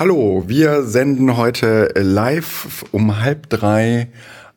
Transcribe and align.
Hallo, 0.00 0.44
wir 0.46 0.84
senden 0.84 1.36
heute 1.36 1.92
live 1.94 2.86
um 2.90 3.20
halb 3.20 3.50
drei 3.50 4.08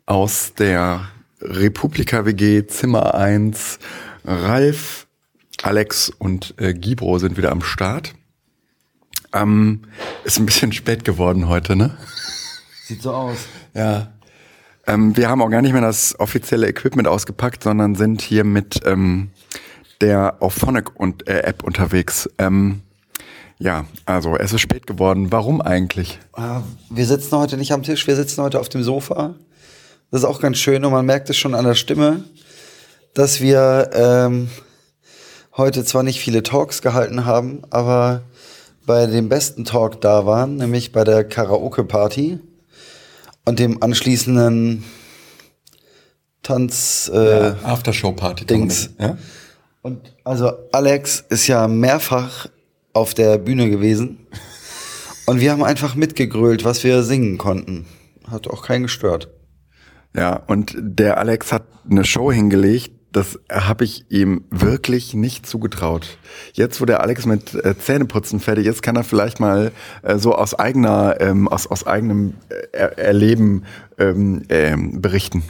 aus 0.06 0.54
der 0.54 1.10
Republika 1.42 2.26
WG 2.26 2.66
Zimmer 2.66 3.14
1. 3.14 3.78
Ralf, 4.24 5.06
Alex 5.62 6.10
und 6.18 6.54
äh, 6.60 6.74
Gibro 6.74 7.20
sind 7.20 7.36
wieder 7.36 7.52
am 7.52 7.62
Start. 7.62 8.14
Ähm, 9.34 9.82
ist 10.24 10.40
ein 10.40 10.46
bisschen 10.46 10.72
spät 10.72 11.04
geworden 11.04 11.50
heute, 11.50 11.76
ne? 11.76 11.98
Sieht 12.86 13.02
so 13.02 13.12
aus. 13.12 13.40
Ja. 13.74 14.14
Ähm, 14.88 15.18
wir 15.18 15.28
haben 15.28 15.42
auch 15.42 15.50
gar 15.50 15.62
nicht 15.62 15.74
mehr 15.74 15.82
das 15.82 16.18
offizielle 16.22 16.70
Equipment 16.70 17.10
ausgepackt, 17.10 17.64
sondern 17.64 17.96
sind 17.96 18.22
hier 18.22 18.46
mit 18.46 18.80
ähm, 18.86 19.32
der 20.00 20.42
Auphonic 20.42 20.98
und 20.98 21.28
äh, 21.28 21.40
App 21.40 21.66
unterwegs. 21.66 22.30
Ähm, 22.38 22.82
ja, 23.60 23.86
also 24.06 24.36
es 24.36 24.54
ist 24.54 24.62
spät 24.62 24.88
geworden. 24.88 25.32
Warum 25.32 25.62
eigentlich? 25.62 26.20
Äh, 26.36 26.60
wir 26.90 27.06
sitzen 27.06 27.38
heute 27.38 27.58
nicht 27.58 27.72
am 27.72 27.84
Tisch, 27.84 28.06
wir 28.08 28.16
sitzen 28.16 28.42
heute 28.42 28.60
auf 28.60 28.70
dem 28.70 28.84
Sofa. 28.84 29.36
Das 30.12 30.22
ist 30.22 30.26
auch 30.26 30.42
ganz 30.42 30.58
schön 30.58 30.84
und 30.86 30.92
man 30.92 31.06
merkt 31.06 31.30
es 31.30 31.38
schon 31.38 31.56
an 31.56 31.66
der 31.66 31.76
Stimme, 31.76 32.24
dass 33.14 33.42
wir 33.42 33.90
ähm, 33.94 34.50
heute 35.56 35.84
zwar 35.86 36.04
nicht 36.04 36.20
viele 36.20 36.44
Talks 36.44 36.82
gehalten 36.82 37.26
haben, 37.26 37.64
aber 37.70 38.22
bei 38.86 39.06
dem 39.08 39.30
besten 39.30 39.66
Talk 39.66 40.02
da 40.02 40.26
waren, 40.26 40.58
nämlich 40.58 40.92
bei 40.92 41.04
der 41.04 41.24
Karaoke-Party 41.24 42.40
und 43.46 43.60
dem 43.60 43.82
anschließenden 43.82 44.84
Tanz 46.42 47.10
äh, 47.14 47.48
ja, 47.48 47.56
Aftershow-Party. 47.64 48.46
Dings. 48.46 48.90
Ja? 49.00 49.18
Und 49.82 50.14
also 50.24 50.52
Alex 50.72 51.24
ist 51.30 51.48
ja 51.48 51.68
mehrfach 51.68 52.48
auf 52.94 53.14
der 53.14 53.38
Bühne 53.38 53.70
gewesen. 53.70 54.28
Und 55.26 55.40
wir 55.40 55.52
haben 55.52 55.64
einfach 55.64 55.96
mitgegrölt, 55.96 56.64
was 56.64 56.84
wir 56.84 57.04
singen 57.04 57.38
konnten. 57.38 57.86
Hat 58.30 58.48
auch 58.48 58.66
keinen 58.66 58.84
gestört. 58.84 59.30
Ja, 60.16 60.36
und 60.36 60.76
der 60.78 61.18
Alex 61.18 61.52
hat 61.52 61.64
eine 61.90 62.06
Show 62.06 62.32
hingelegt, 62.32 62.92
das 63.14 63.40
habe 63.50 63.84
ich 63.84 64.06
ihm 64.10 64.44
wirklich 64.50 65.14
nicht 65.14 65.46
zugetraut. 65.46 66.18
Jetzt, 66.54 66.82
wo 66.82 66.86
der 66.86 67.02
Alex 67.02 67.26
mit 67.26 67.54
äh, 67.54 67.78
Zähneputzen 67.78 68.40
fertig 68.40 68.66
ist, 68.66 68.82
kann 68.82 68.96
er 68.96 69.04
vielleicht 69.04 69.40
mal 69.40 69.72
äh, 70.02 70.18
so 70.18 70.34
aus 70.36 70.56
eigener, 70.56 71.22
ähm, 71.22 71.48
aus, 71.48 71.68
aus 71.68 71.86
eigenem 71.86 72.34
äh, 72.72 72.78
Erleben 72.78 73.66
ähm, 74.00 74.42
ähm, 74.50 75.00
berichten. 75.00 75.44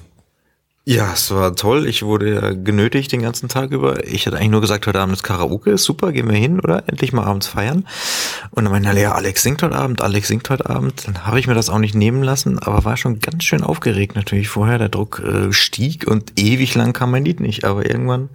Ja, 0.85 1.13
es 1.13 1.31
war 1.31 1.55
toll. 1.55 1.87
Ich 1.87 2.03
wurde 2.03 2.33
ja 2.33 2.51
genötigt 2.51 3.13
den 3.13 3.21
ganzen 3.21 3.47
Tag 3.47 3.71
über. 3.71 4.05
Ich 4.05 4.27
hatte 4.27 4.35
eigentlich 4.35 4.49
nur 4.49 4.59
gesagt, 4.59 4.85
heute 4.85 4.99
Abend 4.99 5.15
ist 5.15 5.23
Karaoke, 5.23 5.77
super, 5.77 6.11
gehen 6.11 6.29
wir 6.29 6.35
hin, 6.35 6.59
oder? 6.59 6.83
Endlich 6.87 7.13
mal 7.13 7.23
abends 7.23 7.47
feiern. 7.47 7.87
Und 8.51 8.65
dann 8.65 8.73
meinte 8.73 8.89
er, 8.89 8.99
ja, 8.99 9.11
Alex 9.13 9.43
singt 9.43 9.63
heute 9.63 9.75
Abend, 9.75 10.01
Alex 10.01 10.27
singt 10.27 10.49
heute 10.49 10.69
Abend. 10.69 11.07
Dann 11.07 11.25
habe 11.25 11.39
ich 11.39 11.47
mir 11.47 11.53
das 11.53 11.69
auch 11.69 11.77
nicht 11.77 11.95
nehmen 11.95 12.21
lassen, 12.21 12.59
aber 12.59 12.83
war 12.83 12.97
schon 12.97 13.19
ganz 13.21 13.45
schön 13.45 13.63
aufgeregt 13.63 14.17
natürlich 14.17 14.49
vorher. 14.49 14.77
Der 14.77 14.89
Druck 14.89 15.21
äh, 15.25 15.53
stieg 15.53 16.05
und 16.05 16.37
ewig 16.37 16.75
lang 16.75 16.91
kam 16.91 17.11
mein 17.11 17.23
Lied 17.23 17.39
nicht. 17.39 17.63
Aber 17.63 17.89
irgendwann 17.89 18.27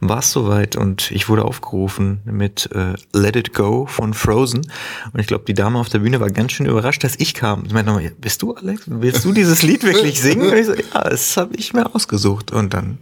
war 0.00 0.18
es 0.18 0.32
soweit 0.32 0.74
und 0.74 1.12
ich 1.12 1.28
wurde 1.28 1.44
aufgerufen 1.44 2.22
mit 2.24 2.70
äh, 2.72 2.94
Let 3.12 3.36
It 3.36 3.54
Go 3.54 3.86
von 3.86 4.14
Frozen. 4.14 4.66
Und 5.12 5.20
ich 5.20 5.28
glaube, 5.28 5.44
die 5.44 5.54
Dame 5.54 5.78
auf 5.78 5.90
der 5.90 6.00
Bühne 6.00 6.18
war 6.18 6.32
ganz 6.32 6.50
schön 6.50 6.66
überrascht, 6.66 7.04
dass 7.04 7.14
ich 7.14 7.34
kam. 7.34 7.68
Sie 7.68 7.72
meinte 7.72 7.92
nochmal, 7.92 8.10
bist 8.20 8.42
du 8.42 8.52
Alex? 8.52 8.82
Willst 8.86 9.24
du 9.24 9.32
dieses 9.32 9.62
Lied 9.62 9.84
wirklich 9.84 10.20
singen? 10.20 10.50
Und 10.50 10.56
ich 10.56 10.66
so, 10.66 10.74
ja, 10.74 11.04
das 11.08 11.36
habe 11.36 11.54
ich 11.54 11.72
mir 11.72 11.83
ausgesucht. 11.86 12.52
Und 12.52 12.74
dann 12.74 12.98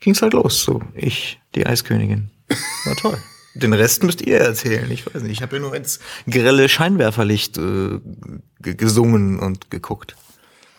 ging's 0.00 0.22
halt 0.22 0.32
los. 0.32 0.62
So, 0.62 0.82
ich, 0.94 1.40
die 1.54 1.66
Eiskönigin. 1.66 2.30
War 2.84 2.96
toll. 2.96 3.18
Den 3.54 3.72
Rest 3.72 4.04
müsst 4.04 4.22
ihr 4.22 4.38
erzählen. 4.38 4.88
Ich 4.90 5.06
weiß 5.06 5.22
nicht. 5.22 5.32
Ich 5.32 5.42
habe 5.42 5.56
ja 5.56 5.62
nur 5.62 5.74
ins 5.74 5.98
grelle 6.28 6.68
Scheinwerferlicht 6.68 7.58
äh, 7.58 7.98
gesungen 8.60 9.40
und 9.40 9.70
geguckt. 9.70 10.16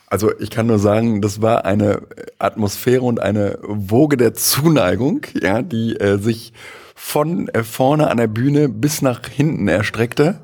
Also 0.08 0.38
ich 0.40 0.50
kann 0.50 0.68
nur 0.68 0.80
sagen, 0.80 1.22
das 1.22 1.42
war 1.42 1.66
eine 1.66 2.02
Atmosphäre 2.40 3.02
und 3.02 3.22
eine 3.22 3.60
Woge 3.62 4.18
der 4.18 4.34
Zuneigung, 4.34 5.26
ja, 5.42 5.62
die 5.62 5.96
äh, 6.00 6.18
sich 6.18 6.54
von 6.96 7.48
äh, 7.50 7.64
vorne 7.64 8.10
an 8.10 8.18
der 8.18 8.28
Bühne 8.28 8.70
bis 8.70 9.02
nach 9.02 9.26
hinten 9.26 9.68
erstreckte. 9.68 10.42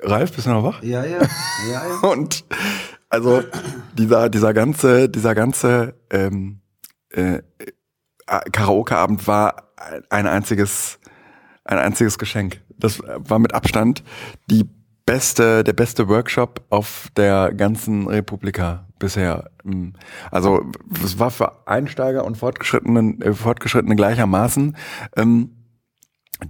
Ralf, 0.00 0.32
bist 0.32 0.46
du 0.46 0.50
noch 0.50 0.64
wach? 0.64 0.82
Ja, 0.82 1.04
ja. 1.04 1.22
ja, 1.70 1.82
ja. 2.02 2.08
und 2.10 2.44
also 3.16 3.42
dieser, 3.94 4.28
dieser 4.28 4.52
ganze, 4.52 5.08
dieser 5.08 5.34
ganze 5.34 5.94
ähm, 6.10 6.60
äh, 7.08 7.40
Karaoke-Abend 8.26 9.26
war 9.26 9.72
ein 10.10 10.26
einziges, 10.26 10.98
ein 11.64 11.78
einziges 11.78 12.18
Geschenk. 12.18 12.60
Das 12.76 13.00
war 13.00 13.38
mit 13.38 13.54
Abstand 13.54 14.04
die 14.50 14.68
beste, 15.06 15.64
der 15.64 15.72
beste 15.72 16.08
Workshop 16.08 16.62
auf 16.68 17.08
der 17.16 17.54
ganzen 17.54 18.06
Republika 18.06 18.86
bisher. 18.98 19.50
Also 20.30 20.70
es 21.02 21.18
war 21.18 21.30
für 21.30 21.66
Einsteiger 21.66 22.24
und 22.24 22.36
Fortgeschrittenen, 22.36 23.22
äh, 23.22 23.32
Fortgeschrittene 23.32 23.96
gleichermaßen. 23.96 24.76
Ähm, 25.16 25.56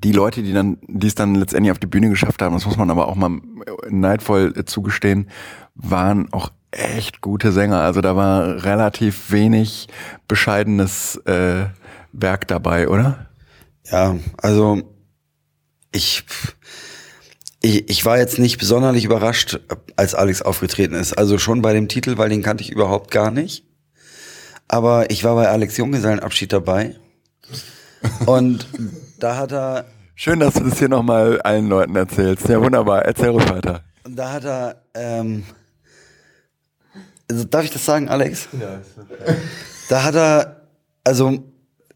die 0.02 0.12
Leute, 0.12 0.42
die 0.42 0.52
dann, 0.52 0.78
die 0.88 1.06
es 1.06 1.14
dann 1.14 1.36
letztendlich 1.36 1.70
auf 1.70 1.78
die 1.78 1.86
Bühne 1.86 2.08
geschafft 2.08 2.42
haben, 2.42 2.54
das 2.54 2.66
muss 2.66 2.76
man 2.76 2.90
aber 2.90 3.06
auch 3.06 3.14
mal 3.14 3.40
neidvoll 3.88 4.52
äh, 4.56 4.64
zugestehen, 4.64 5.30
waren 5.74 6.32
auch 6.32 6.50
echt 6.70 7.20
gute 7.20 7.52
Sänger. 7.52 7.80
Also 7.80 8.00
da 8.00 8.16
war 8.16 8.64
relativ 8.64 9.30
wenig 9.30 9.88
bescheidenes 10.28 11.16
äh, 11.26 11.66
Werk 12.12 12.48
dabei, 12.48 12.88
oder? 12.88 13.26
Ja, 13.90 14.16
also 14.38 14.82
ich, 15.92 16.24
ich, 17.60 17.88
ich 17.88 18.04
war 18.04 18.18
jetzt 18.18 18.38
nicht 18.38 18.58
besonders 18.58 19.02
überrascht, 19.02 19.60
als 19.96 20.14
Alex 20.14 20.42
aufgetreten 20.42 20.94
ist. 20.94 21.14
Also 21.14 21.38
schon 21.38 21.62
bei 21.62 21.72
dem 21.72 21.88
Titel, 21.88 22.18
weil 22.18 22.28
den 22.28 22.42
kannte 22.42 22.64
ich 22.64 22.70
überhaupt 22.70 23.10
gar 23.10 23.30
nicht. 23.30 23.64
Aber 24.68 25.10
ich 25.10 25.22
war 25.24 25.34
bei 25.36 25.48
Alex 25.48 25.76
Junggesellenabschied 25.76 26.52
dabei. 26.52 26.96
Und 28.26 28.66
da 29.18 29.36
hat 29.36 29.52
er. 29.52 29.86
Schön, 30.14 30.40
dass 30.40 30.54
du 30.54 30.64
das 30.64 30.78
hier 30.78 30.88
nochmal 30.88 31.40
allen 31.42 31.68
Leuten 31.68 31.94
erzählst. 31.94 32.48
Ja, 32.48 32.60
wunderbar. 32.60 33.04
Erzähl 33.04 33.28
ruhig 33.28 33.48
weiter. 33.48 33.84
Und 34.04 34.16
da 34.16 34.32
hat 34.32 34.44
er, 34.44 34.82
ähm, 34.94 35.44
also 37.30 37.44
darf 37.44 37.64
ich 37.64 37.70
das 37.70 37.84
sagen, 37.84 38.08
Alex? 38.08 38.48
Ja. 38.58 38.80
Da 39.88 40.02
hat 40.02 40.16
er, 40.16 40.62
also 41.04 41.44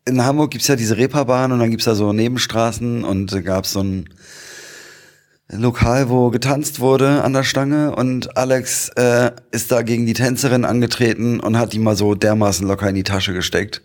in 0.05 0.25
Hamburg 0.25 0.53
gibt's 0.53 0.69
ja 0.69 0.77
diese 0.77 0.97
Reeperbahn 0.97 1.51
und 1.51 1.59
dann 1.59 1.71
gibt's 1.71 1.87
da 1.87 1.97
so 1.97 2.13
Nebenstraßen 2.13 3.03
und 3.03 3.33
da 3.33 3.41
gab's 3.41 3.73
so 3.73 3.81
ein 3.81 4.09
Lokal, 5.53 6.09
wo 6.09 6.31
getanzt 6.31 6.79
wurde 6.79 7.25
an 7.25 7.33
der 7.33 7.43
Stange 7.43 7.95
und 7.95 8.37
Alex 8.37 8.91
äh, 8.91 9.33
ist 9.51 9.73
da 9.73 9.83
gegen 9.83 10.07
die 10.07 10.13
Tänzerin 10.13 10.65
angetreten 10.65 11.41
und 11.41 11.59
hat 11.59 11.73
die 11.73 11.81
mal 11.81 11.97
so 11.97 12.15
dermaßen 12.15 12.67
locker 12.67 12.89
in 12.89 12.95
die 12.95 13.03
Tasche 13.03 13.33
gesteckt. 13.33 13.83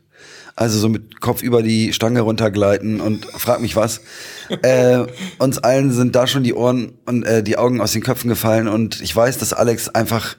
Also 0.56 0.78
so 0.78 0.88
mit 0.88 1.20
Kopf 1.20 1.42
über 1.42 1.64
die 1.64 1.92
Stange 1.92 2.22
runtergleiten 2.22 3.02
und 3.02 3.26
frag 3.26 3.60
mich 3.60 3.76
was. 3.76 4.02
äh, 4.62 5.06
uns 5.40 5.58
allen 5.58 5.92
sind 5.92 6.16
da 6.16 6.28
schon 6.28 6.44
die 6.44 6.54
Ohren 6.54 6.94
und 7.06 7.24
äh, 7.24 7.42
die 7.42 7.58
Augen 7.58 7.82
aus 7.82 7.94
den 7.94 8.04
Köpfen 8.04 8.30
gefallen 8.30 8.68
und 8.68 9.02
ich 9.02 9.16
weiß, 9.16 9.40
dass 9.40 9.52
Alex 9.52 9.90
einfach 9.90 10.38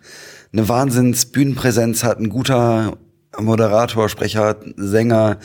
eine 0.52 0.68
Wahnsinns 0.68 1.26
Bühnenpräsenz 1.26 2.04
hat, 2.04 2.18
ein 2.18 2.28
guter 2.28 2.98
Moderator, 3.38 4.08
Sprecher, 4.08 4.56
Sänger, 4.76 5.38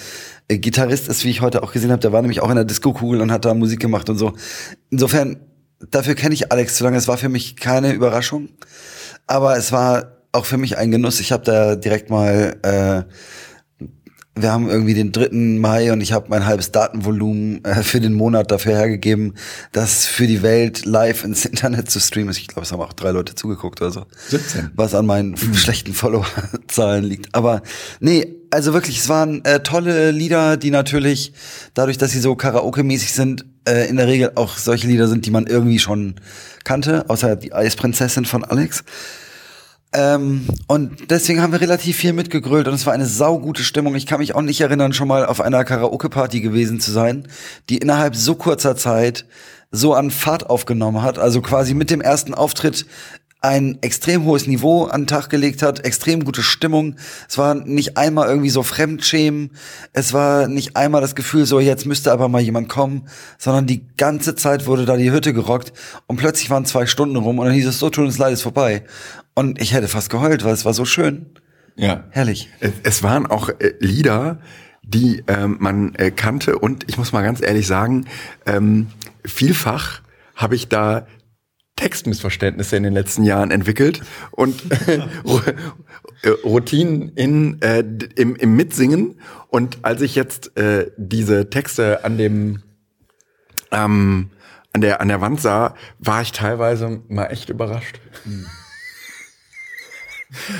äh, 0.47 0.57
Gitarrist 0.57 1.07
ist, 1.07 1.23
wie 1.23 1.29
ich 1.29 1.41
heute 1.41 1.63
auch 1.63 1.71
gesehen 1.71 1.91
habe, 1.91 2.01
der 2.01 2.11
war 2.11 2.21
nämlich 2.21 2.41
auch 2.41 2.49
in 2.49 2.55
der 2.55 2.65
Disco-Kugel 2.65 3.21
und 3.21 3.31
hat 3.31 3.45
da 3.45 3.53
Musik 3.53 3.79
gemacht 3.79 4.09
und 4.09 4.17
so. 4.17 4.33
Insofern, 4.89 5.37
dafür 5.89 6.15
kenne 6.15 6.33
ich 6.33 6.51
Alex 6.51 6.75
zu 6.75 6.83
lange. 6.83 6.97
Es 6.97 7.07
war 7.07 7.17
für 7.17 7.29
mich 7.29 7.55
keine 7.55 7.91
Überraschung, 7.93 8.49
aber 9.27 9.57
es 9.57 9.71
war 9.71 10.17
auch 10.31 10.45
für 10.45 10.57
mich 10.57 10.77
ein 10.77 10.91
Genuss. 10.91 11.19
Ich 11.19 11.31
habe 11.31 11.43
da 11.43 11.75
direkt 11.75 12.09
mal 12.09 12.55
äh, 12.61 13.13
wir 14.35 14.51
haben 14.51 14.69
irgendwie 14.69 14.93
den 14.93 15.11
3. 15.11 15.29
Mai 15.59 15.91
und 15.91 15.99
ich 15.99 16.13
habe 16.13 16.27
mein 16.29 16.45
halbes 16.45 16.71
Datenvolumen 16.71 17.63
äh, 17.65 17.83
für 17.83 17.99
den 17.99 18.13
Monat 18.13 18.49
dafür 18.49 18.73
hergegeben, 18.73 19.33
das 19.73 20.05
für 20.05 20.25
die 20.25 20.41
Welt 20.41 20.85
live 20.85 21.25
ins 21.25 21.45
Internet 21.45 21.91
zu 21.91 21.99
streamen. 21.99 22.31
Ich 22.31 22.47
glaube, 22.47 22.61
es 22.61 22.71
haben 22.71 22.81
auch 22.81 22.93
drei 22.93 23.11
Leute 23.11 23.35
zugeguckt 23.35 23.81
oder 23.81 23.91
so. 23.91 24.05
17. 24.29 24.71
Was 24.75 24.95
an 24.95 25.05
meinen 25.05 25.31
mhm. 25.31 25.53
schlechten 25.53 25.93
Followerzahlen 25.93 27.03
liegt. 27.03 27.35
Aber 27.35 27.61
nee, 27.99 28.35
also 28.51 28.73
wirklich, 28.73 28.99
es 28.99 29.09
waren 29.09 29.43
äh, 29.43 29.61
tolle 29.63 30.11
Lieder, 30.11 30.55
die 30.55 30.71
natürlich, 30.71 31.33
dadurch, 31.73 31.97
dass 31.97 32.11
sie 32.11 32.19
so 32.19 32.35
Karaoke-mäßig 32.35 33.11
sind, 33.11 33.45
äh, 33.67 33.89
in 33.89 33.97
der 33.97 34.07
Regel 34.07 34.31
auch 34.35 34.57
solche 34.57 34.87
Lieder 34.87 35.07
sind, 35.07 35.25
die 35.25 35.31
man 35.31 35.45
irgendwie 35.45 35.79
schon 35.79 36.15
kannte, 36.63 37.09
außer 37.09 37.35
die 37.35 37.53
Eisprinzessin 37.53 38.25
von 38.25 38.45
Alex. 38.45 38.83
Ähm, 39.93 40.47
und 40.67 41.11
deswegen 41.11 41.41
haben 41.41 41.51
wir 41.51 41.59
relativ 41.59 41.97
viel 41.97 42.13
mitgegrölt 42.13 42.67
und 42.67 42.73
es 42.73 42.85
war 42.85 42.93
eine 42.93 43.05
saugute 43.05 43.63
Stimmung. 43.63 43.95
Ich 43.95 44.05
kann 44.05 44.19
mich 44.19 44.35
auch 44.35 44.41
nicht 44.41 44.61
erinnern, 44.61 44.93
schon 44.93 45.07
mal 45.07 45.25
auf 45.25 45.41
einer 45.41 45.65
Karaoke-Party 45.65 46.39
gewesen 46.39 46.79
zu 46.79 46.91
sein, 46.91 47.27
die 47.69 47.77
innerhalb 47.77 48.15
so 48.15 48.35
kurzer 48.35 48.77
Zeit 48.77 49.25
so 49.69 49.93
an 49.93 50.11
Fahrt 50.11 50.49
aufgenommen 50.49 51.01
hat. 51.01 51.19
Also 51.19 51.41
quasi 51.41 51.73
mit 51.73 51.89
dem 51.89 52.01
ersten 52.01 52.33
Auftritt 52.33 52.85
ein 53.41 53.79
extrem 53.81 54.23
hohes 54.23 54.45
Niveau 54.45 54.85
an 54.85 55.01
den 55.01 55.07
Tag 55.07 55.29
gelegt 55.29 55.63
hat, 55.63 55.83
extrem 55.83 56.23
gute 56.23 56.43
Stimmung. 56.43 56.95
Es 57.27 57.39
war 57.39 57.55
nicht 57.55 57.97
einmal 57.97 58.27
irgendwie 58.27 58.51
so 58.51 58.61
Fremdschämen. 58.61 59.51
Es 59.93 60.13
war 60.13 60.47
nicht 60.47 60.75
einmal 60.75 61.01
das 61.01 61.15
Gefühl, 61.15 61.47
so 61.47 61.59
jetzt 61.59 61.87
müsste 61.87 62.11
aber 62.11 62.29
mal 62.29 62.41
jemand 62.41 62.69
kommen, 62.69 63.07
sondern 63.39 63.65
die 63.65 63.87
ganze 63.97 64.35
Zeit 64.35 64.67
wurde 64.67 64.85
da 64.85 64.95
die 64.95 65.11
Hütte 65.11 65.33
gerockt 65.33 65.73
und 66.05 66.17
plötzlich 66.17 66.51
waren 66.51 66.65
zwei 66.65 66.85
Stunden 66.85 67.15
rum 67.15 67.39
und 67.39 67.45
dann 67.45 67.55
hieß 67.55 67.65
es, 67.65 67.79
so 67.79 67.89
tut 67.89 68.05
uns 68.05 68.19
leid, 68.19 68.31
ist 68.31 68.43
vorbei. 68.43 68.83
Und 69.33 69.59
ich 69.59 69.73
hätte 69.73 69.87
fast 69.87 70.11
geheult, 70.11 70.43
weil 70.43 70.53
es 70.53 70.63
war 70.63 70.75
so 70.75 70.85
schön. 70.85 71.25
Ja. 71.75 72.03
Herrlich. 72.11 72.47
Es, 72.59 72.73
es 72.83 73.03
waren 73.03 73.25
auch 73.25 73.49
äh, 73.49 73.73
Lieder, 73.79 74.39
die 74.83 75.23
ähm, 75.27 75.57
man 75.59 75.95
äh, 75.95 76.11
kannte 76.11 76.59
und 76.59 76.87
ich 76.87 76.99
muss 76.99 77.11
mal 77.11 77.23
ganz 77.23 77.41
ehrlich 77.41 77.65
sagen, 77.65 78.05
ähm, 78.45 78.87
vielfach 79.25 80.01
habe 80.35 80.55
ich 80.55 80.67
da 80.67 81.07
Textmissverständnisse 81.81 82.77
in 82.77 82.83
den 82.83 82.93
letzten 82.93 83.23
Jahren 83.23 83.49
entwickelt 83.49 84.01
und 84.29 84.61
äh, 84.87 86.29
Routinen 86.43 87.09
in, 87.15 87.59
äh, 87.63 87.83
im, 88.15 88.35
im 88.35 88.55
Mitsingen. 88.55 89.19
Und 89.47 89.79
als 89.81 90.01
ich 90.01 90.13
jetzt 90.13 90.55
äh, 90.57 90.91
diese 90.97 91.49
Texte 91.49 92.05
an 92.05 92.19
dem 92.19 92.61
ähm, 93.71 94.29
an 94.73 94.81
der 94.81 95.01
an 95.01 95.07
der 95.07 95.21
Wand 95.21 95.41
sah, 95.41 95.73
war 95.97 96.21
ich 96.21 96.31
teilweise 96.31 97.01
mal 97.07 97.25
echt 97.25 97.49
überrascht. 97.49 97.99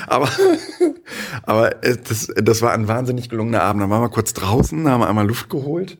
aber 0.07 0.27
aber 1.43 1.83
äh, 1.83 1.97
das, 1.97 2.33
das 2.35 2.63
war 2.63 2.73
ein 2.73 2.87
wahnsinnig 2.87 3.29
gelungener 3.29 3.61
Abend. 3.61 3.83
Dann 3.83 3.91
waren 3.91 4.01
wir 4.01 4.09
kurz 4.09 4.33
draußen, 4.33 4.89
haben 4.89 5.01
wir 5.01 5.07
einmal 5.07 5.27
Luft 5.27 5.51
geholt 5.51 5.99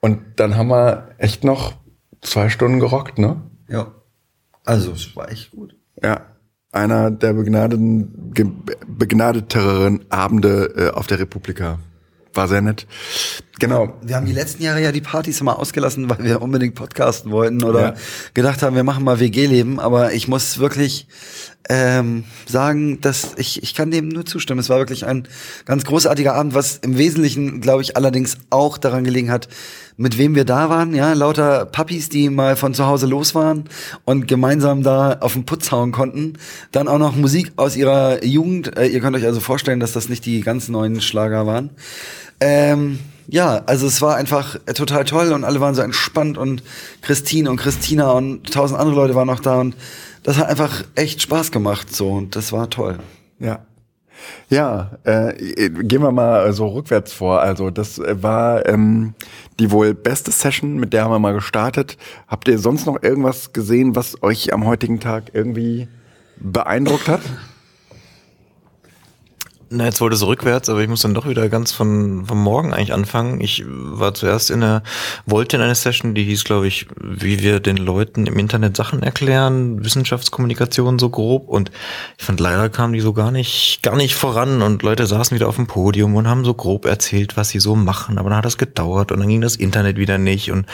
und 0.00 0.20
dann 0.40 0.56
haben 0.56 0.68
wir 0.68 1.14
echt 1.18 1.44
noch 1.44 1.74
zwei 2.22 2.48
Stunden 2.48 2.80
gerockt, 2.80 3.18
ne? 3.18 3.40
Ja. 3.68 4.01
Also, 4.64 4.92
es 4.92 5.14
war 5.16 5.30
echt 5.30 5.50
gut. 5.50 5.74
Ja, 6.02 6.26
einer 6.72 7.10
der 7.10 7.34
begnadeten, 7.34 8.32
begnadeteren 8.86 10.10
Abende 10.10 10.74
äh, 10.76 10.90
auf 10.90 11.06
der 11.06 11.18
Republika. 11.18 11.78
War 12.34 12.48
sehr 12.48 12.62
nett. 12.62 12.86
Genau. 13.62 13.92
Wir 14.02 14.16
haben 14.16 14.26
die 14.26 14.32
letzten 14.32 14.60
Jahre 14.64 14.82
ja 14.82 14.90
die 14.90 15.00
Partys 15.00 15.40
immer 15.40 15.56
ausgelassen, 15.60 16.10
weil 16.10 16.24
wir 16.24 16.42
unbedingt 16.42 16.74
podcasten 16.74 17.30
wollten 17.30 17.62
oder 17.62 17.80
Ja. 17.80 17.94
gedacht 18.34 18.60
haben, 18.60 18.74
wir 18.74 18.82
machen 18.82 19.04
mal 19.04 19.20
WG-Leben. 19.20 19.78
Aber 19.78 20.12
ich 20.14 20.26
muss 20.26 20.58
wirklich 20.58 21.06
ähm, 21.68 22.24
sagen, 22.44 23.00
dass 23.02 23.34
ich, 23.36 23.62
ich 23.62 23.76
kann 23.76 23.92
dem 23.92 24.08
nur 24.08 24.26
zustimmen. 24.26 24.58
Es 24.58 24.68
war 24.68 24.78
wirklich 24.78 25.06
ein 25.06 25.28
ganz 25.64 25.84
großartiger 25.84 26.34
Abend, 26.34 26.54
was 26.54 26.78
im 26.78 26.98
Wesentlichen, 26.98 27.60
glaube 27.60 27.82
ich, 27.82 27.96
allerdings 27.96 28.36
auch 28.50 28.78
daran 28.78 29.04
gelegen 29.04 29.30
hat, 29.30 29.46
mit 29.96 30.18
wem 30.18 30.34
wir 30.34 30.44
da 30.44 30.68
waren. 30.68 30.92
Ja, 30.92 31.12
lauter 31.12 31.64
Puppies, 31.66 32.08
die 32.08 32.30
mal 32.30 32.56
von 32.56 32.74
zu 32.74 32.86
Hause 32.86 33.06
los 33.06 33.36
waren 33.36 33.66
und 34.04 34.26
gemeinsam 34.26 34.82
da 34.82 35.18
auf 35.20 35.34
den 35.34 35.46
Putz 35.46 35.70
hauen 35.70 35.92
konnten. 35.92 36.32
Dann 36.72 36.88
auch 36.88 36.98
noch 36.98 37.14
Musik 37.14 37.52
aus 37.54 37.76
ihrer 37.76 38.24
Jugend. 38.24 38.76
Äh, 38.76 38.86
ihr 38.88 38.98
könnt 38.98 39.14
euch 39.16 39.24
also 39.24 39.38
vorstellen, 39.38 39.78
dass 39.78 39.92
das 39.92 40.08
nicht 40.08 40.26
die 40.26 40.40
ganz 40.40 40.68
neuen 40.68 41.00
Schlager 41.00 41.46
waren. 41.46 41.70
Ähm, 42.40 42.98
ja, 43.32 43.62
also 43.64 43.86
es 43.86 44.02
war 44.02 44.16
einfach 44.16 44.56
äh, 44.66 44.74
total 44.74 45.06
toll 45.06 45.32
und 45.32 45.44
alle 45.44 45.58
waren 45.58 45.74
so 45.74 45.80
entspannt 45.80 46.36
und 46.36 46.62
Christine 47.00 47.50
und 47.50 47.56
Christina 47.56 48.10
und 48.10 48.52
tausend 48.52 48.78
andere 48.78 48.94
Leute 48.94 49.14
waren 49.14 49.26
noch 49.26 49.40
da 49.40 49.58
und 49.58 49.74
das 50.22 50.36
hat 50.36 50.50
einfach 50.50 50.84
echt 50.96 51.22
Spaß 51.22 51.50
gemacht 51.50 51.94
so 51.94 52.10
und 52.10 52.36
das 52.36 52.52
war 52.52 52.68
toll. 52.68 52.98
Ja. 53.38 53.60
Ja, 54.50 54.98
äh, 55.04 55.32
gehen 55.70 56.02
wir 56.02 56.12
mal 56.12 56.52
so 56.52 56.68
rückwärts 56.68 57.14
vor. 57.14 57.40
Also 57.40 57.70
das 57.70 57.98
äh, 57.98 58.22
war 58.22 58.68
ähm, 58.68 59.14
die 59.58 59.70
wohl 59.70 59.94
beste 59.94 60.30
Session, 60.30 60.76
mit 60.76 60.92
der 60.92 61.04
haben 61.04 61.10
wir 61.10 61.18
mal 61.18 61.32
gestartet. 61.32 61.96
Habt 62.28 62.48
ihr 62.48 62.58
sonst 62.58 62.84
noch 62.84 63.02
irgendwas 63.02 63.54
gesehen, 63.54 63.96
was 63.96 64.22
euch 64.22 64.52
am 64.52 64.66
heutigen 64.66 65.00
Tag 65.00 65.30
irgendwie 65.32 65.88
beeindruckt 66.38 67.08
hat? 67.08 67.22
Na, 69.74 69.86
jetzt 69.86 70.02
wollte 70.02 70.16
es 70.16 70.26
rückwärts, 70.26 70.68
aber 70.68 70.80
ich 70.80 70.88
muss 70.88 71.00
dann 71.00 71.14
doch 71.14 71.26
wieder 71.26 71.48
ganz 71.48 71.72
von, 71.72 72.26
von 72.26 72.36
morgen 72.36 72.74
eigentlich 72.74 72.92
anfangen. 72.92 73.40
Ich 73.40 73.64
war 73.66 74.12
zuerst 74.12 74.50
in 74.50 74.60
der, 74.60 74.82
wollte 75.24 75.56
in 75.56 75.62
einer 75.62 75.74
Session, 75.74 76.14
die 76.14 76.24
hieß, 76.24 76.44
glaube 76.44 76.66
ich, 76.66 76.88
wie 77.00 77.40
wir 77.40 77.58
den 77.58 77.78
Leuten 77.78 78.26
im 78.26 78.38
Internet 78.38 78.76
Sachen 78.76 79.02
erklären, 79.02 79.82
Wissenschaftskommunikation 79.82 80.98
so 80.98 81.08
grob. 81.08 81.48
Und 81.48 81.70
ich 82.18 82.24
fand, 82.24 82.38
leider 82.38 82.68
kam 82.68 82.92
die 82.92 83.00
so 83.00 83.14
gar 83.14 83.30
nicht, 83.30 83.80
gar 83.82 83.96
nicht 83.96 84.14
voran 84.14 84.60
und 84.60 84.82
Leute 84.82 85.06
saßen 85.06 85.34
wieder 85.34 85.48
auf 85.48 85.56
dem 85.56 85.66
Podium 85.66 86.14
und 86.16 86.28
haben 86.28 86.44
so 86.44 86.52
grob 86.52 86.84
erzählt, 86.84 87.38
was 87.38 87.48
sie 87.48 87.60
so 87.60 87.74
machen. 87.74 88.18
Aber 88.18 88.28
dann 88.28 88.38
hat 88.38 88.44
das 88.44 88.58
gedauert 88.58 89.10
und 89.10 89.20
dann 89.20 89.28
ging 89.28 89.40
das 89.40 89.56
Internet 89.56 89.96
wieder 89.96 90.18
nicht 90.18 90.50
und 90.50 90.66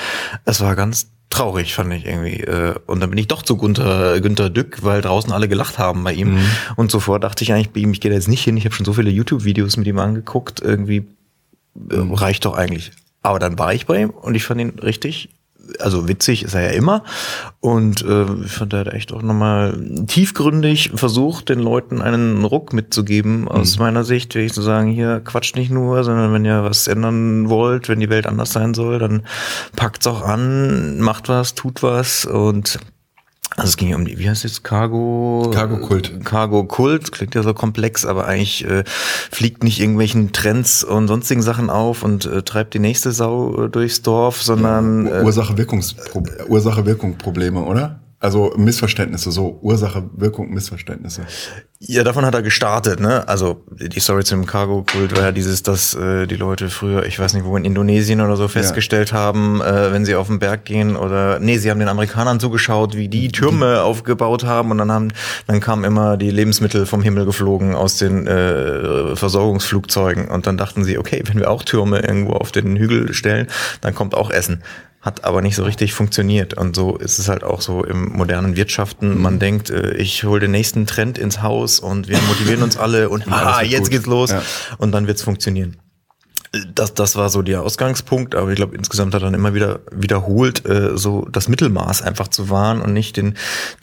es 0.44 0.60
war 0.60 0.74
ganz 0.74 1.06
traurig, 1.30 1.74
fand 1.74 1.92
ich 1.92 2.06
irgendwie. 2.06 2.40
Äh, 2.40 2.74
Und 2.86 3.00
dann 3.00 3.10
bin 3.10 3.18
ich 3.18 3.28
doch 3.28 3.42
zu 3.42 3.56
Günther, 3.56 4.20
Günther 4.20 4.50
Dück, 4.50 4.82
weil 4.82 5.00
draußen 5.02 5.32
alle 5.32 5.48
gelacht 5.48 5.78
haben 5.78 6.04
bei 6.04 6.12
ihm. 6.12 6.38
Und 6.76 6.90
zuvor 6.90 7.20
dachte 7.20 7.44
ich 7.44 7.52
eigentlich 7.52 7.70
bei 7.70 7.80
ihm, 7.80 7.92
ich 7.92 8.00
gehe 8.00 8.10
da 8.10 8.16
jetzt 8.16 8.28
nicht 8.28 8.44
hin. 8.44 8.56
Ich 8.56 8.64
habe 8.64 8.74
schon 8.74 8.86
so 8.86 8.92
viele 8.92 9.10
YouTube-Videos 9.10 9.76
mit 9.76 9.86
ihm 9.86 9.98
angeguckt. 9.98 10.60
Irgendwie 10.60 11.06
äh, 11.90 11.96
reicht 11.96 12.44
doch 12.44 12.54
eigentlich. 12.54 12.92
Aber 13.22 13.38
dann 13.38 13.58
war 13.58 13.74
ich 13.74 13.86
bei 13.86 14.02
ihm 14.02 14.10
und 14.10 14.34
ich 14.34 14.44
fand 14.44 14.60
ihn 14.60 14.78
richtig, 14.78 15.28
also 15.78 16.08
witzig 16.08 16.44
ist 16.44 16.54
er 16.54 16.62
ja 16.62 16.70
immer. 16.70 17.04
Und 17.60 18.02
äh, 18.02 18.26
ich 18.44 18.52
fand, 18.52 18.72
er 18.72 18.80
hat 18.80 18.92
echt 18.94 19.12
auch 19.12 19.22
nochmal 19.22 19.78
tiefgründig 20.06 20.92
versucht, 20.94 21.48
den 21.48 21.60
Leuten 21.60 22.00
einen 22.00 22.44
Ruck 22.44 22.72
mitzugeben. 22.72 23.48
Aus 23.48 23.78
meiner 23.78 24.04
Sicht, 24.04 24.34
will 24.34 24.44
ich 24.44 24.52
so 24.52 24.62
sagen, 24.62 24.90
hier 24.90 25.20
quatscht 25.20 25.56
nicht 25.56 25.70
nur, 25.70 26.04
sondern 26.04 26.32
wenn 26.32 26.44
ihr 26.44 26.64
was 26.64 26.86
ändern 26.86 27.48
wollt, 27.48 27.88
wenn 27.88 28.00
die 28.00 28.10
Welt 28.10 28.26
anders 28.26 28.52
sein 28.52 28.74
soll, 28.74 28.98
dann 28.98 29.24
packt's 29.76 30.06
auch 30.06 30.22
an, 30.22 31.00
macht 31.00 31.28
was, 31.28 31.54
tut 31.54 31.82
was 31.82 32.24
und 32.24 32.78
also 33.58 33.70
es 33.70 33.76
ging 33.76 33.88
ja 33.88 33.96
um 33.96 34.04
die, 34.04 34.18
wie 34.18 34.30
heißt 34.30 34.44
es, 34.44 34.62
Cargo? 34.62 35.50
Cargo-Kult. 35.52 36.24
Cargo-Kult, 36.24 37.10
klingt 37.10 37.34
ja 37.34 37.42
so 37.42 37.54
komplex, 37.54 38.06
aber 38.06 38.26
eigentlich 38.26 38.64
äh, 38.64 38.84
fliegt 38.86 39.64
nicht 39.64 39.80
irgendwelchen 39.80 40.32
Trends 40.32 40.84
und 40.84 41.08
sonstigen 41.08 41.42
Sachen 41.42 41.68
auf 41.68 42.04
und 42.04 42.24
äh, 42.24 42.42
treibt 42.42 42.74
die 42.74 42.78
nächste 42.78 43.10
Sau 43.10 43.64
äh, 43.64 43.68
durchs 43.68 44.02
Dorf, 44.02 44.42
sondern 44.42 45.06
äh, 45.06 45.22
Ursache-Wirkungspro- 45.24 46.46
Ursache-Wirkung-Probleme, 46.46 47.60
oder? 47.64 47.98
Also 48.20 48.52
Missverständnisse, 48.56 49.30
so 49.30 49.60
Ursache-Wirkung-Missverständnisse. 49.62 51.22
Ja, 51.78 52.02
davon 52.02 52.26
hat 52.26 52.34
er 52.34 52.42
gestartet, 52.42 52.98
ne? 52.98 53.28
Also 53.28 53.62
die 53.70 54.00
Story 54.00 54.24
zum 54.24 54.44
Cargo-Kult 54.44 55.16
war 55.16 55.22
ja 55.22 55.32
dieses, 55.32 55.62
dass 55.62 55.94
äh, 55.94 56.26
die 56.26 56.34
Leute 56.34 56.68
früher, 56.68 57.06
ich 57.06 57.16
weiß 57.16 57.34
nicht 57.34 57.44
wo, 57.44 57.56
in 57.56 57.64
Indonesien 57.64 58.20
oder 58.20 58.36
so 58.36 58.48
festgestellt 58.48 59.12
haben, 59.12 59.60
äh, 59.60 59.92
wenn 59.92 60.04
sie 60.04 60.16
auf 60.16 60.26
den 60.26 60.40
Berg 60.40 60.64
gehen 60.64 60.96
oder 60.96 61.38
nee, 61.38 61.58
sie 61.58 61.70
haben 61.70 61.78
den 61.78 61.88
Amerikanern 61.88 62.40
zugeschaut, 62.40 62.96
wie 62.96 63.06
die 63.06 63.28
Türme 63.28 63.82
aufgebaut 63.84 64.42
haben 64.42 64.72
und 64.72 64.78
dann 64.78 64.90
haben, 64.90 65.12
dann 65.46 65.60
kamen 65.60 65.84
immer 65.84 66.16
die 66.16 66.32
Lebensmittel 66.32 66.86
vom 66.86 67.02
Himmel 67.02 67.24
geflogen 67.24 67.76
aus 67.76 67.98
den 67.98 68.26
äh, 68.26 69.14
Versorgungsflugzeugen 69.14 70.26
und 70.26 70.48
dann 70.48 70.56
dachten 70.56 70.82
sie, 70.82 70.98
okay, 70.98 71.22
wenn 71.26 71.38
wir 71.38 71.48
auch 71.48 71.62
Türme 71.62 72.00
irgendwo 72.00 72.32
auf 72.32 72.50
den 72.50 72.74
Hügel 72.74 73.14
stellen, 73.14 73.46
dann 73.80 73.94
kommt 73.94 74.16
auch 74.16 74.30
Essen 74.30 74.64
hat 75.08 75.24
aber 75.24 75.42
nicht 75.42 75.56
so 75.56 75.64
richtig 75.64 75.92
funktioniert. 75.94 76.54
Und 76.54 76.76
so 76.76 76.96
ist 76.96 77.18
es 77.18 77.28
halt 77.28 77.42
auch 77.42 77.60
so 77.62 77.82
im 77.82 78.12
modernen 78.12 78.56
Wirtschaften. 78.56 79.20
Man 79.20 79.38
denkt, 79.38 79.70
äh, 79.70 79.94
ich 79.96 80.22
hole 80.24 80.40
den 80.40 80.50
nächsten 80.52 80.86
Trend 80.86 81.18
ins 81.18 81.42
Haus 81.42 81.80
und 81.80 82.08
wir 82.08 82.18
motivieren 82.28 82.62
uns 82.62 82.76
alle 82.76 83.08
und 83.08 83.26
wird 83.30 83.62
jetzt 83.70 83.82
gut. 83.84 83.90
geht's 83.90 84.06
los 84.06 84.30
Ja. 84.30 84.42
und 84.78 84.92
dann 84.92 85.06
wird's 85.06 85.22
funktionieren. 85.22 85.78
Das, 86.74 86.94
das 86.94 87.14
war 87.16 87.28
so 87.28 87.42
der 87.42 87.62
Ausgangspunkt, 87.62 88.34
aber 88.34 88.48
ich 88.50 88.56
glaube, 88.56 88.74
insgesamt 88.74 89.14
hat 89.14 89.20
er 89.20 89.26
dann 89.26 89.34
immer 89.34 89.52
wieder 89.52 89.80
wiederholt, 89.92 90.64
äh, 90.66 90.96
so 90.96 91.26
das 91.30 91.46
Mittelmaß 91.48 92.00
einfach 92.00 92.28
zu 92.28 92.48
wahren 92.48 92.80
und 92.80 92.94
nicht 92.94 93.18
den, 93.18 93.34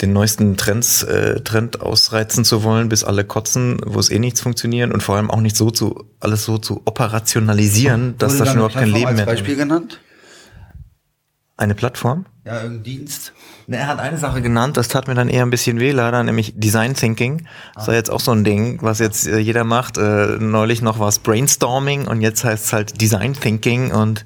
den 0.01 0.13
neuesten 0.13 0.57
Trends, 0.57 1.03
äh, 1.03 1.41
Trend 1.41 1.81
ausreizen 1.81 2.43
zu 2.43 2.63
wollen, 2.63 2.89
bis 2.89 3.03
alle 3.03 3.23
kotzen, 3.23 3.77
wo 3.85 3.99
es 3.99 4.09
eh 4.09 4.17
nichts 4.17 4.41
funktioniert 4.41 4.91
und 4.91 5.03
vor 5.03 5.15
allem 5.15 5.29
auch 5.29 5.41
nicht 5.41 5.55
so 5.55 5.69
zu, 5.69 6.05
alles 6.19 6.43
so 6.45 6.57
zu 6.57 6.81
operationalisieren, 6.85 8.15
dass 8.17 8.33
Wurde 8.33 8.39
da 8.39 8.45
dann 8.45 8.53
schon 8.53 8.57
überhaupt 8.57 8.75
kein 8.75 8.89
Leben 8.89 9.01
mehr 9.01 9.09
als 9.09 9.17
drin 9.17 9.25
Beispiel 9.27 9.55
genannt? 9.55 9.99
Eine 11.57 11.73
Plattform? 11.73 12.25
Ja, 12.45 12.61
irgendein 12.61 12.83
Dienst. 12.83 13.33
Er 13.67 13.87
hat 13.87 13.97
eine 13.97 14.19
Sache 14.19 14.39
genannt, 14.43 14.77
das 14.77 14.87
tat 14.87 15.07
mir 15.07 15.15
dann 15.15 15.29
eher 15.29 15.41
ein 15.41 15.49
bisschen 15.49 15.79
weh, 15.79 15.89
leider, 15.89 16.23
nämlich 16.23 16.53
Design 16.55 16.93
Thinking. 16.93 17.47
Das 17.73 17.87
war 17.87 17.95
jetzt 17.95 18.11
auch 18.11 18.19
so 18.19 18.31
ein 18.31 18.43
Ding, 18.43 18.77
was 18.83 18.99
jetzt 18.99 19.25
äh, 19.25 19.39
jeder 19.39 19.63
macht. 19.63 19.97
Äh, 19.97 20.37
neulich 20.39 20.83
noch 20.83 20.99
war 20.99 21.07
es 21.07 21.17
Brainstorming 21.17 22.07
und 22.07 22.21
jetzt 22.21 22.43
heißt 22.43 22.65
es 22.65 22.73
halt 22.73 23.01
Design 23.01 23.33
Thinking 23.33 23.91
und 23.91 24.23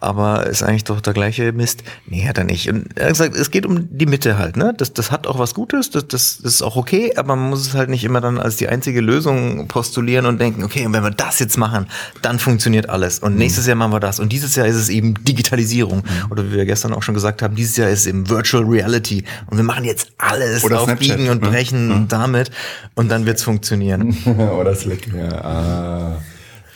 aber 0.00 0.46
ist 0.46 0.62
eigentlich 0.62 0.84
doch 0.84 1.00
der 1.00 1.14
gleiche 1.14 1.52
Mist. 1.52 1.84
Nee, 2.06 2.28
hat 2.28 2.36
er 2.36 2.44
nicht. 2.44 2.68
Und 2.68 2.88
er 2.98 3.04
hat 3.04 3.12
gesagt, 3.12 3.34
es 3.34 3.50
geht 3.50 3.64
um 3.64 3.88
die 3.96 4.04
Mitte 4.04 4.36
halt, 4.36 4.58
ne? 4.58 4.74
Das, 4.76 4.92
das 4.92 5.10
hat 5.10 5.26
auch 5.26 5.38
was 5.38 5.54
Gutes, 5.54 5.88
das, 5.88 6.06
das, 6.06 6.40
das 6.42 6.54
ist 6.56 6.62
auch 6.62 6.76
okay, 6.76 7.14
aber 7.16 7.34
man 7.36 7.48
muss 7.48 7.66
es 7.66 7.72
halt 7.72 7.88
nicht 7.88 8.04
immer 8.04 8.20
dann 8.20 8.38
als 8.38 8.56
die 8.56 8.68
einzige 8.68 9.00
Lösung 9.00 9.68
postulieren 9.68 10.26
und 10.26 10.38
denken, 10.38 10.62
okay, 10.64 10.84
und 10.84 10.92
wenn 10.92 11.02
wir 11.02 11.10
das 11.10 11.38
jetzt 11.38 11.56
machen, 11.56 11.86
dann 12.20 12.38
funktioniert 12.38 12.90
alles. 12.90 13.20
Und 13.20 13.36
nächstes 13.36 13.66
Jahr 13.66 13.76
machen 13.76 13.92
wir 13.92 14.00
das. 14.00 14.20
Und 14.20 14.30
dieses 14.32 14.54
Jahr 14.54 14.66
ist 14.66 14.76
es 14.76 14.90
eben 14.90 15.14
Digitalisierung. 15.24 16.02
Oder 16.28 16.44
wie 16.44 16.52
wir 16.52 16.66
gestern 16.66 16.92
auch 16.92 17.02
schon 17.02 17.14
gesagt 17.14 17.40
haben, 17.40 17.53
dieses 17.54 17.76
Jahr 17.76 17.90
ist 17.90 18.00
es 18.00 18.06
eben 18.06 18.28
Virtual 18.28 18.64
Reality. 18.64 19.24
Und 19.46 19.56
wir 19.56 19.64
machen 19.64 19.84
jetzt 19.84 20.12
alles 20.18 20.64
Oder 20.64 20.80
auf 20.80 20.84
Snapchat, 20.84 21.16
Biegen 21.16 21.30
und 21.30 21.42
ne? 21.42 21.48
Brechen 21.48 22.08
damit. 22.08 22.50
Und 22.94 23.10
dann 23.10 23.26
wird's 23.26 23.42
funktionieren. 23.42 24.16
Oder 24.60 24.74
Slack. 24.74 25.06
Ja, 25.14 25.44
ah, 25.44 26.22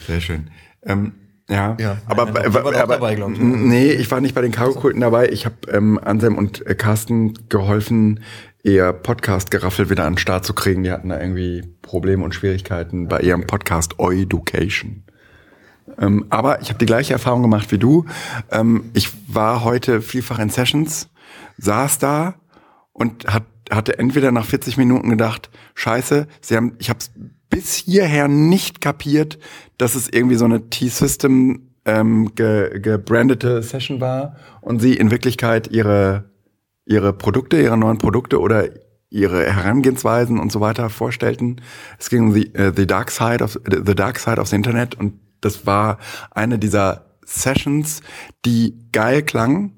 sehr 0.07 0.21
schön. 0.21 0.49
Ähm, 0.85 1.13
Ja, 1.49 1.75
Ja, 1.79 1.97
aber, 2.05 2.27
meine, 2.27 2.45
aber, 2.45 2.59
aber 2.59 2.71
dabei, 2.71 3.13
ich. 3.13 3.39
nee, 3.39 3.91
ich 3.91 4.09
war 4.11 4.21
nicht 4.21 4.35
bei 4.35 4.41
den 4.41 4.51
Cargo-Kulten 4.51 5.01
dabei. 5.01 5.29
Ich 5.29 5.45
habe 5.45 5.55
ähm, 5.71 5.99
Anselm 6.01 6.37
und 6.37 6.65
äh, 6.67 6.75
Carsten 6.75 7.33
geholfen, 7.49 8.19
ihr 8.63 8.93
Podcast-Geraffel 8.93 9.89
wieder 9.89 10.05
an 10.05 10.13
den 10.13 10.19
Start 10.19 10.45
zu 10.45 10.53
kriegen. 10.53 10.83
Die 10.83 10.91
hatten 10.91 11.09
da 11.09 11.19
irgendwie 11.19 11.63
Probleme 11.81 12.23
und 12.23 12.35
Schwierigkeiten 12.35 13.07
bei 13.07 13.21
ihrem 13.21 13.47
Podcast 13.47 13.95
Education. 13.97 15.03
Ähm, 15.97 16.25
aber 16.29 16.61
ich 16.61 16.69
habe 16.69 16.79
die 16.79 16.85
gleiche 16.85 17.13
Erfahrung 17.13 17.41
gemacht 17.41 17.71
wie 17.71 17.77
du. 17.77 18.05
Ähm, 18.51 18.91
ich 18.93 19.09
war 19.27 19.63
heute 19.63 20.01
vielfach 20.01 20.39
in 20.39 20.49
Sessions, 20.49 21.09
saß 21.57 21.99
da 21.99 22.35
und 22.93 23.27
hat, 23.27 23.43
hatte 23.71 23.99
entweder 23.99 24.31
nach 24.31 24.45
40 24.45 24.77
Minuten 24.77 25.09
gedacht, 25.09 25.49
scheiße, 25.75 26.27
sie 26.41 26.55
haben, 26.55 26.75
ich 26.79 26.89
habe 26.89 26.99
bis 27.49 27.75
hierher 27.75 28.27
nicht 28.27 28.81
kapiert, 28.81 29.39
dass 29.77 29.95
es 29.95 30.09
irgendwie 30.09 30.35
so 30.35 30.45
eine 30.45 30.69
T-System 30.69 31.69
ähm, 31.85 32.35
ge, 32.35 32.79
gebrandete 32.79 33.63
Session 33.63 34.01
war 34.01 34.35
und 34.61 34.79
sie 34.79 34.93
in 34.93 35.11
Wirklichkeit 35.11 35.71
ihre, 35.71 36.29
ihre 36.85 37.13
Produkte, 37.13 37.59
ihre 37.59 37.77
neuen 37.77 37.97
Produkte 37.97 38.39
oder 38.39 38.65
ihre 39.09 39.51
Herangehensweisen 39.51 40.39
und 40.39 40.51
so 40.51 40.61
weiter 40.61 40.89
vorstellten. 40.89 41.61
Es 41.97 42.09
ging 42.09 42.27
um 42.27 42.33
the, 42.33 42.51
uh, 42.57 42.71
the 42.75 42.85
dark 42.85 43.09
side 43.09 43.43
of 43.43 43.59
the 43.65 43.95
dark 43.95 44.19
side 44.19 44.39
of 44.39 44.47
the 44.47 44.55
Internet 44.55 44.95
und 44.95 45.13
das 45.41 45.65
war 45.65 45.97
eine 46.31 46.59
dieser 46.59 47.05
Sessions, 47.25 48.01
die 48.45 48.77
geil 48.91 49.23
klang 49.23 49.73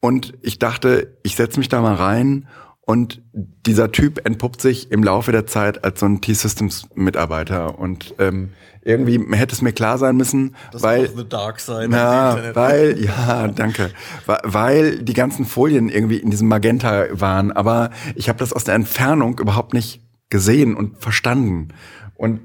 und 0.00 0.34
ich 0.42 0.58
dachte, 0.58 1.18
ich 1.22 1.36
setze 1.36 1.58
mich 1.58 1.68
da 1.68 1.80
mal 1.80 1.94
rein 1.94 2.46
und 2.88 3.20
dieser 3.32 3.92
Typ 3.92 4.26
entpuppt 4.26 4.62
sich 4.62 4.90
im 4.90 5.02
Laufe 5.02 5.30
der 5.30 5.46
Zeit 5.46 5.84
als 5.84 6.00
so 6.00 6.06
ein 6.06 6.22
T-Systems-Mitarbeiter. 6.22 7.78
Und 7.78 8.14
ähm, 8.18 8.52
irgendwie 8.80 9.20
hätte 9.36 9.54
es 9.54 9.60
mir 9.60 9.72
klar 9.72 9.98
sein 9.98 10.16
müssen, 10.16 10.56
weil 10.72 11.06
The 11.14 11.28
Dark 11.28 11.60
Side 11.60 11.90
ja, 11.92 12.54
weil, 12.54 12.98
ja, 12.98 13.48
danke. 13.48 13.90
Weil 14.24 15.02
die 15.02 15.12
ganzen 15.12 15.44
Folien 15.44 15.90
irgendwie 15.90 16.16
in 16.16 16.30
diesem 16.30 16.48
Magenta 16.48 17.08
waren, 17.10 17.52
aber 17.52 17.90
ich 18.14 18.30
habe 18.30 18.38
das 18.38 18.54
aus 18.54 18.64
der 18.64 18.74
Entfernung 18.74 19.38
überhaupt 19.38 19.74
nicht 19.74 20.00
gesehen 20.30 20.74
und 20.74 20.96
verstanden. 20.96 21.68
Und 22.14 22.40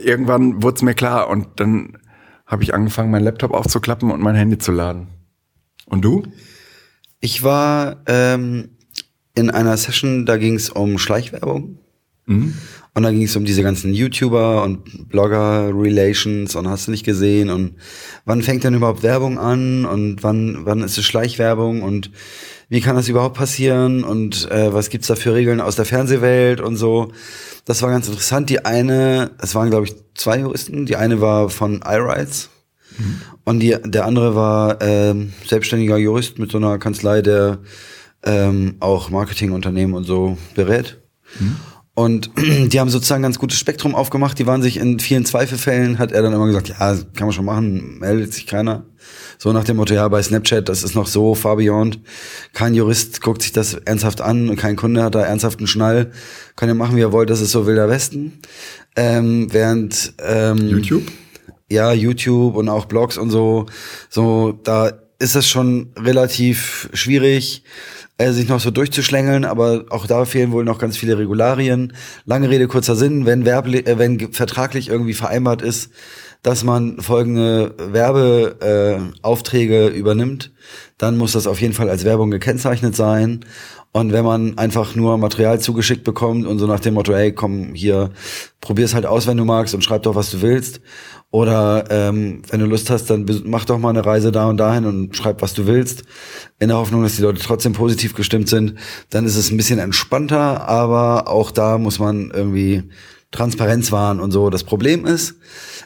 irgendwann 0.00 0.62
wurde 0.62 0.76
es 0.76 0.82
mir 0.82 0.94
klar 0.94 1.28
und 1.28 1.60
dann 1.60 1.98
habe 2.46 2.62
ich 2.62 2.74
angefangen, 2.74 3.10
meinen 3.10 3.24
Laptop 3.24 3.52
aufzuklappen 3.52 4.10
und 4.10 4.20
mein 4.20 4.34
Handy 4.34 4.58
zu 4.58 4.72
laden. 4.72 5.08
Und 5.86 6.04
du? 6.04 6.24
Ich 7.20 7.42
war 7.42 8.02
ähm, 8.06 8.70
in 9.34 9.50
einer 9.50 9.76
Session, 9.76 10.26
da 10.26 10.36
ging 10.36 10.54
es 10.56 10.70
um 10.70 10.98
Schleichwerbung. 10.98 11.78
Und 12.96 13.02
da 13.02 13.10
ging 13.10 13.24
es 13.24 13.34
um 13.34 13.44
diese 13.44 13.64
ganzen 13.64 13.92
YouTuber 13.92 14.62
und 14.62 15.08
Blogger-Relations 15.08 16.54
und 16.54 16.68
hast 16.68 16.86
du 16.86 16.92
nicht 16.92 17.04
gesehen 17.04 17.50
und 17.50 17.74
wann 18.24 18.40
fängt 18.40 18.62
denn 18.62 18.74
überhaupt 18.74 19.02
Werbung 19.02 19.36
an 19.36 19.84
und 19.84 20.22
wann, 20.22 20.64
wann 20.64 20.82
ist 20.82 20.96
es 20.96 21.04
Schleichwerbung 21.04 21.82
und 21.82 22.12
wie 22.68 22.80
kann 22.80 22.94
das 22.94 23.08
überhaupt 23.08 23.36
passieren 23.36 24.04
und 24.04 24.48
äh, 24.50 24.72
was 24.72 24.90
gibt's 24.90 25.08
da 25.08 25.16
für 25.16 25.34
Regeln 25.34 25.60
aus 25.60 25.74
der 25.74 25.86
Fernsehwelt 25.86 26.60
und 26.60 26.76
so. 26.76 27.10
Das 27.64 27.82
war 27.82 27.90
ganz 27.90 28.06
interessant. 28.06 28.48
Die 28.48 28.64
eine, 28.64 29.32
es 29.42 29.56
waren 29.56 29.70
glaube 29.70 29.86
ich 29.86 29.94
zwei 30.14 30.38
Juristen, 30.38 30.86
die 30.86 30.94
eine 30.94 31.20
war 31.20 31.50
von 31.50 31.82
iRights 31.84 32.50
und 33.44 33.60
die, 33.60 33.76
der 33.84 34.06
andere 34.06 34.34
war 34.34 34.80
ähm, 34.80 35.32
selbstständiger 35.46 35.96
Jurist 35.96 36.38
mit 36.38 36.52
so 36.52 36.58
einer 36.58 36.78
Kanzlei, 36.78 37.22
der 37.22 37.58
ähm, 38.24 38.76
auch 38.80 39.10
Marketingunternehmen 39.10 39.94
und 39.94 40.04
so 40.04 40.38
berät. 40.54 40.98
Und 41.94 42.30
die 42.36 42.80
haben 42.80 42.90
sozusagen 42.90 43.20
ein 43.20 43.24
ganz 43.24 43.38
gutes 43.38 43.58
Spektrum 43.58 43.94
aufgemacht. 43.94 44.38
Die 44.38 44.46
waren 44.46 44.62
sich 44.62 44.76
in 44.76 44.98
vielen 45.00 45.24
Zweifelfällen, 45.24 45.98
hat 45.98 46.12
er 46.12 46.22
dann 46.22 46.32
immer 46.32 46.46
gesagt, 46.46 46.68
ja, 46.68 46.96
kann 47.14 47.26
man 47.26 47.32
schon 47.32 47.44
machen, 47.44 47.98
meldet 47.98 48.34
sich 48.34 48.46
keiner. 48.46 48.84
So 49.38 49.52
nach 49.52 49.64
dem 49.64 49.76
Motto, 49.76 49.94
ja, 49.94 50.08
bei 50.08 50.22
Snapchat, 50.22 50.68
das 50.68 50.82
ist 50.82 50.94
noch 50.94 51.06
so 51.06 51.34
far 51.34 51.56
beyond. 51.56 52.00
Kein 52.52 52.74
Jurist 52.74 53.20
guckt 53.20 53.42
sich 53.42 53.52
das 53.52 53.74
ernsthaft 53.74 54.20
an 54.20 54.48
und 54.48 54.56
kein 54.56 54.76
Kunde 54.76 55.02
hat 55.02 55.14
da 55.14 55.22
ernsthaft 55.22 55.58
einen 55.58 55.66
Schnall. 55.66 56.10
Kann 56.56 56.68
ja 56.68 56.74
machen, 56.74 56.96
wie 56.96 57.02
er 57.02 57.12
wollt, 57.12 57.30
das 57.30 57.40
ist 57.40 57.50
so 57.50 57.66
wilder 57.66 57.88
Westen. 57.88 58.40
Ähm, 58.96 59.48
während 59.52 60.14
ähm, 60.24 60.68
YouTube? 60.68 61.04
ja, 61.68 61.92
YouTube 61.92 62.56
und 62.56 62.68
auch 62.68 62.86
Blogs 62.86 63.18
und 63.18 63.30
so, 63.30 63.66
so, 64.08 64.52
da 64.52 64.92
ist 65.18 65.36
es 65.36 65.48
schon 65.48 65.92
relativ 65.96 66.88
schwierig, 66.92 67.64
äh, 68.16 68.30
sich 68.30 68.48
noch 68.48 68.60
so 68.60 68.70
durchzuschlängeln, 68.70 69.44
aber 69.44 69.86
auch 69.90 70.06
da 70.06 70.24
fehlen 70.24 70.52
wohl 70.52 70.64
noch 70.64 70.78
ganz 70.78 70.96
viele 70.96 71.18
Regularien. 71.18 71.94
Lange 72.24 72.48
Rede, 72.48 72.68
kurzer 72.68 72.94
Sinn, 72.94 73.26
wenn, 73.26 73.44
werbli 73.44 73.80
äh, 73.80 73.98
wenn 73.98 74.32
vertraglich 74.32 74.88
irgendwie 74.88 75.14
vereinbart 75.14 75.62
ist, 75.62 75.90
dass 76.42 76.62
man 76.62 77.00
folgende 77.00 77.74
Werbeaufträge 77.78 79.86
äh, 79.86 79.98
übernimmt, 79.98 80.52
dann 80.98 81.16
muss 81.16 81.32
das 81.32 81.46
auf 81.46 81.60
jeden 81.60 81.72
Fall 81.72 81.88
als 81.88 82.04
Werbung 82.04 82.30
gekennzeichnet 82.30 82.94
sein. 82.94 83.44
Und 83.96 84.12
wenn 84.12 84.24
man 84.24 84.58
einfach 84.58 84.96
nur 84.96 85.16
Material 85.18 85.60
zugeschickt 85.60 86.02
bekommt 86.02 86.48
und 86.48 86.58
so 86.58 86.66
nach 86.66 86.80
dem 86.80 86.94
Motto, 86.94 87.14
hey, 87.14 87.32
komm 87.32 87.74
hier, 87.74 88.10
probier's 88.60 88.92
halt 88.92 89.06
aus, 89.06 89.28
wenn 89.28 89.36
du 89.36 89.44
magst 89.44 89.72
und 89.72 89.84
schreib 89.84 90.02
doch, 90.02 90.16
was 90.16 90.32
du 90.32 90.42
willst. 90.42 90.80
Oder 91.30 91.84
ähm, 91.90 92.42
wenn 92.50 92.58
du 92.58 92.66
Lust 92.66 92.90
hast, 92.90 93.08
dann 93.08 93.24
mach 93.44 93.64
doch 93.66 93.78
mal 93.78 93.90
eine 93.90 94.04
Reise 94.04 94.32
da 94.32 94.48
und 94.48 94.56
dahin 94.56 94.84
und 94.84 95.16
schreib, 95.16 95.42
was 95.42 95.54
du 95.54 95.68
willst. 95.68 96.02
In 96.58 96.70
der 96.70 96.78
Hoffnung, 96.78 97.04
dass 97.04 97.14
die 97.14 97.22
Leute 97.22 97.40
trotzdem 97.40 97.72
positiv 97.72 98.16
gestimmt 98.16 98.48
sind. 98.48 98.74
Dann 99.10 99.26
ist 99.26 99.36
es 99.36 99.52
ein 99.52 99.56
bisschen 99.56 99.78
entspannter, 99.78 100.68
aber 100.68 101.28
auch 101.28 101.52
da 101.52 101.78
muss 101.78 102.00
man 102.00 102.32
irgendwie 102.34 102.82
Transparenz 103.30 103.92
wahren 103.92 104.18
und 104.18 104.32
so. 104.32 104.50
Das 104.50 104.64
Problem 104.64 105.06
ist, 105.06 105.36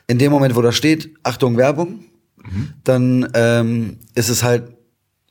in 0.07 0.17
dem 0.17 0.33
Moment, 0.33 0.57
wo 0.57 0.63
da 0.63 0.73
steht, 0.73 1.11
Achtung, 1.25 1.59
Werbung, 1.59 2.07
dann 2.85 3.29
ähm, 3.35 3.99
ist 4.15 4.31
es 4.31 4.43
halt 4.43 4.79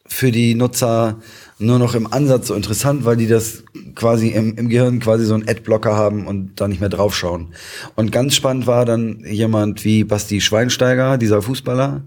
für 0.06 0.32
die 0.32 0.54
Nutzer 0.54 1.20
nur 1.60 1.80
noch 1.80 1.96
im 1.96 2.12
Ansatz 2.12 2.48
so 2.48 2.56
interessant, 2.56 3.06
weil 3.06 3.18
die 3.18 3.28
das 3.28 3.64
quasi 3.96 4.30
im, 4.30 4.56
im 4.56 4.70
Gehirn 4.70 5.00
quasi 5.00 5.26
so 5.26 5.34
einen 5.34 5.48
Adblocker 5.48 5.96
haben 5.96 6.28
und 6.28 6.60
da 6.62 6.68
nicht 6.68 6.80
mehr 6.80 6.90
draufschauen. 6.90 7.48
Und 7.96 8.12
ganz 8.12 8.36
spannend 8.36 8.68
war 8.68 8.86
dann 8.86 9.24
jemand 9.26 9.84
wie 9.84 10.04
Basti 10.04 10.40
Schweinsteiger, 10.40 11.18
dieser 11.18 11.42
Fußballer, 11.42 12.04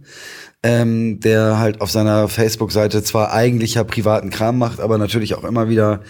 ähm, 0.62 1.21
der 1.21 1.59
halt 1.59 1.81
auf 1.81 1.90
seiner 1.90 2.29
Facebook-Seite 2.29 3.02
zwar 3.02 3.33
eigentlich 3.33 3.75
ja 3.75 3.85
privaten 3.85 4.29
Kram 4.29 4.59
macht, 4.59 4.79
aber 4.79 4.99
natürlich 4.99 5.35
auch 5.35 5.45
immer 5.45 5.71
wieder 5.71 6.00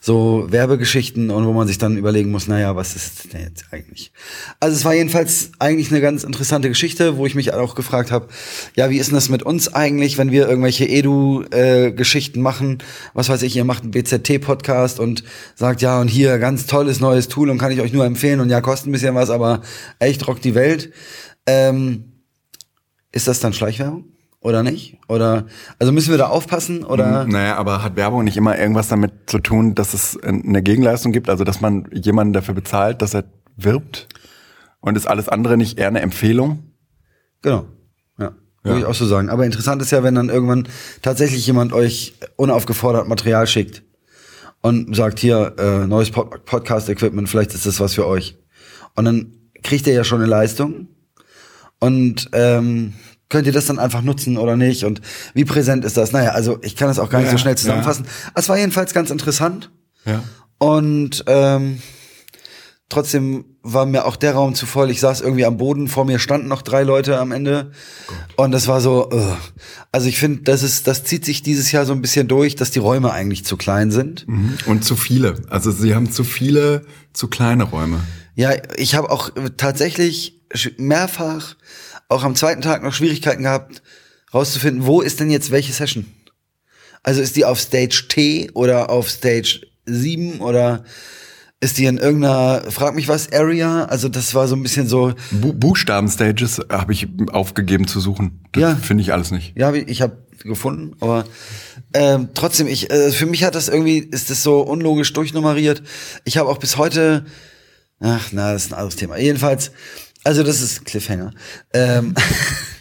so 0.00 0.46
Werbegeschichten 0.48 1.30
und 1.30 1.44
wo 1.44 1.52
man 1.52 1.68
sich 1.68 1.76
dann 1.76 1.98
überlegen 1.98 2.30
muss, 2.30 2.48
naja, 2.48 2.74
was 2.74 2.96
ist 2.96 3.32
denn 3.32 3.42
jetzt 3.42 3.66
eigentlich? 3.70 4.12
Also 4.60 4.76
es 4.76 4.84
war 4.84 4.94
jedenfalls 4.94 5.50
eigentlich 5.58 5.90
eine 5.90 6.00
ganz 6.00 6.24
interessante 6.24 6.68
Geschichte, 6.68 7.18
wo 7.18 7.26
ich 7.26 7.34
mich 7.34 7.52
auch 7.52 7.74
gefragt 7.74 8.10
habe, 8.10 8.28
ja, 8.76 8.88
wie 8.88 8.96
ist 8.96 9.08
denn 9.08 9.16
das 9.16 9.28
mit 9.28 9.42
uns 9.42 9.74
eigentlich, 9.74 10.16
wenn 10.16 10.30
wir 10.30 10.48
irgendwelche 10.48 10.86
Edu-Geschichten 10.86 12.40
machen? 12.40 12.78
Was 13.12 13.28
weiß 13.28 13.42
ich, 13.42 13.56
ihr 13.56 13.64
macht 13.64 13.82
einen 13.82 13.90
BZT-Podcast 13.90 15.00
und 15.00 15.24
sagt, 15.54 15.82
ja, 15.82 16.00
und 16.00 16.08
hier 16.08 16.38
ganz 16.38 16.66
tolles 16.66 17.00
neues 17.00 17.28
Tool 17.28 17.50
und 17.50 17.58
kann 17.58 17.72
ich 17.72 17.80
euch 17.82 17.92
nur 17.92 18.06
empfehlen 18.06 18.40
und 18.40 18.48
ja, 18.48 18.62
kostet 18.62 18.88
ein 18.88 18.92
bisschen 18.92 19.14
was, 19.14 19.28
aber 19.28 19.60
echt 19.98 20.26
rockt 20.26 20.44
die 20.44 20.54
Welt. 20.54 20.92
Ähm, 21.46 22.07
ist 23.12 23.28
das 23.28 23.40
dann 23.40 23.52
Schleichwerbung? 23.52 24.04
Oder 24.40 24.62
nicht? 24.62 24.98
Oder 25.08 25.46
also 25.80 25.92
müssen 25.92 26.10
wir 26.10 26.18
da 26.18 26.28
aufpassen? 26.28 26.84
Oder 26.84 27.26
Naja, 27.26 27.56
aber 27.56 27.82
hat 27.82 27.96
Werbung 27.96 28.24
nicht 28.24 28.36
immer 28.36 28.56
irgendwas 28.56 28.88
damit 28.88 29.12
zu 29.26 29.40
tun, 29.40 29.74
dass 29.74 29.94
es 29.94 30.16
eine 30.22 30.62
Gegenleistung 30.62 31.10
gibt? 31.10 31.28
Also, 31.28 31.42
dass 31.42 31.60
man 31.60 31.88
jemanden 31.92 32.32
dafür 32.32 32.54
bezahlt, 32.54 33.02
dass 33.02 33.14
er 33.14 33.24
wirbt? 33.56 34.06
Und 34.80 34.96
ist 34.96 35.08
alles 35.08 35.28
andere 35.28 35.56
nicht 35.56 35.78
eher 35.78 35.88
eine 35.88 36.00
Empfehlung? 36.00 36.72
Genau. 37.42 37.66
Ja. 38.64 38.70
Würde 38.70 38.80
ich 38.80 38.86
auch 38.86 38.94
so 38.94 39.06
sagen. 39.06 39.28
Aber 39.28 39.44
interessant 39.44 39.80
ist 39.82 39.92
ja, 39.92 40.02
wenn 40.02 40.14
dann 40.14 40.28
irgendwann 40.28 40.68
tatsächlich 41.02 41.46
jemand 41.46 41.72
euch 41.72 42.14
unaufgefordert 42.36 43.08
Material 43.08 43.46
schickt 43.46 43.82
und 44.60 44.94
sagt, 44.94 45.20
hier, 45.20 45.54
äh, 45.58 45.86
neues 45.86 46.10
Pod 46.10 46.44
Podcast-Equipment, 46.44 47.28
vielleicht 47.28 47.54
ist 47.54 47.66
das 47.66 47.80
was 47.80 47.94
für 47.94 48.06
euch. 48.06 48.36
Und 48.96 49.04
dann 49.04 49.32
kriegt 49.62 49.86
ihr 49.86 49.94
ja 49.94 50.04
schon 50.04 50.20
eine 50.20 50.28
Leistung. 50.28 50.88
Und 51.80 52.28
ähm, 52.32 52.94
könnt 53.28 53.46
ihr 53.46 53.52
das 53.52 53.66
dann 53.66 53.78
einfach 53.78 54.02
nutzen 54.02 54.36
oder 54.36 54.56
nicht? 54.56 54.84
Und 54.84 55.00
wie 55.34 55.44
präsent 55.44 55.84
ist 55.84 55.96
das? 55.96 56.12
Naja, 56.12 56.30
also 56.30 56.58
ich 56.62 56.76
kann 56.76 56.88
das 56.88 56.98
auch 56.98 57.10
gar 57.10 57.18
nicht 57.18 57.26
Ja, 57.28 57.32
so 57.32 57.38
schnell 57.38 57.56
zusammenfassen. 57.56 58.06
Es 58.34 58.48
war 58.48 58.56
jedenfalls 58.58 58.92
ganz 58.94 59.10
interessant. 59.10 59.70
Ja. 60.04 60.22
Und 60.58 61.24
ähm, 61.26 61.80
trotzdem 62.88 63.44
war 63.62 63.84
mir 63.86 64.06
auch 64.06 64.16
der 64.16 64.32
Raum 64.32 64.54
zu 64.54 64.64
voll. 64.64 64.90
Ich 64.90 65.00
saß 65.00 65.20
irgendwie 65.20 65.44
am 65.44 65.58
Boden, 65.58 65.88
vor 65.88 66.04
mir 66.06 66.18
standen 66.18 66.48
noch 66.48 66.62
drei 66.62 66.82
Leute 66.84 67.18
am 67.18 67.32
Ende. 67.32 67.70
Und 68.36 68.50
das 68.52 68.66
war 68.66 68.80
so, 68.80 69.10
ugh. 69.10 69.36
also 69.92 70.08
ich 70.08 70.18
finde, 70.18 70.42
das 70.44 70.62
ist, 70.62 70.86
das 70.86 71.04
zieht 71.04 71.24
sich 71.24 71.42
dieses 71.42 71.70
Jahr 71.70 71.84
so 71.84 71.92
ein 71.92 72.00
bisschen 72.00 72.28
durch, 72.28 72.56
dass 72.56 72.70
die 72.70 72.78
Räume 72.78 73.12
eigentlich 73.12 73.44
zu 73.44 73.56
klein 73.58 73.90
sind. 73.90 74.26
Mhm. 74.26 74.54
Und 74.66 74.84
zu 74.84 74.96
viele. 74.96 75.34
Also, 75.50 75.70
sie 75.70 75.94
haben 75.94 76.10
zu 76.10 76.24
viele, 76.24 76.86
zu 77.12 77.28
kleine 77.28 77.64
Räume. 77.64 78.00
Ja, 78.34 78.52
ich 78.76 78.94
habe 78.94 79.10
auch 79.10 79.30
tatsächlich 79.58 80.37
sch- 80.37 80.37
mehrfach 80.78 81.56
auch 82.08 82.24
am 82.24 82.34
zweiten 82.34 82.62
Tag 82.62 82.82
noch 82.82 82.94
Schwierigkeiten 82.94 83.42
gehabt, 83.42 83.82
rauszufinden, 84.32 84.86
wo 84.86 85.00
ist 85.00 85.20
denn 85.20 85.30
jetzt 85.30 85.50
welche 85.50 85.72
Session? 85.72 86.06
Also 87.02 87.20
ist 87.20 87.36
die 87.36 87.44
auf 87.44 87.60
Stage 87.60 88.06
T 88.08 88.50
oder 88.54 88.90
auf 88.90 89.10
Stage 89.10 89.60
7 89.86 90.40
oder 90.40 90.84
ist 91.60 91.78
die 91.78 91.86
in 91.86 91.98
irgendeiner, 91.98 92.62
frag 92.70 92.94
mich 92.94 93.08
was, 93.08 93.32
Area? 93.32 93.84
Also 93.86 94.08
das 94.08 94.34
war 94.34 94.46
so 94.48 94.54
ein 94.56 94.62
bisschen 94.62 94.86
so. 94.86 95.14
Bu 95.30 95.52
Buchstabenstages 95.52 96.60
habe 96.70 96.92
ich 96.92 97.08
aufgegeben 97.32 97.86
zu 97.88 98.00
suchen. 98.00 98.44
Das 98.52 98.60
Ja. 98.62 98.76
finde 98.76 99.02
ich 99.02 99.12
alles 99.12 99.30
nicht. 99.30 99.56
Ja, 99.56 99.72
ich 99.74 100.02
habe 100.02 100.18
gefunden, 100.44 100.94
aber 101.00 101.24
ähm, 101.94 102.28
trotzdem, 102.34 102.68
ich 102.68 102.90
äh, 102.90 103.10
für 103.10 103.26
mich 103.26 103.42
hat 103.42 103.54
das 103.56 103.68
irgendwie, 103.68 103.98
ist 103.98 104.30
das 104.30 104.42
so 104.44 104.60
unlogisch 104.60 105.12
durchnummeriert. 105.12 105.82
Ich 106.24 106.36
habe 106.36 106.48
auch 106.48 106.58
bis 106.58 106.76
heute, 106.76 107.26
ach 107.98 108.28
na, 108.30 108.52
das 108.52 108.66
ist 108.66 108.72
ein 108.72 108.74
anderes 108.78 108.94
Thema. 108.96 109.18
Jedenfalls, 109.18 109.72
also 110.24 110.42
das 110.42 110.60
ist 110.60 110.84
Cliffhanger. 110.84 111.32
Ähm, 111.72 112.14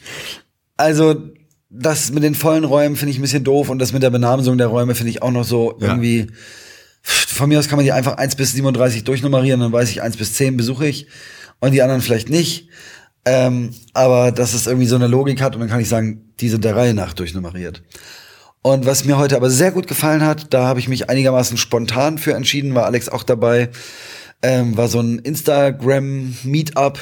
also 0.78 1.16
das 1.70 2.12
mit 2.12 2.24
den 2.24 2.36
vollen 2.36 2.64
Räumen 2.64 2.96
finde 2.96 3.12
ich 3.12 3.20
ein 3.20 3.22
bisschen 3.22 3.44
doof 3.44 3.70
und 3.70 3.80
das 3.80 3.94
mit 3.94 4.04
der 4.04 4.10
Benamsung 4.10 4.58
der 4.58 4.68
Räume 4.68 4.96
finde 4.96 5.12
ich 5.12 5.22
auch 5.22 5.32
noch 5.32 5.44
so 5.44 5.78
Ja. 5.80 5.88
irgendwie. 5.88 6.28
Von 7.02 7.50
mir 7.50 7.60
aus 7.60 7.68
kann 7.70 7.78
man 7.78 7.86
die 7.86 7.92
einfach 7.94 8.18
1 8.18 8.36
bis 8.36 8.52
37 8.54 9.04
durchnummerieren, 9.06 9.60
dann 9.62 9.72
weiß 9.72 9.90
ich 9.90 10.02
1 10.02 10.18
bis 10.18 10.34
10 10.34 10.58
besuche 10.58 10.88
ich 10.88 11.08
und 11.60 11.72
die 11.72 11.82
anderen 11.82 12.02
vielleicht 12.02 12.30
nicht. 12.30 12.70
Ähm, 13.26 13.74
aber 13.94 14.32
dass 14.32 14.54
es 14.54 14.68
irgendwie 14.68 14.88
so 14.88 14.96
eine 14.96 15.08
Logik 15.08 15.42
hat 15.42 15.54
und 15.56 15.62
dann 15.62 15.70
kann 15.70 15.80
ich 15.82 15.90
sagen, 15.90 16.34
die 16.40 16.50
sind 16.50 16.64
der 16.64 16.76
Reihe 16.76 16.94
nach 16.94 17.14
durchnummeriert. 17.14 17.84
Und 18.62 18.86
was 18.86 19.06
mir 19.06 19.18
heute 19.18 19.36
aber 19.36 19.50
sehr 19.50 19.72
gut 19.72 19.88
gefallen 19.88 20.26
hat, 20.26 20.54
da 20.54 20.66
habe 20.66 20.80
ich 20.80 20.88
mich 20.90 21.10
einigermaßen 21.10 21.58
spontan 21.58 22.18
für 22.18 22.34
entschieden, 22.34 22.76
war 22.76 22.86
Alex 22.86 23.08
auch 23.08 23.24
dabei, 23.24 23.70
ähm, 24.42 24.76
war 24.78 24.88
so 24.88 25.00
ein 25.00 25.20
Instagram-Meetup, 25.20 27.00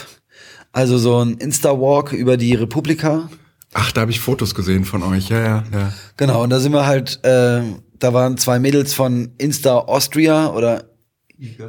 also 0.76 0.98
so 0.98 1.24
ein 1.24 1.36
Insta-Walk 1.36 2.12
über 2.12 2.36
die 2.36 2.54
Republika. 2.54 3.30
Ach, 3.74 3.94
da 3.94 4.02
habe 4.02 4.12
ich 4.12 4.20
Fotos 4.20 4.54
gesehen 4.54 4.84
von 4.84 5.04
euch. 5.04 5.30
Ja, 5.30 5.40
ja, 5.40 5.64
ja. 5.72 5.94
Genau, 6.18 6.44
und 6.44 6.50
da 6.50 6.60
sind 6.60 6.74
wir 6.74 6.86
halt, 6.86 7.24
äh, 7.24 7.62
da 7.98 8.14
waren 8.14 8.38
zwei 8.38 8.60
Mädels 8.60 8.94
von 8.94 9.32
Insta 9.38 9.78
Austria 9.78 10.50
oder 10.50 10.90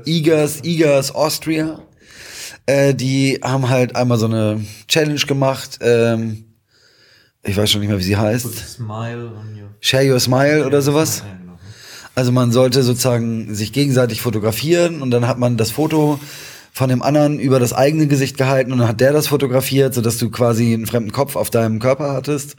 Igers, 0.04 0.64
Igers 0.64 1.14
Austria. 1.14 1.78
Äh, 2.66 2.94
die 2.94 3.38
haben 3.42 3.68
halt 3.68 3.94
einmal 3.94 4.18
so 4.18 4.26
eine 4.26 4.60
Challenge 4.88 5.20
gemacht. 5.20 5.78
Ähm, 5.82 6.44
ich 7.44 7.56
weiß 7.56 7.70
schon 7.70 7.82
nicht 7.82 7.90
mehr, 7.90 7.98
wie 8.00 8.02
sie 8.02 8.16
heißt. 8.16 8.74
Smile 8.74 9.26
on 9.26 9.56
your 9.56 9.68
Share 9.78 10.12
Your 10.12 10.18
Smile 10.18 10.66
oder 10.66 10.82
sowas. 10.82 11.22
Also 12.16 12.32
man 12.32 12.50
sollte 12.50 12.82
sozusagen 12.82 13.54
sich 13.54 13.72
gegenseitig 13.72 14.20
fotografieren 14.20 15.00
und 15.00 15.12
dann 15.12 15.28
hat 15.28 15.38
man 15.38 15.56
das 15.56 15.70
Foto 15.70 16.18
von 16.76 16.90
dem 16.90 17.00
anderen 17.00 17.40
über 17.40 17.58
das 17.58 17.72
eigene 17.72 18.06
Gesicht 18.06 18.36
gehalten 18.36 18.70
und 18.70 18.80
dann 18.80 18.88
hat 18.88 19.00
der 19.00 19.14
das 19.14 19.28
fotografiert, 19.28 19.94
sodass 19.94 20.18
du 20.18 20.28
quasi 20.28 20.74
einen 20.74 20.84
fremden 20.84 21.10
Kopf 21.10 21.34
auf 21.34 21.48
deinem 21.48 21.78
Körper 21.78 22.12
hattest 22.12 22.56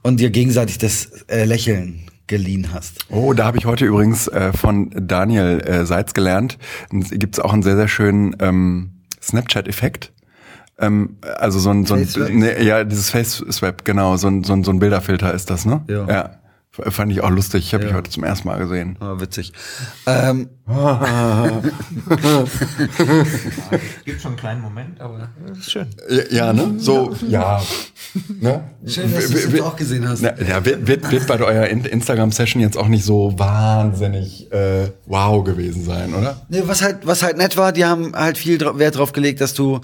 und 0.00 0.20
dir 0.20 0.30
gegenseitig 0.30 0.78
das 0.78 1.10
äh, 1.28 1.44
Lächeln 1.44 2.06
geliehen 2.28 2.68
hast. 2.72 3.04
Oh, 3.10 3.34
da 3.34 3.44
habe 3.44 3.58
ich 3.58 3.66
heute 3.66 3.84
übrigens 3.84 4.26
äh, 4.28 4.54
von 4.54 4.88
Daniel 4.94 5.60
äh, 5.60 5.84
Seitz 5.84 6.14
gelernt. 6.14 6.56
Gibt 6.90 7.34
es 7.34 7.40
auch 7.40 7.52
einen 7.52 7.62
sehr, 7.62 7.76
sehr 7.76 7.88
schönen 7.88 8.34
ähm, 8.40 8.88
Snapchat-Effekt. 9.20 10.12
Ähm, 10.78 11.18
also 11.36 11.58
so 11.58 11.68
ein, 11.68 11.84
so 11.84 11.92
ein 11.92 12.08
ne, 12.38 12.62
ja, 12.62 12.84
dieses 12.84 13.10
Face-Swap, 13.10 13.84
genau, 13.84 14.16
so 14.16 14.28
ein, 14.28 14.44
so 14.44 14.54
ein, 14.54 14.64
so 14.64 14.70
ein 14.70 14.78
Bilderfilter 14.78 15.34
ist 15.34 15.50
das, 15.50 15.66
ne? 15.66 15.82
Ja. 15.88 16.08
ja. 16.08 16.30
Fand 16.88 17.12
ich 17.12 17.20
auch 17.22 17.30
lustig. 17.30 17.64
Ich 17.66 17.74
habe 17.74 17.84
Ja. 17.84 17.90
ich 17.90 17.96
heute 17.96 18.10
zum 18.10 18.24
ersten 18.24 18.48
Mal 18.48 18.58
gesehen. 18.58 18.96
Ah, 19.00 19.14
witzig. 19.18 19.52
Ähm, 20.06 20.48
Gibt 24.04 24.20
schon 24.20 24.32
einen 24.32 24.36
kleinen 24.38 24.60
Moment, 24.60 25.00
aber 25.00 25.30
das 25.48 25.58
ist 25.58 25.70
schön. 25.72 25.86
Ja, 26.10 26.22
ja 26.30 26.52
ne? 26.52 26.74
So, 26.78 27.14
ja. 27.26 27.62
Ne? 28.40 28.62
Schön, 28.86 29.12
dass 29.14 29.28
du 29.30 29.36
es 29.38 29.60
auch 29.60 29.76
gesehen 29.76 30.08
hast. 30.08 30.20
Na, 30.22 30.38
ja, 30.40 30.64
wird, 30.64 30.86
wird, 30.86 31.10
wird 31.10 31.26
bei 31.26 31.40
eurer 31.40 31.68
In- 31.68 31.84
Instagram-Session 31.84 32.60
jetzt 32.62 32.76
auch 32.76 32.88
nicht 32.88 33.04
so 33.04 33.32
wahnsinnig 33.38 34.50
äh, 34.52 34.90
wow 35.06 35.42
gewesen 35.44 35.84
sein, 35.84 36.14
oder? 36.14 36.40
Nee, 36.48 36.62
was 36.66 36.82
halt, 36.82 36.98
was 37.06 37.22
halt 37.22 37.36
nett 37.38 37.56
war, 37.56 37.72
die 37.72 37.84
haben 37.84 38.14
halt 38.14 38.38
viel 38.38 38.60
Wert 38.60 38.96
drauf 38.96 39.12
gelegt, 39.12 39.40
dass 39.40 39.54
du 39.54 39.80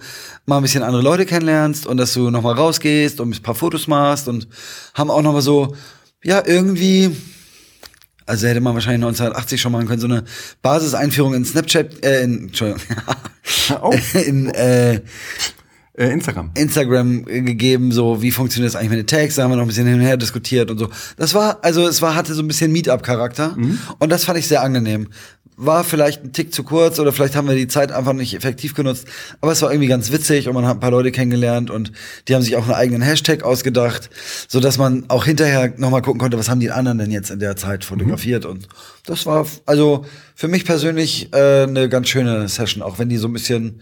mal 0.47 0.57
ein 0.59 0.63
bisschen 0.63 0.83
andere 0.83 1.03
Leute 1.03 1.27
kennenlernst 1.27 1.87
und 1.87 1.97
dass 1.97 2.13
du 2.15 2.31
noch 2.31 2.43
mal 2.43 2.55
rausgehst 2.55 3.21
und 3.21 3.35
ein 3.35 3.43
paar 3.43 3.55
Fotos 3.55 3.87
machst 3.89 4.29
und 4.29 4.49
haben 4.95 5.11
auch 5.11 5.23
noch 5.23 5.33
mal 5.33 5.43
so, 5.43 5.75
ja, 6.25 6.43
irgendwie, 6.45 7.15
also 8.27 8.47
hätte 8.47 8.61
man 8.61 8.75
wahrscheinlich 8.75 9.05
1980 9.05 9.61
schon 9.61 9.73
machen 9.73 9.87
können, 9.87 10.01
so 10.01 10.07
eine 10.09 10.25
Basiseinführung 10.63 11.35
in 11.35 11.45
Snapchat, 11.45 12.05
äh, 12.05 12.23
in, 12.23 12.47
Entschuldigung, 12.47 12.83
Oh. 13.83 13.95
in 14.27 14.49
äh, 14.51 15.01
Äh, 15.97 16.09
Instagram. 16.11 16.51
Instagram 16.57 17.25
gegeben, 17.25 17.93
so 17.93 18.21
wie 18.21 18.33
funktioniert 18.33 18.75
das 18.75 18.77
eigentlich 18.81 18.91
mit 18.91 18.99
den 18.99 19.07
Tags, 19.07 19.37
da 19.37 19.45
haben 19.45 19.53
wir 19.53 19.57
noch 19.57 19.63
ein 19.63 19.69
bisschen 19.69 19.87
hin 19.87 19.95
und 19.95 20.01
her 20.01 20.17
diskutiert 20.17 20.69
und 20.73 20.79
so. 20.79 20.89
Das 21.17 21.35
war, 21.35 21.59
also 21.63 21.87
es 21.87 22.03
war, 22.03 22.17
hatte 22.17 22.35
so 22.35 22.43
ein 22.43 22.49
bisschen 22.49 22.73
Meetup-Charakter 22.73 23.57
und 24.01 24.11
das 24.11 24.25
fand 24.25 24.39
ich 24.41 24.49
sehr 24.49 24.63
angenehm. 24.63 25.09
War 25.57 25.85
vielleicht 25.85 26.25
ein 26.25 26.33
Tick 26.33 26.53
zu 26.53 26.65
kurz 26.65 26.99
oder 26.99 27.13
vielleicht 27.13 27.37
haben 27.37 27.47
wir 27.47 27.55
die 27.55 27.69
Zeit 27.69 27.93
einfach 27.93 28.13
nicht 28.13 28.35
effektiv 28.35 28.75
genutzt, 28.75 29.07
aber 29.41 29.53
es 29.53 29.63
war 29.63 29.71
irgendwie 29.71 29.89
ganz 29.89 30.11
witzig 30.11 30.49
und 30.49 30.55
man 30.55 30.67
hat 30.67 30.79
ein 30.79 30.81
paar 30.81 30.91
Leute 30.91 31.13
kennengelernt 31.13 31.71
und 31.71 31.93
die 32.27 32.35
haben 32.35 32.43
sich 32.43 32.57
auch 32.57 32.65
einen 32.65 32.75
eigenen 32.75 33.03
Hashtag 33.03 33.45
ausgedacht, 33.45 34.11
so 34.49 34.59
dass 34.59 34.79
man 34.79 35.05
auch 35.09 35.25
hinterher 35.25 35.73
nochmal 35.77 36.03
gucken 36.03 36.21
konnte, 36.21 36.39
was 36.39 36.49
haben 36.49 36.61
die 36.61 36.73
anderen 36.73 36.99
denn 36.99 37.11
jetzt 37.13 37.31
in 37.31 37.39
der 37.39 37.57
Zeit 37.57 37.85
fotografiert. 37.85 38.45
Und 38.47 38.69
das 39.07 39.27
war 39.27 39.47
also 39.65 40.05
für 40.35 40.49
mich 40.49 40.65
persönlich 40.65 41.33
äh, 41.33 41.63
eine 41.63 41.89
ganz 41.89 42.09
schöne 42.09 42.49
Session, 42.49 42.83
auch 42.83 42.99
wenn 42.99 43.09
die 43.09 43.17
so 43.17 43.29
ein 43.29 43.33
bisschen 43.33 43.81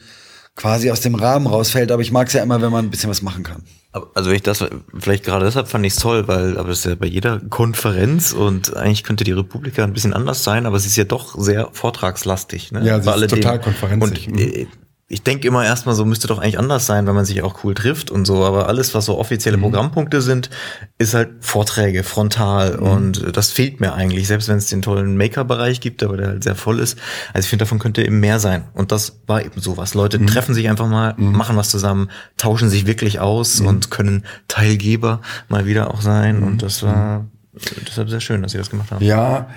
quasi 0.57 0.91
aus 0.91 1.01
dem 1.01 1.15
Rahmen 1.15 1.47
rausfällt, 1.47 1.91
aber 1.91 2.03
ich 2.03 2.13
mag 2.13 2.27
es 2.27 2.35
ja 2.35 2.43
immer, 2.43 2.61
wenn 2.61 2.71
man 2.71 2.85
ein 2.85 2.91
bisschen 2.91 3.09
was 3.09 3.23
machen 3.23 3.43
kann. 3.43 3.63
Also 3.93 4.31
wenn 4.31 4.37
ich 4.37 4.43
das, 4.43 4.65
vielleicht 4.99 5.25
gerade 5.25 5.45
deshalb 5.45 5.69
fand 5.69 5.85
ich 5.85 5.93
es 5.93 5.99
toll, 5.99 6.27
weil, 6.27 6.57
aber 6.57 6.71
das 6.71 6.79
ist 6.79 6.85
ja 6.87 6.95
bei 6.95 7.07
jeder 7.07 7.41
Konferenz 7.41 8.33
und 8.33 8.75
eigentlich 8.75 9.05
könnte 9.05 9.23
die 9.23 9.33
Republika 9.33 9.85
ein 9.85 9.93
bisschen 9.93 10.15
anders 10.15 10.45
sein, 10.45 10.65
aber 10.65 10.79
sie 10.79 10.89
ist 10.89 10.97
ja 10.97 11.05
doch 11.05 11.39
sehr 11.39 11.69
vortragslastig. 11.73 12.73
Ne? 12.73 12.85
Ja, 12.85 13.01
sie 13.01 13.11
Bei 13.11 13.17
ist 13.17 13.31
total 13.31 13.61
konferenzig. 13.61 14.29
Und 14.29 14.41
äh, 14.41 14.67
ich 15.09 15.23
denke 15.23 15.47
immer 15.47 15.63
erstmal 15.65 15.95
so, 15.95 16.07
müsste 16.07 16.27
doch 16.27 16.39
eigentlich 16.39 16.59
anders 16.59 16.87
sein, 16.87 17.07
wenn 17.07 17.15
man 17.15 17.27
sich 17.27 17.43
auch 17.43 17.65
cool 17.65 17.75
trifft 17.75 18.11
und 18.11 18.25
so, 18.27 18.45
aber 18.45 18.67
alles, 18.69 18.95
was 18.95 19.05
so 19.05 19.19
offizielle 19.19 19.59
Mhm. 19.59 19.63
Programmpunkte 19.63 20.23
sind, 20.23 20.49
ist 20.97 21.13
halt 21.13 21.31
Vorträge, 21.41 22.03
frontal 22.03 22.79
Mhm. 22.79 22.83
und 22.87 23.23
äh, 23.25 23.33
das 23.33 23.51
fehlt 23.51 23.81
mir 23.81 23.93
eigentlich, 23.93 24.27
selbst 24.27 24.49
wenn 24.49 24.57
es 24.57 24.69
den 24.69 24.81
tollen 24.81 25.17
Maker-Bereich 25.19 25.81
gibt, 25.83 26.03
aber 26.03 26.17
der 26.17 26.29
halt 26.29 26.45
sehr 26.45 26.55
voll 26.55 26.79
ist. 26.81 26.97
Also 27.35 27.45
ich 27.45 27.51
finde, 27.51 27.65
davon 27.65 27.79
könnte 27.79 28.03
eben 28.03 28.21
mehr 28.21 28.39
sein 28.41 28.65
und 28.73 28.91
das 28.91 29.21
war 29.27 29.45
eben 29.45 29.61
sowas. 29.61 29.93
Leute 29.93 30.19
Mhm. 30.19 30.29
treffen 30.29 30.55
sich 30.55 30.71
einfach 30.71 30.89
mal, 30.89 31.15
machen 31.19 31.57
was 31.57 31.69
zusammen, 31.69 32.09
tauschen 32.39 32.71
sich 32.71 32.87
wirklich 32.87 33.21
aus 33.21 33.61
Mhm. 33.61 33.67
und 33.67 33.91
können 33.91 34.25
Teilgeber 34.49 35.21
mal 35.49 35.67
wieder 35.67 35.93
auch 35.93 36.01
sein 36.01 36.43
und 36.43 36.63
das 36.63 36.83
war 36.83 37.27
deshalb 37.53 38.09
sehr 38.09 38.21
schön, 38.21 38.43
dass 38.43 38.53
sie 38.53 38.59
das 38.59 38.71
gemacht 38.71 38.91
haben. 38.91 39.05
Ja, 39.05 39.51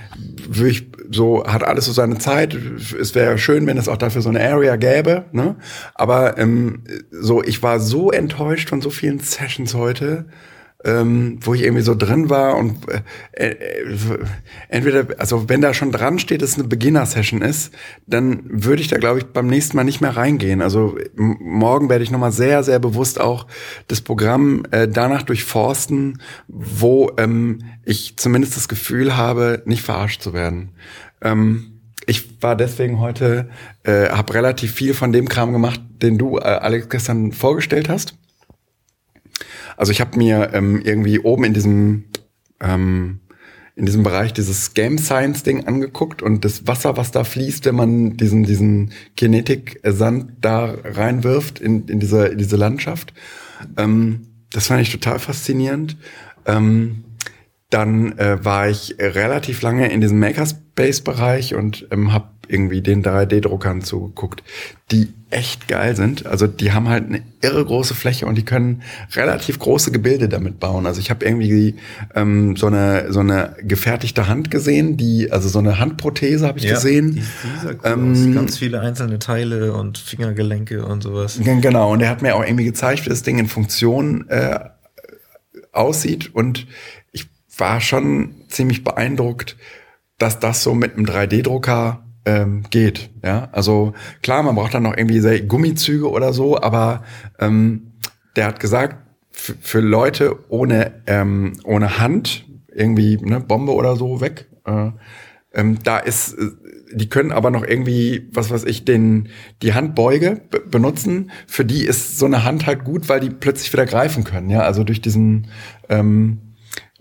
ich, 0.54 0.88
so 1.10 1.46
hat 1.46 1.64
alles 1.64 1.86
so 1.86 1.94
seine 1.94 2.18
Zeit. 2.18 2.54
Es 2.54 3.16
wäre 3.16 3.38
schön, 3.38 3.66
wenn 3.68 3.78
es 3.78 3.88
auch 3.88 3.98
dafür 3.98 4.22
so 4.22 4.30
eine 4.30 4.42
Area 4.42 4.76
gäbe. 4.76 5.26
Ne? 5.32 5.56
Aber 5.94 6.38
ähm, 6.38 6.84
so, 7.12 7.42
ich 7.42 7.64
war 7.64 7.80
so 7.80 8.12
enttäuscht 8.12 8.70
von 8.70 8.82
so 8.82 8.90
vielen 8.90 9.20
Sessions 9.20 9.74
heute, 9.76 10.26
ähm, 10.86 11.40
wo 11.42 11.56
ich 11.56 11.64
irgendwie 11.64 11.82
so 11.82 11.96
drin 11.96 12.30
war 12.30 12.58
und 12.58 12.78
äh, 13.34 13.48
äh, 13.48 13.98
entweder, 14.70 15.08
also 15.18 15.50
wenn 15.50 15.60
da 15.60 15.74
schon 15.74 15.92
dran 15.92 16.20
steht, 16.20 16.44
dass 16.44 16.52
es 16.52 16.60
eine 16.60 16.68
Beginner-Session 16.68 17.42
ist, 17.42 17.74
dann 18.06 18.42
würde 18.46 18.82
ich 18.84 18.88
da, 18.88 18.98
glaube 18.98 19.20
ich, 19.20 19.26
beim 19.26 19.48
nächsten 19.48 19.76
Mal 19.76 19.84
nicht 19.84 20.00
mehr 20.00 20.16
reingehen. 20.16 20.62
Also 20.62 20.98
morgen 21.16 21.90
werde 21.90 22.04
ich 22.04 22.12
nochmal 22.12 22.32
sehr, 22.32 22.64
sehr 22.64 22.78
bewusst 22.78 23.20
auch 23.20 23.48
das 23.88 24.02
Programm 24.02 24.64
äh, 24.70 24.88
danach 24.88 25.24
durchforsten, 25.24 26.22
wo 26.48 27.12
ähm, 27.18 27.64
ich 27.84 28.18
zumindest 28.18 28.56
das 28.56 28.68
Gefühl 28.68 29.18
habe, 29.18 29.64
nicht 29.66 29.82
verarscht 29.82 30.22
zu 30.22 30.34
werden. 30.34 30.70
Ähm, 31.22 31.82
ich 32.06 32.44
war 32.44 32.56
deswegen 32.56 33.00
heute, 33.00 33.50
äh, 33.84 34.10
habe 34.10 34.36
relativ 34.36 34.72
viel 34.72 34.94
von 34.94 35.12
dem 35.12 35.28
Kram 35.28 35.52
gemacht, 35.52 35.82
den 36.04 36.20
du, 36.20 36.38
äh, 36.38 36.44
Alex, 36.44 36.90
gestern 36.90 37.32
vorgestellt 37.32 37.90
hast. 37.90 38.16
Also 39.78 39.92
ich 39.92 40.02
habe 40.02 40.18
mir 40.18 40.52
ähm, 40.54 40.82
irgendwie 40.84 41.20
oben 41.20 41.44
in 41.44 41.54
diesem 41.54 42.06
ähm, 42.62 43.20
in 43.76 43.86
diesem 43.86 44.04
Bereich 44.04 44.32
dieses 44.32 44.74
Game 44.74 44.98
Science 44.98 45.44
Ding 45.44 45.68
angeguckt 45.68 46.22
und 46.22 46.46
das 46.46 46.66
Wasser, 46.66 46.96
was 46.96 47.12
da 47.12 47.26
fließt, 47.26 47.66
wenn 47.66 47.76
man 47.76 48.16
diesen 48.18 48.44
diesen 48.44 48.92
Kinetik 49.18 49.82
Sand 49.84 50.32
da 50.40 50.76
reinwirft 50.84 51.60
in, 51.60 51.88
in 51.88 52.00
diese 52.00 52.28
in 52.28 52.38
diese 52.38 52.56
Landschaft. 52.56 53.14
Ähm, 53.78 54.28
das 54.52 54.68
fand 54.68 54.82
ich 54.82 54.92
total 54.92 55.20
faszinierend. 55.20 55.98
Ähm, 56.46 57.04
dann 57.70 58.18
äh, 58.18 58.44
war 58.46 58.70
ich 58.70 58.96
relativ 59.00 59.62
lange 59.62 59.92
in 59.92 60.00
diesem 60.00 60.20
Makerspace-Bereich 60.20 61.56
und 61.56 61.88
ähm, 61.92 62.14
habe 62.14 62.30
irgendwie 62.50 62.82
den 62.82 63.04
3D-Druckern 63.04 63.82
zugeguckt, 63.82 64.44
die 64.92 65.10
echt 65.30 65.68
geil 65.68 65.96
sind. 65.96 66.26
Also 66.26 66.48
die 66.48 66.72
haben 66.72 66.88
halt 66.88 67.06
eine 67.08 67.22
irre 67.42 67.66
große 67.66 67.94
Fläche 67.96 68.26
und 68.26 68.36
die 68.36 68.46
können 68.46 68.84
relativ 69.16 69.60
große 69.60 69.92
Gebilde 69.92 70.30
damit 70.30 70.60
bauen. 70.60 70.86
Also 70.86 71.00
ich 71.02 71.10
habe 71.10 71.26
irgendwie 71.26 71.76
ähm, 72.14 72.56
so 72.56 72.68
eine 72.68 73.12
so 73.12 73.20
eine 73.22 73.56
gefertigte 73.62 74.28
Hand 74.28 74.52
gesehen, 74.52 74.96
die 74.98 75.32
also 75.32 75.50
so 75.50 75.60
eine 75.60 75.80
Handprothese 75.80 76.48
habe 76.48 76.60
ich 76.60 76.66
gesehen. 76.76 77.22
Ähm, 77.84 78.34
ganz 78.36 78.58
viele 78.58 78.80
einzelne 78.82 79.20
Teile 79.20 79.74
und 79.74 79.98
Fingergelenke 79.98 80.86
und 80.86 81.02
sowas. 81.04 81.40
Gen- 81.44 81.62
Genau, 81.62 81.92
und 81.92 82.02
er 82.02 82.10
hat 82.10 82.22
mir 82.22 82.36
auch 82.36 82.44
irgendwie 82.46 82.66
gezeigt, 82.66 83.06
wie 83.06 83.10
das 83.10 83.24
Ding 83.24 83.40
in 83.40 83.48
Funktion 83.48 84.30
äh, 84.30 84.60
aussieht. 85.72 86.34
Und 86.34 86.68
ich 87.12 87.28
war 87.58 87.82
schon 87.82 88.36
ziemlich 88.50 88.84
beeindruckt, 88.84 89.58
dass 90.18 90.40
das 90.40 90.64
so 90.64 90.74
mit 90.74 90.96
einem 90.96 91.06
3D-Drucker 91.06 92.05
ähm, 92.26 92.64
geht. 92.70 93.10
Ja, 93.24 93.50
also 93.52 93.94
klar, 94.22 94.44
man 94.44 94.56
braucht 94.56 94.74
dann 94.74 94.84
noch 94.84 94.98
irgendwie 94.98 95.20
sehr 95.20 95.42
Gummizüge 95.42 96.10
oder 96.10 96.34
so, 96.34 96.60
aber 96.60 97.04
ähm, 97.40 97.94
der 98.36 98.48
hat 98.48 98.60
gesagt, 98.60 98.98
für 99.32 99.82
Leute 99.82 100.38
ohne 100.50 101.04
ähm, 101.08 101.54
ohne 101.66 102.00
Hand 102.00 102.46
irgendwie 102.74 103.18
ne, 103.18 103.40
Bombe 103.40 103.74
oder 103.74 103.96
so 103.96 104.22
weg. 104.22 104.48
Äh, 104.66 104.92
ähm, 105.54 105.80
da 105.84 105.98
ist, 105.98 106.34
äh, 106.34 106.52
die 106.94 107.10
können 107.10 107.32
aber 107.32 107.50
noch 107.52 107.66
irgendwie, 107.66 108.30
was 108.32 108.52
weiß 108.52 108.64
ich, 108.66 108.86
den 108.86 109.30
die 109.62 109.74
Handbeuge 109.74 110.42
benutzen. 110.70 111.32
Für 111.48 111.66
die 111.66 111.86
ist 111.86 112.18
so 112.18 112.26
eine 112.26 112.44
Hand 112.44 112.66
halt 112.66 112.84
gut, 112.84 113.10
weil 113.10 113.20
die 113.20 113.30
plötzlich 113.30 113.72
wieder 113.74 113.86
greifen 113.86 114.24
können. 114.24 114.50
Ja, 114.50 114.62
also 114.62 114.84
durch 114.84 115.02
diesen 115.02 115.48
ähm, 115.90 116.40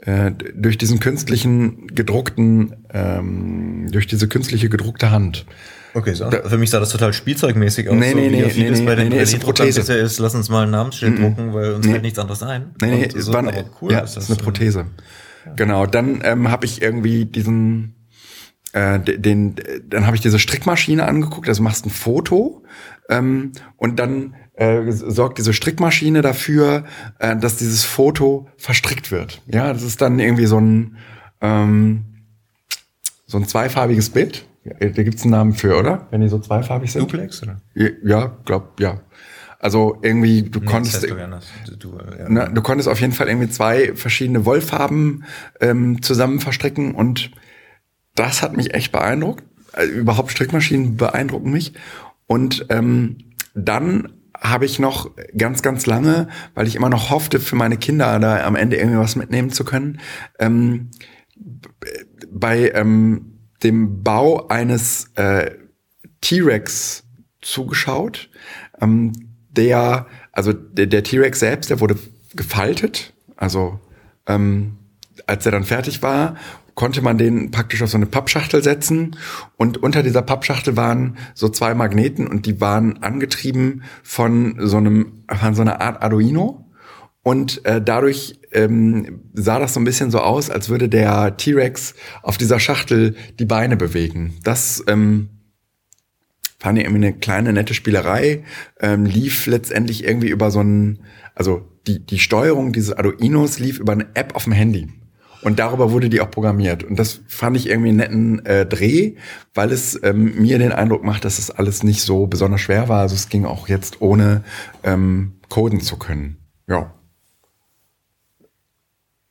äh, 0.05 0.33
durch 0.55 0.79
diesen 0.79 1.01
künstlichen 1.01 1.87
gedruckten, 1.89 2.77
ähm, 2.93 3.89
durch 3.91 4.07
diese 4.07 4.29
künstliche 4.29 4.69
gedruckte 4.69 5.11
Hand. 5.11 5.47
Okay, 5.95 6.13
so. 6.13 6.29
Da, 6.29 6.49
für 6.49 6.59
mich 6.59 6.71
sah 6.71 6.81
das 6.81 6.91
total 6.91 7.13
spielzeugmäßig 7.13 7.89
aus. 7.89 7.95
Nee, 7.95 8.11
so 8.11 8.17
nee, 8.17 8.29
nee, 8.29 8.53
nee, 8.55 8.71
nee, 8.71 8.81
bei 8.85 8.97
den 8.97 9.09
nee, 9.09 9.17
nee, 9.17 9.23
ist 9.23 9.39
Prothese. 9.39 9.81
Ist, 9.81 9.89
ist, 9.89 10.19
lass 10.19 10.35
uns 10.35 10.49
mal 10.49 10.65
ein 10.65 10.71
Namensschild 10.71 11.19
mm 11.19 11.23
-mm. 11.23 11.23
drucken, 11.23 11.55
weil 11.55 11.73
uns 11.75 11.87
nee. 11.87 11.93
fällt 11.93 12.03
nichts 12.03 12.19
anderes 12.19 12.43
ein. 12.43 12.75
Nee, 12.81 13.09
nee, 13.15 13.21
so, 13.21 13.33
war 13.33 13.45
cool 13.81 13.93
ja, 13.93 14.01
ist 14.01 14.17
das. 14.17 14.25
ist 14.25 14.31
eine 14.31 14.43
Prothese. 14.43 14.87
Ja. 15.47 15.53
Genau, 15.55 15.87
dann 15.87 16.21
ähm, 16.25 16.51
habe 16.51 16.67
ich 16.67 16.83
irgendwie 16.83 17.27
diesen, 17.27 17.95
äh, 18.73 18.99
den, 18.99 19.55
dann 19.89 20.07
habe 20.07 20.17
ich 20.17 20.23
diese 20.23 20.41
Strickmaschine 20.41 21.07
angeguckt, 21.07 21.49
also 21.49 21.63
machst 21.63 21.87
ein 21.87 21.91
Foto 21.91 22.65
ähm, 23.09 23.53
und 23.77 23.99
dann 24.01 24.35
äh, 24.55 24.91
sorgt 24.91 25.39
diese 25.39 25.53
Strickmaschine 25.53 26.23
dafür, 26.23 26.85
äh, 27.19 27.37
dass 27.37 27.57
dieses 27.57 27.85
Foto 27.85 28.49
verstrickt 28.57 29.11
wird. 29.11 29.43
Ja, 29.47 29.73
das 29.73 29.83
ist 29.83 30.01
dann 30.01 30.19
irgendwie 30.19 30.47
so 30.47 30.59
ein 30.59 30.97
ähm, 31.41 32.05
so 33.27 33.39
ein 33.39 33.47
zweifarbiges 33.47 34.11
Bild. 34.11 34.47
Da 34.65 34.89
gibt's 34.89 35.23
einen 35.23 35.33
Namen 35.33 35.53
für, 35.55 35.77
oder? 35.77 36.07
Wenn 36.11 36.23
die 36.23 36.29
so 36.29 36.39
zweifarbig 36.39 36.91
sind. 36.91 37.03
Duplex, 37.03 37.43
oder? 37.43 37.61
Ja, 37.75 38.37
glaub, 38.47 38.81
ja. 38.81 39.01
Also 39.59 39.99
irgendwie, 40.03 40.43
du 40.43 40.61
nee, 40.61 40.67
konntest, 40.67 41.03
du, 41.03 41.77
du, 41.77 41.99
ja. 41.99 42.27
na, 42.29 42.47
du 42.49 42.63
konntest 42.63 42.89
auf 42.89 43.01
jeden 43.01 43.13
Fall 43.13 43.29
irgendwie 43.29 43.49
zwei 43.49 43.95
verschiedene 43.95 44.45
Wollfarben 44.45 45.25
ähm, 45.61 46.01
zusammen 46.03 46.41
verstricken 46.41 46.95
und 46.95 47.31
das 48.15 48.43
hat 48.43 48.57
mich 48.57 48.75
echt 48.75 48.93
beeindruckt. 48.93 49.45
Also 49.73 49.93
überhaupt 49.93 50.31
Strickmaschinen 50.31 50.97
beeindrucken 50.97 51.51
mich. 51.51 51.73
Und 52.27 52.67
ähm, 52.69 53.19
dann 53.55 54.13
habe 54.45 54.67
ich 54.67 54.79
noch 54.79 55.11
ganz, 55.37 55.63
ganz 55.63 55.87
lange, 55.87 56.29
weil 56.55 56.67
ich 56.67 56.77
immer 56.77 56.91
noch 56.91 57.11
hoffte, 57.11 57.41
für 57.41 57.57
meine 57.57 57.79
Kinder 57.79 58.19
da 58.19 58.45
am 58.45 58.57
Ende 58.57 58.77
irgendwie 58.77 58.99
was 58.99 59.17
mitnehmen 59.17 59.51
zu 59.51 59.65
können, 59.65 60.01
ähm, 60.39 60.91
bei 62.31 62.71
ähm, 62.75 63.39
dem 63.63 64.03
Bau 64.03 64.49
eines 64.49 65.11
äh, 65.15 65.53
T-Rex 66.21 67.05
zugeschaut. 67.41 68.29
Ähm, 68.81 69.13
der, 69.49 70.07
also 70.33 70.53
der, 70.53 70.87
der 70.87 71.03
T-Rex 71.03 71.41
selbst, 71.41 71.71
der 71.71 71.81
wurde 71.81 71.99
gefaltet. 72.35 73.15
Also 73.37 73.81
ähm, 74.27 74.77
als 75.27 75.47
er 75.47 75.53
dann 75.53 75.65
fertig 75.65 76.03
war 76.03 76.37
konnte 76.75 77.03
man 77.03 77.19
den 77.19 77.51
praktisch 77.51 77.83
auf 77.83 77.91
so 77.91 77.97
eine 77.97 78.07
Pappschachtel 78.07 78.63
setzen 78.63 79.17
und 79.57 79.83
unter 79.83 80.03
dieser 80.03 80.23
Pappschachtel 80.23 80.77
waren 80.77 81.17
so 81.35 81.49
zwei 81.49 81.75
Magneten 81.75 82.27
und 82.27 82.47
die 82.47 82.61
waren 82.61 83.03
angetrieben 83.03 83.85
von 84.03 84.57
so 84.59 84.79
einem 84.79 85.25
von 85.29 85.55
so 85.55 85.63
einer 85.63 85.81
Art 85.81 86.03
Arduino 86.03 86.65
und 87.25 87.65
äh, 87.65 87.81
dadurch 87.83 88.39
ähm, 88.53 89.23
sah 89.33 89.59
das 89.59 89.75
so 89.75 89.81
ein 89.81 89.85
bisschen 89.85 90.11
so 90.11 90.21
aus, 90.21 90.51
als 90.51 90.69
würde 90.69 90.89
der 90.89 91.37
T-Rex 91.37 91.95
auf 92.23 92.37
dieser 92.37 92.61
Schachtel 92.61 93.17
die 93.39 93.47
Beine 93.47 93.77
bewegen. 93.77 94.35
Das 94.45 94.85
ähm, 94.87 95.31
fand 96.59 96.79
ich 96.79 96.85
irgendwie 96.85 97.07
eine 97.07 97.17
kleine 97.17 97.53
nette 97.53 97.73
Spielerei, 97.73 98.45
ähm, 98.79 99.07
lief 99.07 99.47
letztendlich 99.47 100.05
irgendwie 100.05 100.29
über 100.29 100.51
so 100.51 100.61
einen, 100.61 101.01
also 101.35 101.67
die 101.87 102.05
die 102.05 102.19
Steuerung 102.19 102.73
dieses 102.73 102.93
Arduinos 102.93 103.59
lief 103.59 103.79
über 103.79 103.93
eine 103.93 104.07
App 104.15 104.37
auf 104.37 104.45
dem 104.45 104.53
Handy. 104.53 104.89
Und 105.45 105.59
darüber 105.59 105.93
wurde 105.93 106.09
die 106.09 106.21
auch 106.21 106.31
programmiert. 106.31 106.83
Und 106.83 106.99
das 106.99 107.21
fand 107.29 107.57
ich 107.57 107.69
irgendwie 107.69 107.91
einen 107.91 107.99
netten 107.99 108.47
äh, 108.47 108.65
Dreh, 108.65 109.17
weil 109.53 109.71
es 109.71 110.03
ähm, 110.03 110.41
mir 110.41 110.59
den 110.59 110.73
Eindruck 110.73 111.05
macht, 111.05 111.25
dass 111.25 111.39
es 111.39 111.51
alles 111.51 111.83
nicht 111.83 112.01
so 112.01 112.27
besonders 112.27 112.63
schwer 112.63 112.89
war. 112.89 113.01
Also 113.01 113.15
es 113.15 113.29
ging 113.29 113.45
auch 113.45 113.69
jetzt 113.69 114.01
ohne 114.01 114.43
ähm, 114.83 115.35
coden 115.51 115.81
zu 115.81 115.99
können. 115.99 116.39
Ja. 116.67 116.95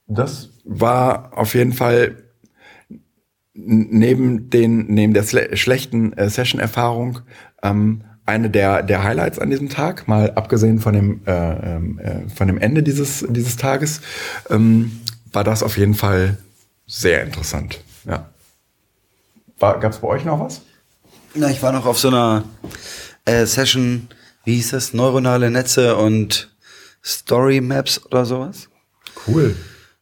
Das 0.07 0.51
war 0.63 1.35
auf 1.35 1.55
jeden 1.55 1.73
Fall 1.73 2.17
neben 3.55 4.49
den 4.49 4.87
neben 4.87 5.13
der 5.13 5.23
schlechten 5.23 6.13
äh, 6.13 6.29
Session-Erfahrung 6.29 7.19
ähm, 7.61 8.03
eine 8.25 8.49
der 8.49 8.83
der 8.83 9.03
Highlights 9.03 9.39
an 9.39 9.49
diesem 9.49 9.69
Tag, 9.69 10.07
mal 10.07 10.31
abgesehen 10.31 10.79
von 10.79 10.93
dem 10.93 11.21
äh, 11.25 11.75
ähm, 11.75 11.99
äh, 11.99 12.29
von 12.29 12.47
dem 12.47 12.57
Ende 12.57 12.83
dieses 12.83 13.25
dieses 13.29 13.57
Tages. 13.57 14.01
Ähm, 14.49 14.91
war 15.33 15.43
das 15.43 15.63
auf 15.63 15.77
jeden 15.77 15.95
Fall 15.95 16.37
sehr 16.85 17.23
interessant. 17.23 17.79
Ja. 18.05 18.29
Gab 19.59 19.83
es 19.85 19.99
bei 19.99 20.07
euch 20.07 20.25
noch 20.25 20.39
was? 20.39 20.61
Na, 21.35 21.49
ich 21.49 21.63
war 21.63 21.71
noch 21.71 21.85
auf 21.85 21.97
so 21.97 22.09
einer 22.09 22.43
äh, 23.25 23.45
Session, 23.45 24.09
wie 24.43 24.55
hieß 24.55 24.71
das? 24.71 24.93
Neuronale 24.93 25.49
Netze 25.49 25.95
und 25.95 26.53
Story 27.03 27.61
Maps 27.61 28.05
oder 28.05 28.25
sowas. 28.25 28.69
Cool. 29.27 29.55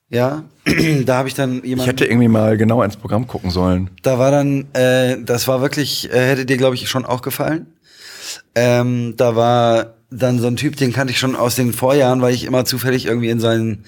Ja, 0.09 0.43
da 1.05 1.17
habe 1.17 1.29
ich 1.29 1.35
dann 1.35 1.63
jemand. 1.63 1.81
Ich 1.81 1.87
hätte 1.87 2.05
irgendwie 2.05 2.27
mal 2.27 2.57
genau 2.57 2.83
ins 2.83 2.97
Programm 2.97 3.27
gucken 3.27 3.49
sollen. 3.49 3.91
Da 4.01 4.19
war 4.19 4.31
dann, 4.31 4.73
äh, 4.73 5.21
das 5.23 5.47
war 5.47 5.61
wirklich, 5.61 6.11
äh, 6.11 6.29
hätte 6.29 6.45
dir 6.45 6.57
glaube 6.57 6.75
ich 6.75 6.89
schon 6.89 7.05
auch 7.05 7.21
gefallen. 7.21 7.67
Ähm, 8.55 9.13
da 9.15 9.35
war 9.35 9.93
dann 10.09 10.39
so 10.39 10.47
ein 10.47 10.57
Typ, 10.57 10.75
den 10.75 10.91
kannte 10.91 11.11
ich 11.13 11.19
schon 11.19 11.35
aus 11.35 11.55
den 11.55 11.71
Vorjahren, 11.71 12.21
weil 12.21 12.33
ich 12.33 12.43
immer 12.43 12.65
zufällig 12.65 13.05
irgendwie 13.05 13.29
in 13.29 13.39
seinen 13.39 13.85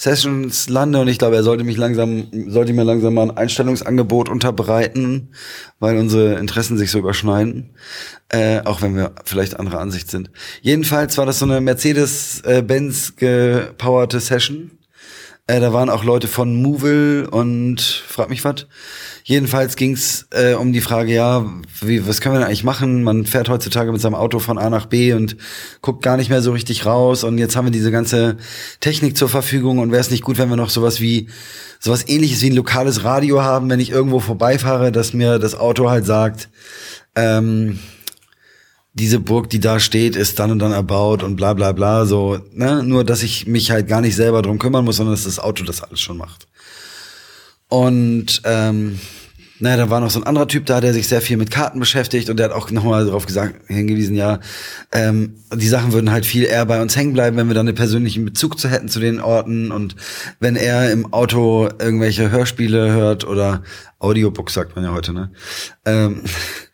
Sessions 0.00 0.70
lande 0.70 0.98
und 0.98 1.08
ich 1.08 1.18
glaube, 1.18 1.36
er 1.36 1.42
sollte 1.42 1.62
mich 1.62 1.76
langsam, 1.76 2.28
sollte 2.46 2.72
mir 2.72 2.84
langsam 2.84 3.12
mal 3.12 3.24
ein 3.24 3.36
Einstellungsangebot 3.36 4.30
unterbreiten, 4.30 5.32
weil 5.78 5.98
unsere 5.98 6.38
Interessen 6.38 6.78
sich 6.78 6.90
so 6.90 7.00
überschneiden, 7.00 7.74
äh, 8.30 8.60
auch 8.64 8.80
wenn 8.80 8.96
wir 8.96 9.12
vielleicht 9.26 9.60
anderer 9.60 9.78
Ansicht 9.78 10.10
sind. 10.10 10.30
Jedenfalls 10.62 11.18
war 11.18 11.26
das 11.26 11.40
so 11.40 11.44
eine 11.44 11.60
Mercedes-Benz 11.60 13.16
gepowerte 13.16 14.20
Session. 14.20 14.70
Äh, 15.46 15.60
da 15.60 15.74
waren 15.74 15.90
auch 15.90 16.02
Leute 16.02 16.28
von 16.28 16.54
Movil 16.62 17.28
und 17.30 17.82
frag 17.82 18.30
mich 18.30 18.42
was. 18.42 18.68
Jedenfalls 19.30 19.76
ging 19.76 19.92
es 19.92 20.26
äh, 20.32 20.54
um 20.54 20.72
die 20.72 20.80
Frage, 20.80 21.14
ja, 21.14 21.48
wie, 21.82 22.04
was 22.04 22.20
können 22.20 22.34
wir 22.34 22.40
denn 22.40 22.48
eigentlich 22.48 22.64
machen? 22.64 23.04
Man 23.04 23.26
fährt 23.26 23.48
heutzutage 23.48 23.92
mit 23.92 24.00
seinem 24.00 24.16
Auto 24.16 24.40
von 24.40 24.58
A 24.58 24.68
nach 24.70 24.86
B 24.86 25.12
und 25.12 25.36
guckt 25.82 26.02
gar 26.02 26.16
nicht 26.16 26.30
mehr 26.30 26.42
so 26.42 26.50
richtig 26.50 26.84
raus. 26.84 27.22
Und 27.22 27.38
jetzt 27.38 27.54
haben 27.54 27.66
wir 27.66 27.70
diese 27.70 27.92
ganze 27.92 28.38
Technik 28.80 29.16
zur 29.16 29.28
Verfügung. 29.28 29.78
Und 29.78 29.92
wäre 29.92 30.00
es 30.00 30.10
nicht 30.10 30.24
gut, 30.24 30.36
wenn 30.38 30.48
wir 30.48 30.56
noch 30.56 30.70
sowas 30.70 31.00
wie 31.00 31.28
sowas 31.78 32.08
ähnliches 32.08 32.42
wie 32.42 32.50
ein 32.50 32.56
lokales 32.56 33.04
Radio 33.04 33.40
haben, 33.40 33.70
wenn 33.70 33.78
ich 33.78 33.92
irgendwo 33.92 34.18
vorbeifahre, 34.18 34.90
dass 34.90 35.12
mir 35.12 35.38
das 35.38 35.54
Auto 35.54 35.88
halt 35.88 36.06
sagt, 36.06 36.48
ähm, 37.14 37.78
diese 38.94 39.20
Burg, 39.20 39.48
die 39.48 39.60
da 39.60 39.78
steht, 39.78 40.16
ist 40.16 40.40
dann 40.40 40.50
und 40.50 40.58
dann 40.58 40.72
erbaut 40.72 41.22
und 41.22 41.36
bla 41.36 41.54
bla 41.54 41.70
bla. 41.70 42.04
So, 42.04 42.40
ne? 42.52 42.82
Nur 42.82 43.04
dass 43.04 43.22
ich 43.22 43.46
mich 43.46 43.70
halt 43.70 43.86
gar 43.86 44.00
nicht 44.00 44.16
selber 44.16 44.42
drum 44.42 44.58
kümmern 44.58 44.84
muss, 44.84 44.96
sondern 44.96 45.14
dass 45.14 45.22
das 45.22 45.38
Auto 45.38 45.62
das 45.62 45.84
alles 45.84 46.00
schon 46.00 46.16
macht. 46.16 46.48
Und 47.68 48.42
ähm, 48.42 48.98
naja, 49.60 49.76
da 49.76 49.90
war 49.90 50.00
noch 50.00 50.10
so 50.10 50.18
ein 50.18 50.26
anderer 50.26 50.48
Typ 50.48 50.66
da, 50.66 50.80
der 50.80 50.94
sich 50.94 51.06
sehr 51.06 51.20
viel 51.20 51.36
mit 51.36 51.50
Karten 51.50 51.78
beschäftigt 51.78 52.30
und 52.30 52.38
der 52.38 52.46
hat 52.46 52.52
auch 52.52 52.70
nochmal 52.70 53.04
darauf 53.04 53.26
gesagt, 53.26 53.54
hingewiesen, 53.68 54.16
ja, 54.16 54.40
ähm, 54.90 55.36
die 55.54 55.68
Sachen 55.68 55.92
würden 55.92 56.10
halt 56.10 56.24
viel 56.24 56.44
eher 56.44 56.64
bei 56.64 56.80
uns 56.80 56.96
hängen 56.96 57.12
bleiben, 57.12 57.36
wenn 57.36 57.48
wir 57.48 57.54
dann 57.54 57.68
einen 57.68 57.76
persönlichen 57.76 58.24
Bezug 58.24 58.58
zu 58.58 58.68
hätten 58.68 58.88
zu 58.88 59.00
den 59.00 59.20
Orten 59.20 59.70
und 59.70 59.96
wenn 60.40 60.56
er 60.56 60.90
im 60.90 61.12
Auto 61.12 61.68
irgendwelche 61.78 62.30
Hörspiele 62.30 62.92
hört 62.92 63.26
oder 63.26 63.62
Audiobooks 63.98 64.54
sagt 64.54 64.76
man 64.76 64.84
ja 64.84 64.92
heute, 64.92 65.12
ne? 65.12 65.30
Ähm, 65.84 66.22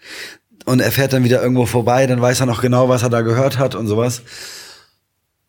und 0.64 0.80
er 0.80 0.92
fährt 0.92 1.12
dann 1.12 1.24
wieder 1.24 1.42
irgendwo 1.42 1.66
vorbei, 1.66 2.06
dann 2.06 2.20
weiß 2.20 2.40
er 2.40 2.46
noch 2.46 2.62
genau, 2.62 2.88
was 2.88 3.02
er 3.02 3.10
da 3.10 3.22
gehört 3.22 3.58
hat 3.58 3.74
und 3.74 3.88
sowas. 3.88 4.22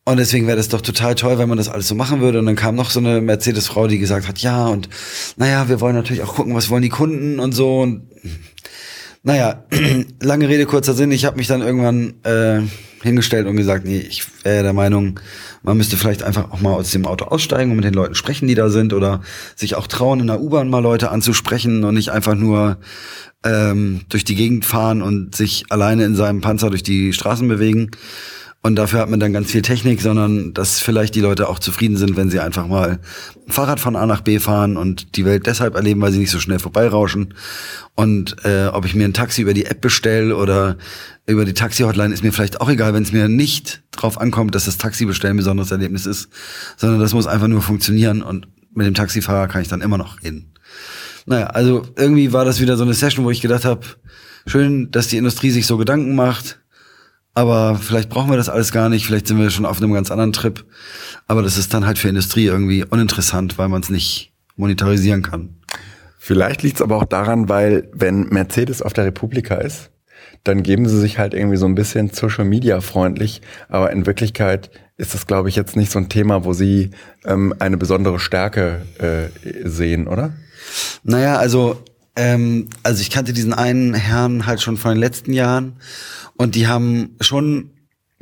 Und 0.08 0.16
deswegen 0.16 0.48
wäre 0.48 0.56
das 0.56 0.70
doch 0.70 0.80
total 0.80 1.16
toll, 1.16 1.38
wenn 1.38 1.50
man 1.50 1.58
das 1.58 1.68
alles 1.68 1.90
so 1.90 1.94
machen 1.94 2.22
würde. 2.22 2.40
Und 2.40 2.46
dann 2.46 2.56
kam 2.56 2.76
noch 2.76 2.92
so 2.92 3.02
eine 3.02 3.20
Mercedes-Frau, 3.20 3.88
die 3.88 4.00
gesagt 4.00 4.26
hat, 4.30 4.40
ja, 4.40 4.66
und 4.68 4.88
naja, 5.36 5.68
wir 5.68 5.82
wollen 5.82 5.98
natürlich 5.98 6.24
auch 6.24 6.34
gucken, 6.34 6.56
was 6.56 6.70
wollen 6.70 6.82
die 6.82 6.88
Kunden 6.88 7.42
und 7.42 7.52
so. 7.52 7.82
Und 7.82 8.04
naja, 9.24 9.66
lange 10.22 10.48
Rede, 10.48 10.66
kurzer 10.66 10.94
Sinn. 10.94 11.12
Ich 11.12 11.26
habe 11.26 11.36
mich 11.36 11.48
dann 11.48 11.60
irgendwann 11.60 12.24
äh, 12.24 12.62
hingestellt 13.04 13.48
und 13.48 13.58
gesagt, 13.58 13.84
nee, 13.84 13.98
ich 13.98 14.24
wäre 14.46 14.64
der 14.64 14.72
Meinung, 14.72 15.20
man 15.62 15.76
müsste 15.76 15.98
vielleicht 15.98 16.24
einfach 16.24 16.52
auch 16.52 16.62
mal 16.62 16.72
aus 16.72 16.90
dem 16.92 17.06
Auto 17.06 17.26
aussteigen 17.26 17.72
und 17.72 17.76
mit 17.76 17.84
den 17.84 17.94
Leuten 17.94 18.16
sprechen, 18.16 18.48
die 18.48 18.56
da 18.56 18.70
sind, 18.70 18.94
oder 18.94 19.20
sich 19.58 19.76
auch 19.76 19.88
trauen, 19.88 20.22
in 20.22 20.28
der 20.28 20.40
U-Bahn 20.40 20.70
mal 20.70 20.80
Leute 20.80 21.12
anzusprechen 21.12 21.84
und 21.84 21.96
nicht 21.96 22.12
einfach 22.12 22.36
nur 22.36 22.78
ähm, 23.44 24.04
durch 24.08 24.24
die 24.24 24.36
Gegend 24.36 24.64
fahren 24.64 25.02
und 25.02 25.36
sich 25.36 25.66
alleine 25.68 26.06
in 26.06 26.16
seinem 26.16 26.40
Panzer 26.40 26.70
durch 26.70 26.84
die 26.84 27.12
Straßen 27.12 27.46
bewegen. 27.50 27.92
Und 28.68 28.76
dafür 28.76 29.00
hat 29.00 29.10
man 29.10 29.22
dann 29.22 29.32
ganz 29.32 29.50
viel 29.50 29.62
Technik, 29.62 30.02
sondern 30.02 30.54
dass 30.54 30.82
vielleicht 30.82 31.16
die 31.16 31.22
Leute 31.22 31.48
auch 31.48 31.58
zufrieden 31.58 31.96
sind, 31.96 32.18
wenn 32.18 32.30
sie 32.30 32.42
einfach 32.42 32.68
mal 32.68 33.00
Fahrrad 33.48 33.80
von 33.80 33.96
A 33.96 34.06
nach 34.06 34.20
B 34.20 34.40
fahren 34.40 34.76
und 34.76 35.16
die 35.16 35.24
Welt 35.24 35.48
deshalb 35.48 35.76
erleben, 35.76 36.02
weil 36.02 36.12
sie 36.12 36.20
nicht 36.20 36.32
so 36.32 36.40
schnell 36.40 36.60
vorbeirauschen. 36.60 37.34
Und 37.96 38.44
äh, 38.44 38.68
ob 38.68 38.84
ich 38.84 38.94
mir 38.94 39.06
ein 39.06 39.14
Taxi 39.14 39.42
über 39.42 39.54
die 39.54 39.68
App 39.68 39.80
bestelle 39.80 40.36
oder 40.36 40.76
über 41.26 41.46
die 41.46 41.54
Taxi-Hotline, 41.54 42.14
ist 42.14 42.26
mir 42.26 42.34
vielleicht 42.34 42.60
auch 42.60 42.70
egal, 42.70 42.94
wenn 42.94 43.04
es 43.04 43.14
mir 43.14 43.30
nicht 43.30 43.84
drauf 43.92 44.20
ankommt, 44.20 44.54
dass 44.54 44.66
das 44.66 44.78
Taxi 44.78 45.06
bestellen 45.06 45.36
ein 45.36 45.38
besonderes 45.38 45.72
Erlebnis 45.72 46.06
ist, 46.06 46.28
sondern 46.76 47.00
das 47.00 47.14
muss 47.14 47.26
einfach 47.26 47.48
nur 47.48 47.62
funktionieren 47.62 48.22
und 48.22 48.50
mit 48.74 48.86
dem 48.86 48.96
Taxifahrer 48.96 49.48
kann 49.48 49.62
ich 49.62 49.70
dann 49.70 49.80
immer 49.80 49.98
noch 49.98 50.22
reden. 50.24 50.52
Naja, 51.26 51.48
also 51.48 51.88
irgendwie 51.96 52.34
war 52.34 52.44
das 52.44 52.60
wieder 52.60 52.76
so 52.76 52.84
eine 52.84 52.94
Session, 52.94 53.24
wo 53.24 53.32
ich 53.32 53.40
gedacht 53.40 53.64
habe, 53.64 53.88
schön, 54.46 54.92
dass 54.92 55.08
die 55.08 55.18
Industrie 55.18 55.52
sich 55.52 55.66
so 55.66 55.78
Gedanken 55.78 56.16
macht 56.16 56.60
aber 57.38 57.76
vielleicht 57.76 58.10
brauchen 58.10 58.32
wir 58.32 58.38
das 58.38 58.50
alles 58.50 58.72
gar 58.72 58.90
nicht, 58.90 59.06
vielleicht 59.06 59.28
sind 59.28 59.38
wir 59.38 59.52
schon 59.52 59.68
auf 59.68 59.78
einem 59.78 59.94
ganz 59.94 60.10
anderen 60.10 60.34
Trip. 60.34 60.66
Aber 61.28 61.44
das 61.44 61.56
ist 61.56 61.72
dann 61.72 61.86
halt 61.86 62.00
für 62.00 62.10
Industrie 62.10 62.46
irgendwie 62.46 62.84
uninteressant, 62.84 63.60
weil 63.60 63.70
man 63.70 63.84
es 63.84 63.90
nicht 63.90 64.34
monetarisieren 64.56 65.22
kann. 65.22 65.50
Vielleicht 66.18 66.64
liegt 66.64 66.78
es 66.78 66.82
aber 66.82 66.96
auch 66.96 67.06
daran, 67.06 67.48
weil 67.48 67.90
wenn 67.94 68.22
Mercedes 68.30 68.82
auf 68.82 68.94
der 68.94 69.06
Republika 69.06 69.54
ist, 69.54 69.92
dann 70.46 70.64
geben 70.64 70.90
sie 70.90 71.00
sich 71.00 71.20
halt 71.20 71.36
irgendwie 71.36 71.58
so 71.58 71.68
ein 71.68 71.76
bisschen 71.76 72.10
Social 72.10 72.44
Media 72.44 72.82
freundlich, 72.82 73.44
aber 73.70 73.92
in 73.92 74.08
Wirklichkeit 74.08 74.72
ist 74.98 75.14
das, 75.14 75.28
glaube 75.28 75.50
ich, 75.50 75.56
jetzt 75.56 75.76
nicht 75.76 75.92
so 75.92 76.00
ein 76.00 76.10
Thema, 76.10 76.44
wo 76.44 76.54
sie 76.54 76.90
ähm, 77.24 77.54
eine 77.60 77.78
besondere 77.78 78.18
Stärke 78.18 78.82
äh, 78.98 79.28
sehen, 79.64 80.08
oder? 80.08 80.34
Naja, 81.04 81.38
also 81.38 81.84
ähm, 82.18 82.68
also 82.84 83.02
ich 83.02 83.10
kannte 83.10 83.32
diesen 83.32 83.54
einen 83.54 83.94
Herrn 83.94 84.46
halt 84.46 84.62
schon 84.62 84.76
von 84.76 84.92
den 84.92 85.00
letzten 85.00 85.32
Jahren 85.32 85.74
und 86.36 86.56
die 86.56 86.68
haben 86.68 87.16
schon 87.22 87.70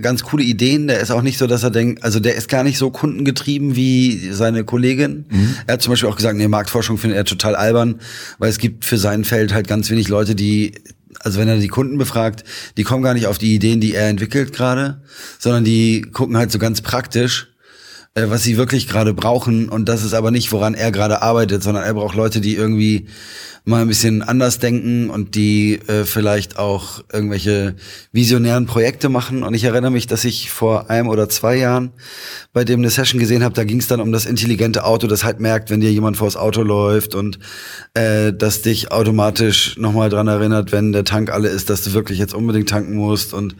ganz 0.01 0.23
coole 0.23 0.43
Ideen. 0.43 0.87
Der 0.87 0.99
ist 0.99 1.11
auch 1.11 1.21
nicht 1.21 1.37
so, 1.37 1.47
dass 1.47 1.63
er 1.63 1.71
denkt, 1.71 2.03
also 2.03 2.19
der 2.19 2.35
ist 2.35 2.49
gar 2.49 2.63
nicht 2.63 2.77
so 2.77 2.91
kundengetrieben 2.91 3.75
wie 3.77 4.31
seine 4.31 4.65
Kollegin. 4.65 5.25
Mhm. 5.29 5.55
Er 5.65 5.73
hat 5.73 5.81
zum 5.81 5.91
Beispiel 5.91 6.09
auch 6.09 6.17
gesagt, 6.17 6.37
nee, 6.37 6.47
Marktforschung 6.47 6.97
findet 6.97 7.17
er 7.17 7.25
total 7.25 7.55
albern, 7.55 8.01
weil 8.37 8.49
es 8.49 8.57
gibt 8.57 8.83
für 8.83 8.97
sein 8.97 9.23
Feld 9.23 9.53
halt 9.53 9.67
ganz 9.67 9.89
wenig 9.89 10.09
Leute, 10.09 10.35
die, 10.35 10.73
also 11.21 11.39
wenn 11.39 11.47
er 11.47 11.57
die 11.57 11.69
Kunden 11.69 11.97
befragt, 11.97 12.43
die 12.75 12.83
kommen 12.83 13.01
gar 13.01 13.13
nicht 13.13 13.27
auf 13.27 13.37
die 13.37 13.55
Ideen, 13.55 13.79
die 13.79 13.93
er 13.95 14.09
entwickelt 14.09 14.51
gerade, 14.51 15.01
sondern 15.39 15.63
die 15.63 16.01
gucken 16.01 16.35
halt 16.35 16.51
so 16.51 16.59
ganz 16.59 16.81
praktisch 16.81 17.54
äh, 18.15 18.29
was 18.29 18.43
sie 18.43 18.57
wirklich 18.57 18.87
gerade 18.87 19.13
brauchen. 19.13 19.69
Und 19.69 19.87
das 19.87 20.03
ist 20.03 20.13
aber 20.13 20.31
nicht, 20.31 20.51
woran 20.51 20.73
er 20.73 20.91
gerade 20.91 21.21
arbeitet, 21.21 21.61
sondern 21.61 21.83
er 21.83 21.93
braucht 21.93 22.15
Leute, 22.15 22.41
die 22.41 22.55
irgendwie 22.55 23.07
mal 23.67 23.81
ein 23.81 23.87
bisschen 23.87 24.21
anders 24.21 24.59
denken 24.59 25.09
und 25.09 25.33
die 25.33 25.79
äh, 25.87 26.05
vielleicht 26.05 26.59
auch 26.59 27.03
irgendwelche 27.11 27.75
visionären 28.11 28.67
Projekte 28.67 29.09
machen. 29.09 29.41
Und 29.41 29.55
ich 29.55 29.63
erinnere 29.63 29.89
mich, 29.89 30.05
dass 30.05 30.23
ich 30.23 30.51
vor 30.51 30.91
einem 30.91 31.09
oder 31.09 31.29
zwei 31.29 31.57
Jahren 31.57 31.91
bei 32.53 32.63
dem 32.63 32.81
eine 32.81 32.91
Session 32.91 33.19
gesehen 33.19 33.43
habe, 33.43 33.55
da 33.55 33.63
ging 33.63 33.79
es 33.79 33.87
dann 33.87 33.99
um 33.99 34.11
das 34.11 34.27
intelligente 34.27 34.85
Auto, 34.85 35.07
das 35.07 35.23
halt 35.23 35.39
merkt, 35.39 35.71
wenn 35.71 35.81
dir 35.81 35.91
jemand 35.91 36.15
vors 36.15 36.37
Auto 36.37 36.61
läuft 36.61 37.15
und 37.15 37.39
äh, 37.95 38.31
das 38.31 38.61
dich 38.61 38.91
automatisch 38.91 39.77
nochmal 39.77 40.09
dran 40.09 40.27
erinnert, 40.27 40.71
wenn 40.71 40.91
der 40.91 41.03
Tank 41.03 41.31
alle 41.31 41.49
ist, 41.49 41.71
dass 41.71 41.83
du 41.83 41.93
wirklich 41.93 42.19
jetzt 42.19 42.35
unbedingt 42.35 42.69
tanken 42.69 42.95
musst 42.95 43.33
und 43.33 43.55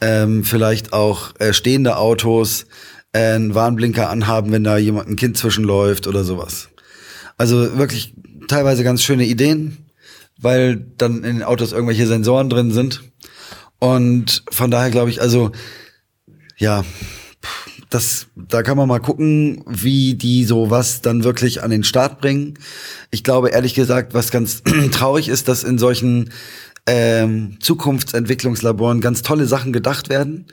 ähm, 0.00 0.44
vielleicht 0.44 0.92
auch 0.92 1.32
äh, 1.40 1.52
stehende 1.52 1.96
Autos 1.96 2.66
einen 3.12 3.54
Warnblinker 3.54 4.08
anhaben, 4.08 4.52
wenn 4.52 4.64
da 4.64 4.78
jemand 4.78 5.08
ein 5.08 5.16
Kind 5.16 5.36
zwischenläuft 5.36 6.06
oder 6.06 6.24
sowas. 6.24 6.68
Also 7.36 7.76
wirklich 7.78 8.14
teilweise 8.48 8.84
ganz 8.84 9.02
schöne 9.02 9.24
Ideen, 9.26 9.78
weil 10.38 10.76
dann 10.76 11.24
in 11.24 11.38
den 11.38 11.42
Autos 11.42 11.72
irgendwelche 11.72 12.06
Sensoren 12.06 12.50
drin 12.50 12.70
sind. 12.70 13.02
Und 13.78 14.44
von 14.50 14.70
daher 14.70 14.90
glaube 14.90 15.10
ich, 15.10 15.20
also 15.20 15.50
ja, 16.56 16.84
das, 17.88 18.26
da 18.36 18.62
kann 18.62 18.76
man 18.76 18.88
mal 18.88 19.00
gucken, 19.00 19.64
wie 19.66 20.14
die 20.14 20.44
sowas 20.44 21.00
dann 21.00 21.24
wirklich 21.24 21.62
an 21.62 21.70
den 21.70 21.82
Start 21.82 22.20
bringen. 22.20 22.54
Ich 23.10 23.24
glaube 23.24 23.48
ehrlich 23.48 23.74
gesagt, 23.74 24.14
was 24.14 24.30
ganz 24.30 24.62
traurig 24.92 25.28
ist, 25.28 25.48
dass 25.48 25.64
in 25.64 25.78
solchen 25.78 26.30
ähm, 26.86 27.56
Zukunftsentwicklungslaboren 27.60 29.00
ganz 29.00 29.22
tolle 29.22 29.46
Sachen 29.46 29.72
gedacht 29.72 30.08
werden, 30.08 30.46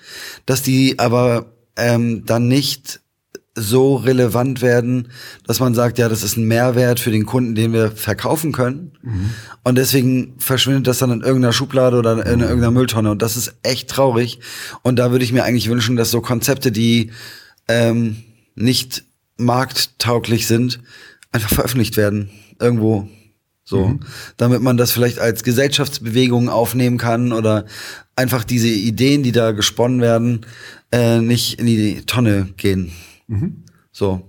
dass 0.45 0.63
die 0.63 0.97
aber 0.97 1.56
ähm, 1.77 2.25
dann 2.25 2.47
nicht 2.47 2.99
so 3.59 3.95
relevant 3.95 4.61
werden, 4.61 5.07
dass 5.47 5.59
man 5.59 5.73
sagt, 5.73 5.97
ja, 5.97 6.09
das 6.09 6.21
ist 6.21 6.37
ein 6.37 6.45
Mehrwert 6.45 6.99
für 6.99 7.09
den 7.09 7.25
Kunden, 7.25 7.55
den 7.55 7.73
wir 7.73 7.89
verkaufen 7.89 8.51
können. 8.51 8.91
Mhm. 9.01 9.31
Und 9.63 9.77
deswegen 9.79 10.35
verschwindet 10.37 10.85
das 10.85 10.99
dann 10.99 11.11
in 11.11 11.21
irgendeiner 11.21 11.53
Schublade 11.53 11.97
oder 11.97 12.13
in 12.27 12.41
irgendeiner 12.41 12.71
Mülltonne. 12.71 13.09
Und 13.09 13.23
das 13.23 13.35
ist 13.35 13.55
echt 13.63 13.89
traurig. 13.89 14.39
Und 14.83 14.97
da 14.97 15.11
würde 15.11 15.25
ich 15.25 15.33
mir 15.33 15.43
eigentlich 15.43 15.69
wünschen, 15.69 15.95
dass 15.95 16.11
so 16.11 16.21
Konzepte, 16.21 16.71
die 16.71 17.11
ähm, 17.67 18.17
nicht 18.53 19.03
markttauglich 19.37 20.45
sind, 20.45 20.79
einfach 21.31 21.49
veröffentlicht 21.49 21.97
werden. 21.97 22.29
Irgendwo. 22.59 23.07
So. 23.63 23.87
Mhm. 23.87 23.99
Damit 24.37 24.61
man 24.61 24.77
das 24.77 24.91
vielleicht 24.91 25.17
als 25.17 25.43
Gesellschaftsbewegung 25.43 26.47
aufnehmen 26.47 26.99
kann 26.99 27.33
oder 27.33 27.65
einfach 28.15 28.43
diese 28.43 28.69
Ideen, 28.69 29.23
die 29.23 29.31
da 29.31 29.51
gesponnen 29.51 29.99
werden, 29.99 30.45
äh, 30.91 31.19
nicht 31.19 31.59
in 31.59 31.65
die 31.65 32.05
Tonne 32.05 32.49
gehen. 32.57 32.91
Mhm. 33.27 33.63
So. 33.91 34.21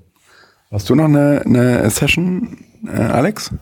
Hast 0.71 0.91
du 0.91 0.95
noch 0.95 1.07
eine, 1.07 1.43
eine 1.45 1.89
Session, 1.91 2.59
äh, 2.87 2.91
Alex? 2.91 3.53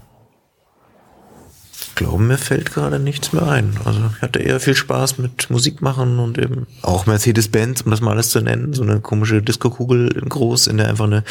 Ich 1.97 2.05
glaube, 2.05 2.23
mir 2.23 2.37
fällt 2.37 2.75
gerade 2.75 2.99
nichts 2.99 3.33
mehr 3.33 3.49
ein. 3.49 3.73
Also 3.87 4.03
ich 4.15 4.21
hatte 4.21 4.41
eher 4.41 4.61
viel 4.61 4.77
Spaß 4.77 5.17
mit 5.17 5.49
Musik 5.49 5.81
machen 5.81 6.19
und 6.19 6.37
eben 6.37 6.67
auch 6.83 7.07
Mercedes-Benz, 7.07 7.81
um 7.81 7.91
das 7.91 8.03
mal 8.03 8.11
alles 8.11 8.29
zu 8.29 8.43
nennen, 8.43 8.75
so 8.75 8.83
eine 8.83 9.01
komische 9.01 9.41
Disco-Kugel 9.41 10.11
groß, 10.11 10.67
in 10.67 10.77
der 10.77 10.91
einfach 10.91 11.07
eine 11.07 11.25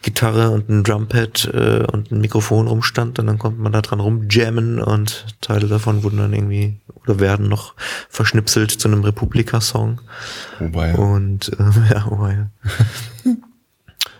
Gitarre 0.00 0.50
und 0.50 0.68
ein 0.68 0.84
Drumpad 0.84 1.50
äh, 1.52 1.84
und 1.90 2.12
ein 2.12 2.20
Mikrofon 2.20 2.68
rumstand 2.68 3.18
und 3.18 3.26
dann 3.26 3.40
konnte 3.40 3.60
man 3.60 3.72
da 3.72 3.80
dran 3.80 3.98
rumjammen 3.98 4.80
und 4.80 5.26
Teile 5.40 5.66
davon 5.66 6.04
wurden 6.04 6.18
dann 6.18 6.32
irgendwie 6.32 6.76
oder 7.02 7.18
werden 7.18 7.48
noch 7.48 7.74
verschnipselt 8.08 8.70
zu 8.70 8.86
einem 8.86 9.02
Republika-Song. 9.02 10.02
Wobei. 10.60 10.94
Und 10.94 11.50
äh, 11.58 11.64
ja, 11.94 12.06
wobei. 12.08 12.46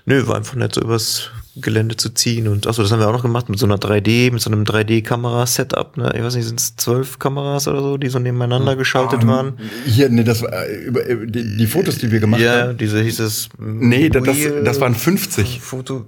Nö, 0.07 0.27
war 0.27 0.35
einfach 0.35 0.57
nett, 0.57 0.75
so 0.75 0.81
übers 0.81 1.31
Gelände 1.57 1.97
zu 1.97 2.11
ziehen. 2.11 2.49
Und 2.49 2.67
achso, 2.67 2.83
das 2.83 2.93
haben 2.93 3.01
wir 3.01 3.09
auch 3.09 3.13
noch 3.13 3.23
gemacht 3.23 3.49
mit 3.49 3.59
so 3.59 3.67
einer 3.67 3.77
3D, 3.77 4.33
mit 4.33 4.41
so 4.41 4.51
einem 4.51 4.65
3D-Kamera-Setup. 4.65 5.97
Ne? 5.97 6.13
Ich 6.15 6.23
weiß 6.23 6.35
nicht, 6.35 6.47
sind 6.47 6.59
es 6.59 6.77
zwölf 6.77 7.19
Kameras 7.19 7.69
oder 7.69 7.81
so, 7.81 7.99
die 7.99 8.09
so 8.09 8.19
nebeneinander 8.19 8.77
geschaltet 8.77 9.25
um, 9.25 9.29
waren? 9.29 9.59
Hier, 9.85 10.09
nee, 10.09 10.25
das 10.25 10.43
war 10.43 10.53
äh, 10.53 10.77
über, 10.77 11.05
über 11.07 11.27
die, 11.27 11.57
die, 11.57 11.67
Fotos, 11.67 11.99
die 11.99 12.11
wir 12.11 12.21
gemacht 12.21 12.41
ja, 12.41 12.53
haben. 12.53 12.69
Ja, 12.69 12.73
diese 12.73 13.03
hieß 13.03 13.21
es. 13.21 13.51
Nee, 13.59 14.09
das, 14.09 14.25
das, 14.65 14.81
waren 14.81 14.95
50. 14.95 15.61
Foto 15.61 16.07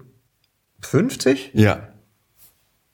50? 0.81 1.51
Ja. 1.53 1.89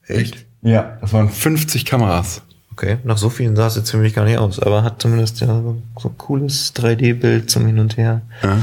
Echt? 0.06 0.46
Ja, 0.62 0.98
das 1.00 1.12
waren 1.12 1.30
50 1.30 1.84
Kameras. 1.84 2.42
Okay, 2.72 2.98
nach 3.04 3.18
so 3.18 3.30
vielen 3.30 3.56
sah 3.56 3.66
es 3.66 3.76
jetzt 3.76 3.90
für 3.90 3.98
mich 3.98 4.14
gar 4.14 4.24
nicht 4.24 4.38
aus, 4.38 4.58
aber 4.58 4.82
hat 4.82 5.02
zumindest 5.02 5.40
ja 5.40 5.48
so, 5.48 5.82
so 5.98 6.08
ein 6.08 6.18
cooles 6.18 6.74
3D-Bild 6.74 7.50
zum 7.50 7.66
Hin 7.66 7.78
und 7.78 7.96
Her 7.96 8.22
ja. 8.42 8.58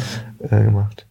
äh, 0.50 0.64
gemacht. 0.64 1.07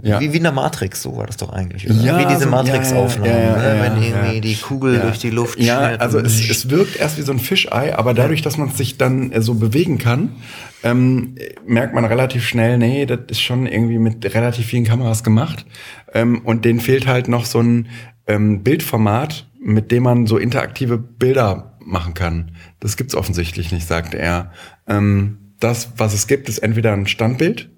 Ja. 0.00 0.20
Wie, 0.20 0.32
wie 0.32 0.36
in 0.36 0.44
der 0.44 0.52
Matrix, 0.52 1.02
so 1.02 1.16
war 1.16 1.26
das 1.26 1.38
doch 1.38 1.50
eigentlich. 1.50 1.90
Oder? 1.90 2.00
Ja, 2.00 2.20
wie 2.20 2.26
diese 2.26 2.44
so, 2.44 2.50
Matrix-Aufnahmen, 2.50 3.30
ja, 3.30 3.40
ja, 3.40 3.56
ne? 3.56 3.80
wenn 3.82 4.02
irgendwie 4.02 4.40
die 4.40 4.54
Kugel 4.54 5.00
durch 5.00 5.18
die 5.18 5.30
Luft 5.30 5.58
Ja, 5.58 5.80
also 5.96 6.20
es, 6.20 6.48
es 6.48 6.70
wirkt 6.70 6.96
erst 6.96 7.18
wie 7.18 7.22
so 7.22 7.32
ein 7.32 7.40
Fischei, 7.40 7.96
aber 7.96 8.14
dadurch, 8.14 8.42
dass 8.42 8.58
man 8.58 8.70
sich 8.70 8.96
dann 8.96 9.32
äh, 9.32 9.42
so 9.42 9.54
bewegen 9.54 9.98
kann, 9.98 10.36
ähm, 10.84 11.34
merkt 11.66 11.94
man 11.94 12.04
relativ 12.04 12.46
schnell, 12.46 12.78
nee, 12.78 13.06
das 13.06 13.18
ist 13.28 13.40
schon 13.40 13.66
irgendwie 13.66 13.98
mit 13.98 14.24
relativ 14.34 14.66
vielen 14.66 14.84
Kameras 14.84 15.24
gemacht. 15.24 15.66
Ähm, 16.14 16.42
und 16.44 16.64
denen 16.64 16.78
fehlt 16.78 17.08
halt 17.08 17.26
noch 17.26 17.44
so 17.44 17.60
ein 17.60 17.88
ähm, 18.28 18.62
Bildformat, 18.62 19.48
mit 19.60 19.90
dem 19.90 20.04
man 20.04 20.26
so 20.28 20.38
interaktive 20.38 20.96
Bilder 20.96 21.76
machen 21.84 22.14
kann. 22.14 22.52
Das 22.78 22.96
gibt's 22.96 23.16
offensichtlich 23.16 23.72
nicht, 23.72 23.88
sagt 23.88 24.14
er. 24.14 24.52
Ähm, 24.86 25.54
das, 25.58 25.90
was 25.96 26.14
es 26.14 26.28
gibt, 26.28 26.48
ist 26.48 26.58
entweder 26.58 26.92
ein 26.92 27.08
Standbild 27.08 27.68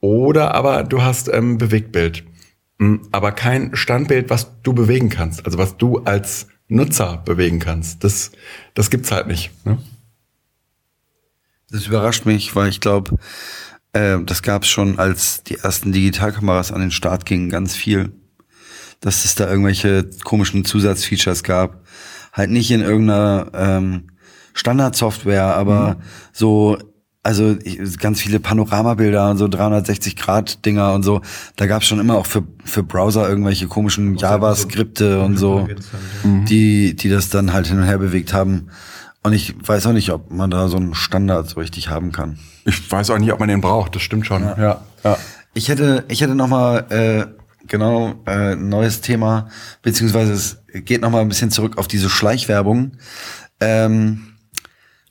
oder 0.00 0.54
aber 0.54 0.84
du 0.84 1.02
hast 1.02 1.28
ähm, 1.28 1.58
Bewegtbild. 1.58 2.24
Hm, 2.78 3.08
aber 3.12 3.32
kein 3.32 3.76
Standbild, 3.76 4.30
was 4.30 4.62
du 4.62 4.72
bewegen 4.72 5.10
kannst, 5.10 5.44
also 5.44 5.58
was 5.58 5.76
du 5.76 5.98
als 5.98 6.48
Nutzer 6.68 7.18
bewegen 7.24 7.58
kannst. 7.58 8.02
Das, 8.04 8.30
das 8.74 8.90
gibt's 8.90 9.10
halt 9.10 9.26
nicht. 9.26 9.50
Ne? 9.66 9.78
Das 11.70 11.86
überrascht 11.86 12.24
mich, 12.26 12.54
weil 12.56 12.68
ich 12.68 12.80
glaube, 12.80 13.16
äh, 13.92 14.18
das 14.24 14.42
gab's 14.42 14.68
schon, 14.68 14.98
als 14.98 15.42
die 15.42 15.56
ersten 15.56 15.92
Digitalkameras 15.92 16.72
an 16.72 16.80
den 16.80 16.90
Start 16.90 17.26
gingen, 17.26 17.50
ganz 17.50 17.76
viel. 17.76 18.12
Dass 19.00 19.24
es 19.24 19.34
da 19.34 19.48
irgendwelche 19.48 20.08
komischen 20.24 20.64
Zusatzfeatures 20.64 21.42
gab. 21.42 21.84
Halt 22.32 22.50
nicht 22.50 22.70
in 22.70 22.82
irgendeiner 22.82 23.50
ähm, 23.54 24.08
Standardsoftware, 24.52 25.54
aber 25.54 25.94
mhm. 25.94 26.02
so 26.32 26.78
also 27.22 27.56
ganz 27.98 28.20
viele 28.20 28.40
Panoramabilder 28.40 29.30
und 29.30 29.36
so 29.36 29.46
360 29.46 30.16
Grad 30.16 30.64
Dinger 30.64 30.94
und 30.94 31.02
so. 31.02 31.20
Da 31.56 31.66
gab 31.66 31.82
es 31.82 31.88
schon 31.88 32.00
immer 32.00 32.16
auch 32.16 32.26
für 32.26 32.44
für 32.64 32.82
Browser 32.82 33.28
irgendwelche 33.28 33.66
komischen 33.66 34.16
JavaScripte 34.16 35.20
und 35.20 35.36
so, 35.36 35.68
mhm. 36.22 36.46
die 36.46 36.96
die 36.96 37.10
das 37.10 37.28
dann 37.28 37.52
halt 37.52 37.66
hin 37.66 37.78
und 37.78 37.84
her 37.84 37.98
bewegt 37.98 38.32
haben. 38.32 38.68
Und 39.22 39.34
ich 39.34 39.54
weiß 39.66 39.86
auch 39.86 39.92
nicht, 39.92 40.10
ob 40.12 40.30
man 40.30 40.50
da 40.50 40.68
so 40.68 40.78
einen 40.78 40.94
Standard 40.94 41.48
so 41.48 41.60
richtig 41.60 41.88
haben 41.88 42.10
kann. 42.10 42.38
Ich 42.64 42.90
weiß 42.90 43.10
auch 43.10 43.18
nicht, 43.18 43.32
ob 43.32 43.40
man 43.40 43.48
den 43.48 43.60
braucht, 43.60 43.94
das 43.94 44.02
stimmt 44.02 44.26
schon. 44.26 44.42
Ja, 44.42 44.80
ja. 45.04 45.18
Ich 45.52 45.68
hätte, 45.68 46.04
ich 46.08 46.22
hätte 46.22 46.34
noch 46.34 46.48
mal 46.48 46.86
äh, 46.90 47.26
genau 47.66 48.14
äh, 48.26 48.52
ein 48.52 48.68
neues 48.68 49.02
Thema, 49.02 49.48
beziehungsweise 49.82 50.32
es 50.32 50.62
geht 50.84 51.02
noch 51.02 51.10
mal 51.10 51.20
ein 51.20 51.28
bisschen 51.28 51.50
zurück 51.50 51.76
auf 51.76 51.88
diese 51.88 52.08
Schleichwerbung 52.08 52.92
ähm, 53.60 54.36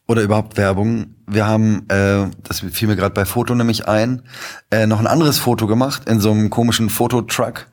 oder 0.10 0.24
überhaupt 0.24 0.58
Werbung. 0.58 1.14
Wir 1.28 1.46
haben, 1.46 1.86
äh, 1.88 2.26
das 2.42 2.62
fiel 2.62 2.88
mir 2.88 2.96
gerade 2.96 3.14
bei 3.14 3.26
Foto 3.26 3.54
nämlich 3.54 3.88
ein, 3.88 4.24
äh, 4.72 4.88
noch 4.88 5.00
ein 5.00 5.06
anderes 5.06 5.38
Foto 5.38 5.68
gemacht 5.68 6.10
in 6.10 6.20
so 6.20 6.32
einem 6.32 6.50
komischen 6.50 6.90
Fototruck, 6.90 7.68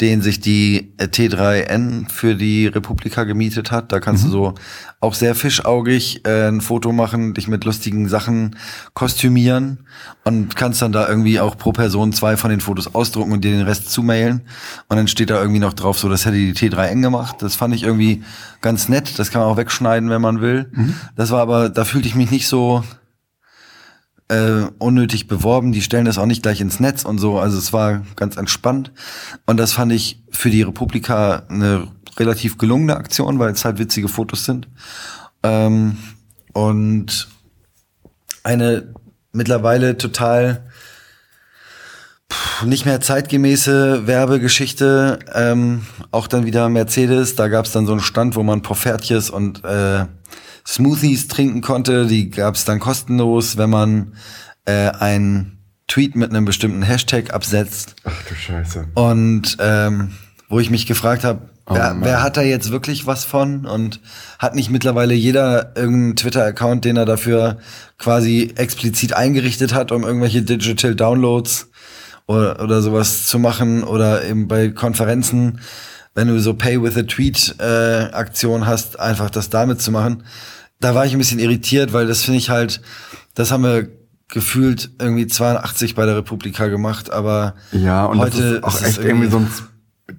den 0.00 0.22
sich 0.22 0.40
die 0.40 0.92
äh, 0.96 1.04
T3N 1.04 2.08
für 2.08 2.34
die 2.34 2.66
Republika 2.66 3.24
gemietet 3.24 3.70
hat. 3.70 3.92
Da 3.92 4.00
kannst 4.00 4.24
du 4.24 4.28
so 4.30 4.54
auch 5.00 5.14
sehr 5.14 5.34
fischaugig 5.34 6.26
äh, 6.26 6.48
ein 6.48 6.60
Foto 6.60 6.92
machen, 6.92 7.34
dich 7.34 7.48
mit 7.48 7.64
lustigen 7.64 8.08
Sachen 8.08 8.56
kostümieren 8.94 9.86
und 10.24 10.56
kannst 10.56 10.80
dann 10.80 10.92
da 10.92 11.08
irgendwie 11.08 11.40
auch 11.40 11.58
pro 11.58 11.72
Person 11.72 12.12
zwei 12.12 12.36
von 12.36 12.50
den 12.50 12.60
Fotos 12.60 12.94
ausdrucken 12.94 13.32
und 13.32 13.44
dir 13.44 13.52
den 13.52 13.66
Rest 13.66 13.90
zumailen. 13.90 14.42
Und 14.88 14.96
dann 14.96 15.08
steht 15.08 15.30
da 15.30 15.40
irgendwie 15.40 15.60
noch 15.60 15.74
drauf, 15.74 15.98
so 15.98 16.08
das 16.08 16.24
hätte 16.24 16.36
die 16.36 16.54
T3N 16.54 17.02
gemacht. 17.02 17.36
Das 17.40 17.56
fand 17.56 17.74
ich 17.74 17.82
irgendwie 17.82 18.22
ganz 18.62 18.88
nett. 18.88 19.18
Das 19.18 19.30
kann 19.30 19.42
man 19.42 19.50
auch 19.50 19.56
wegschneiden, 19.56 20.08
wenn 20.08 20.22
man 20.22 20.40
will. 20.40 20.70
Das 21.16 21.30
war 21.30 21.40
aber, 21.40 21.68
da 21.68 21.84
fühlte 21.84 22.08
ich 22.08 22.14
mich 22.14 22.30
nicht 22.30 22.48
so 22.48 22.84
äh, 24.30 24.70
unnötig 24.78 25.26
beworben. 25.26 25.72
Die 25.72 25.82
stellen 25.82 26.04
das 26.04 26.16
auch 26.16 26.26
nicht 26.26 26.42
gleich 26.42 26.60
ins 26.60 26.80
Netz 26.80 27.04
und 27.04 27.18
so. 27.18 27.38
Also 27.38 27.58
es 27.58 27.72
war 27.72 28.02
ganz 28.16 28.36
entspannt. 28.36 28.92
Und 29.44 29.56
das 29.58 29.72
fand 29.72 29.92
ich 29.92 30.22
für 30.30 30.50
die 30.50 30.62
Republika 30.62 31.42
eine 31.48 31.88
relativ 32.16 32.56
gelungene 32.56 32.96
Aktion, 32.96 33.38
weil 33.38 33.50
es 33.50 33.64
halt 33.64 33.78
witzige 33.78 34.08
Fotos 34.08 34.44
sind. 34.44 34.68
Ähm, 35.42 35.96
und 36.52 37.28
eine 38.42 38.94
mittlerweile 39.32 39.96
total 39.98 40.64
nicht 42.64 42.86
mehr 42.86 43.00
zeitgemäße 43.00 44.06
Werbegeschichte. 44.06 45.18
Ähm, 45.34 45.86
auch 46.12 46.28
dann 46.28 46.46
wieder 46.46 46.68
Mercedes. 46.68 47.34
Da 47.34 47.48
gab 47.48 47.66
es 47.66 47.72
dann 47.72 47.86
so 47.86 47.92
einen 47.92 48.00
Stand, 48.00 48.36
wo 48.36 48.44
man 48.44 48.62
Poffertjes 48.62 49.30
und 49.30 49.64
äh, 49.64 50.06
Smoothies 50.66 51.28
trinken 51.28 51.60
konnte. 51.60 52.06
Die 52.06 52.30
gab 52.30 52.54
es 52.54 52.64
dann 52.64 52.78
kostenlos, 52.78 53.56
wenn 53.56 53.70
man 53.70 54.14
äh, 54.64 54.90
einen 54.90 55.58
Tweet 55.88 56.14
mit 56.14 56.30
einem 56.30 56.44
bestimmten 56.44 56.82
Hashtag 56.82 57.34
absetzt. 57.34 57.96
Ach 58.04 58.22
du 58.28 58.34
Scheiße. 58.34 58.88
Und 58.94 59.56
ähm, 59.60 60.12
wo 60.48 60.60
ich 60.60 60.70
mich 60.70 60.86
gefragt 60.86 61.24
habe, 61.24 61.48
wer, 61.68 61.94
Mann. 61.94 62.04
wer 62.04 62.22
hat 62.22 62.36
da 62.36 62.42
jetzt 62.42 62.70
wirklich 62.70 63.06
was 63.06 63.24
von? 63.24 63.66
Und 63.66 64.00
hat 64.38 64.54
nicht 64.54 64.70
mittlerweile 64.70 65.14
jeder 65.14 65.76
irgendeinen 65.76 66.16
Twitter-Account, 66.16 66.84
den 66.84 66.96
er 66.96 67.06
dafür 67.06 67.58
quasi 67.98 68.52
explizit 68.56 69.14
eingerichtet 69.14 69.74
hat, 69.74 69.92
um 69.92 70.04
irgendwelche 70.04 70.42
Digital 70.42 70.94
Downloads 70.94 71.70
oder, 72.26 72.62
oder 72.62 72.82
sowas 72.82 73.26
zu 73.26 73.38
machen 73.38 73.82
oder 73.82 74.24
eben 74.24 74.46
bei 74.46 74.68
Konferenzen, 74.68 75.60
wenn 76.14 76.28
du 76.28 76.40
so 76.40 76.54
Pay 76.54 76.82
with 76.82 76.96
a 76.96 77.02
Tweet 77.02 77.54
äh, 77.58 78.10
Aktion 78.12 78.66
hast, 78.66 78.98
einfach 78.98 79.30
das 79.30 79.50
damit 79.50 79.80
zu 79.80 79.90
machen. 79.90 80.24
Da 80.80 80.94
war 80.94 81.06
ich 81.06 81.12
ein 81.12 81.18
bisschen 81.18 81.38
irritiert, 81.38 81.92
weil 81.92 82.06
das 82.06 82.22
finde 82.22 82.38
ich 82.38 82.50
halt, 82.50 82.80
das 83.34 83.50
haben 83.50 83.62
wir 83.64 83.88
gefühlt 84.28 84.90
irgendwie 85.00 85.26
82 85.26 85.94
bei 85.94 86.06
der 86.06 86.16
Republika 86.16 86.68
gemacht, 86.68 87.10
aber 87.12 87.54
Ja, 87.72 88.06
und 88.06 88.18
heute 88.18 88.60
das 88.60 88.74
ist 88.76 88.82
auch 88.82 88.86
echt 88.88 88.98
irgendwie 88.98 89.28
so 89.28 89.38
ein 89.38 89.48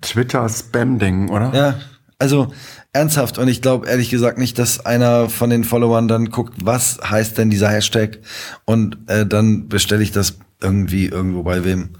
Twitter-Spam-Ding, 0.02 1.30
oder? 1.30 1.54
ja, 1.54 1.76
also 2.20 2.52
ernsthaft. 2.94 3.38
Und 3.38 3.48
ich 3.48 3.62
glaube 3.62 3.88
ehrlich 3.88 4.10
gesagt 4.10 4.38
nicht, 4.38 4.60
dass 4.60 4.86
einer 4.86 5.30
von 5.30 5.50
den 5.50 5.64
Followern 5.64 6.08
dann 6.08 6.30
guckt, 6.30 6.54
was 6.64 7.00
heißt 7.04 7.38
denn 7.38 7.50
dieser 7.50 7.70
Hashtag 7.70 8.20
und 8.66 8.98
äh, 9.08 9.26
dann 9.26 9.68
bestelle 9.70 10.04
ich 10.04 10.12
das 10.12 10.38
irgendwie 10.62 11.08
irgendwo 11.08 11.44
bei 11.44 11.64
wem. 11.64 11.92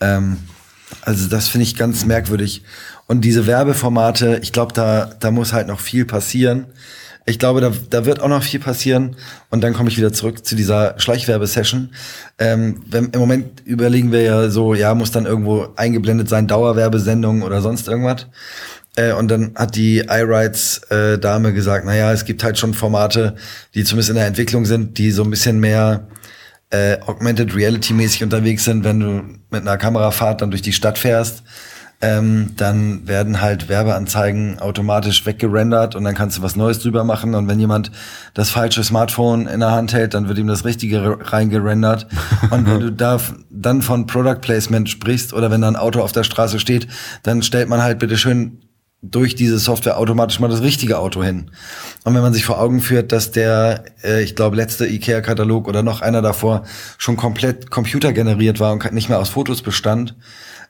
Ähm, 0.00 0.38
also 1.00 1.28
das 1.28 1.48
finde 1.48 1.64
ich 1.64 1.76
ganz 1.76 2.04
merkwürdig. 2.04 2.62
Und 3.06 3.22
diese 3.22 3.46
Werbeformate, 3.46 4.40
ich 4.42 4.52
glaube, 4.52 4.72
da, 4.72 5.10
da 5.18 5.30
muss 5.30 5.52
halt 5.52 5.66
noch 5.66 5.80
viel 5.80 6.04
passieren. 6.04 6.66
Ich 7.24 7.38
glaube, 7.38 7.60
da, 7.60 7.72
da 7.90 8.04
wird 8.04 8.20
auch 8.20 8.28
noch 8.28 8.42
viel 8.42 8.60
passieren. 8.60 9.16
Und 9.50 9.62
dann 9.62 9.74
komme 9.74 9.88
ich 9.88 9.96
wieder 9.96 10.12
zurück 10.12 10.44
zu 10.44 10.56
dieser 10.56 10.98
Schleichwerbesession. 10.98 11.90
Ähm, 12.38 12.82
wenn, 12.88 13.10
Im 13.10 13.20
Moment 13.20 13.62
überlegen 13.64 14.12
wir 14.12 14.22
ja 14.22 14.48
so, 14.50 14.74
ja, 14.74 14.94
muss 14.94 15.12
dann 15.12 15.26
irgendwo 15.26 15.68
eingeblendet 15.76 16.28
sein, 16.28 16.48
Dauerwerbesendung 16.48 17.42
oder 17.42 17.60
sonst 17.60 17.86
irgendwas. 17.86 18.26
Äh, 18.96 19.12
und 19.12 19.28
dann 19.30 19.52
hat 19.54 19.76
die 19.76 19.98
iRights-Dame 19.98 21.52
gesagt, 21.52 21.84
naja, 21.84 22.12
es 22.12 22.24
gibt 22.24 22.42
halt 22.42 22.58
schon 22.58 22.74
Formate, 22.74 23.36
die 23.74 23.84
zumindest 23.84 24.10
in 24.10 24.16
der 24.16 24.26
Entwicklung 24.26 24.64
sind, 24.64 24.98
die 24.98 25.10
so 25.12 25.22
ein 25.22 25.30
bisschen 25.30 25.60
mehr 25.60 26.06
äh, 26.72 26.98
Augmented 27.06 27.54
Reality 27.54 27.92
mäßig 27.92 28.24
unterwegs 28.24 28.64
sind, 28.64 28.82
wenn 28.82 28.98
du 29.00 29.22
mit 29.50 29.60
einer 29.60 29.76
Kamerafahrt 29.76 30.40
dann 30.40 30.50
durch 30.50 30.62
die 30.62 30.72
Stadt 30.72 30.98
fährst, 30.98 31.42
ähm, 32.00 32.54
dann 32.56 33.06
werden 33.06 33.40
halt 33.40 33.68
Werbeanzeigen 33.68 34.58
automatisch 34.58 35.24
weggerendert 35.24 35.94
und 35.94 36.02
dann 36.02 36.16
kannst 36.16 36.38
du 36.38 36.42
was 36.42 36.56
Neues 36.56 36.80
drüber 36.80 37.04
machen 37.04 37.36
und 37.36 37.46
wenn 37.46 37.60
jemand 37.60 37.92
das 38.34 38.50
falsche 38.50 38.82
Smartphone 38.82 39.46
in 39.46 39.60
der 39.60 39.70
Hand 39.70 39.92
hält, 39.92 40.14
dann 40.14 40.26
wird 40.28 40.38
ihm 40.38 40.48
das 40.48 40.64
richtige 40.64 41.02
re- 41.02 41.18
reingerendert. 41.32 42.08
Und 42.50 42.66
wenn 42.66 42.80
du 42.80 42.90
da 42.90 43.20
dann 43.50 43.82
von 43.82 44.06
Product 44.06 44.40
Placement 44.40 44.88
sprichst 44.88 45.32
oder 45.32 45.50
wenn 45.52 45.60
da 45.60 45.68
ein 45.68 45.76
Auto 45.76 46.00
auf 46.00 46.10
der 46.10 46.24
Straße 46.24 46.58
steht, 46.58 46.88
dann 47.22 47.42
stellt 47.42 47.68
man 47.68 47.82
halt 47.82 48.00
bitte 48.00 48.16
schön 48.16 48.58
durch 49.02 49.34
diese 49.34 49.58
Software 49.58 49.98
automatisch 49.98 50.38
mal 50.38 50.48
das 50.48 50.62
richtige 50.62 50.98
Auto 50.98 51.22
hin. 51.22 51.50
Und 52.04 52.14
wenn 52.14 52.22
man 52.22 52.32
sich 52.32 52.44
vor 52.44 52.60
Augen 52.60 52.80
führt, 52.80 53.10
dass 53.10 53.32
der, 53.32 53.84
äh, 54.04 54.22
ich 54.22 54.36
glaube, 54.36 54.56
letzte 54.56 54.86
IKEA-Katalog 54.86 55.66
oder 55.66 55.82
noch 55.82 56.00
einer 56.00 56.22
davor 56.22 56.62
schon 56.98 57.16
komplett 57.16 57.70
computergeneriert 57.70 58.60
war 58.60 58.72
und 58.72 58.92
nicht 58.92 59.08
mehr 59.08 59.18
aus 59.18 59.30
Fotos 59.30 59.62
bestand, 59.62 60.14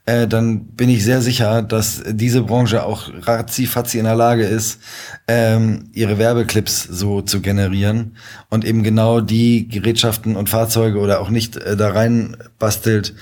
äh, 0.05 0.27
dann 0.27 0.65
bin 0.65 0.89
ich 0.89 1.05
sehr 1.05 1.21
sicher, 1.21 1.63
dass 1.63 2.03
diese 2.07 2.43
Branche 2.43 2.85
auch 2.85 3.11
ratzi-fatzi 3.21 3.99
in 3.99 4.05
der 4.05 4.17
Lage 4.17 4.45
ist, 4.45 4.81
ähm, 5.29 5.91
ihre 5.93 6.19
Werbeclips 6.19 6.83
so 6.83 7.21
zu 7.21 7.41
generieren 7.41 8.17
und 8.49 8.65
eben 8.65 8.83
genau 8.83 9.21
die 9.21 9.69
Gerätschaften 9.69 10.35
und 10.37 10.49
Fahrzeuge 10.49 10.99
oder 10.99 11.21
auch 11.21 11.31
nicht 11.31 11.57
äh, 11.57 11.77
da 11.77 11.91
rein 11.91 12.37
bastelt, 12.59 13.15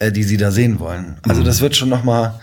äh, 0.00 0.12
die 0.12 0.24
sie 0.24 0.36
da 0.36 0.50
sehen 0.50 0.78
wollen. 0.80 1.18
Also 1.26 1.42
das 1.42 1.62
wird 1.62 1.76
schon 1.76 1.88
noch 1.88 2.04
mal 2.04 2.38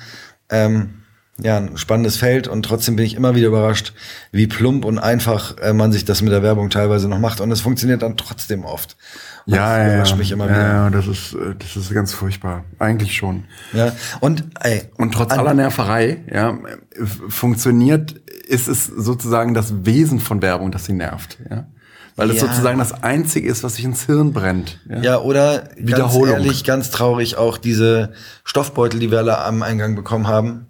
ähm, 0.50 0.97
ja, 1.41 1.58
ein 1.58 1.78
spannendes 1.78 2.17
Feld 2.17 2.47
und 2.47 2.63
trotzdem 2.63 2.95
bin 2.95 3.06
ich 3.06 3.13
immer 3.15 3.36
wieder 3.36 3.47
überrascht, 3.47 3.93
wie 4.32 4.47
plump 4.47 4.86
und 4.86 4.97
einfach 4.97 5.56
äh, 5.60 5.71
man 5.73 5.91
sich 5.91 6.04
das 6.06 6.21
mit 6.21 6.32
der 6.32 6.41
Werbung 6.41 6.69
teilweise 6.71 7.08
noch 7.08 7.19
macht 7.19 7.41
und 7.41 7.52
es 7.52 7.62
funktioniert 7.62 8.02
dann 8.02 8.17
trotzdem 8.17 8.65
oft. 8.65 8.97
Und 9.45 9.54
Ja, 9.54 9.78
das 9.78 9.88
überrascht 9.88 10.12
ja. 10.12 10.17
mich 10.17 10.32
immer 10.32 10.45
ja, 10.45 10.52
wieder. 10.52 10.67
ja, 10.67 10.89
das 10.89 11.08
ist, 11.08 11.34
äh, 11.34 11.54
das 11.60 11.78
ist 11.78 11.93
ganz 11.93 12.12
furchtbar. 12.13 12.63
Eigentlich 12.80 13.15
schon. 13.15 13.43
Ja. 13.73 13.91
Und 14.19 14.45
ey, 14.62 14.84
Und 14.97 15.13
trotz 15.13 15.32
aller 15.32 15.54
Nerverei, 15.54 16.23
ja, 16.34 16.58
funktioniert, 17.30 18.13
ist 18.47 18.67
es 18.67 18.86
sozusagen 18.86 19.54
das 19.54 19.86
Wesen 19.86 20.19
von 20.19 20.41
Werbung, 20.41 20.71
das 20.71 20.86
sie 20.86 20.93
nervt, 20.93 21.38
ja. 21.50 21.67
Weil 22.15 22.32
es 22.32 22.38
Ja. 22.41 22.47
sozusagen 22.47 22.80
das 22.80 23.04
Einzige 23.04 23.47
ist, 23.47 23.63
was 23.63 23.76
sich 23.76 23.86
ins 23.86 24.08
Hirn 24.08 24.34
brennt. 24.34 24.80
Ja. 24.89 25.02
Ja, 25.02 25.17
oder 25.19 25.60
ganz 25.60 25.76
Wiederholung. 25.78 26.34
ehrlich, 26.38 26.63
ganz 26.63 26.89
traurig 26.89 27.38
auch 27.38 27.60
diese 27.60 28.13
Stoffbeutel, 28.43 29.00
die 29.00 29.12
wir 29.12 29.19
alle 29.19 29.38
am 29.38 29.62
Eingang 29.62 29.95
bekommen 29.95 30.28
haben, 30.28 30.65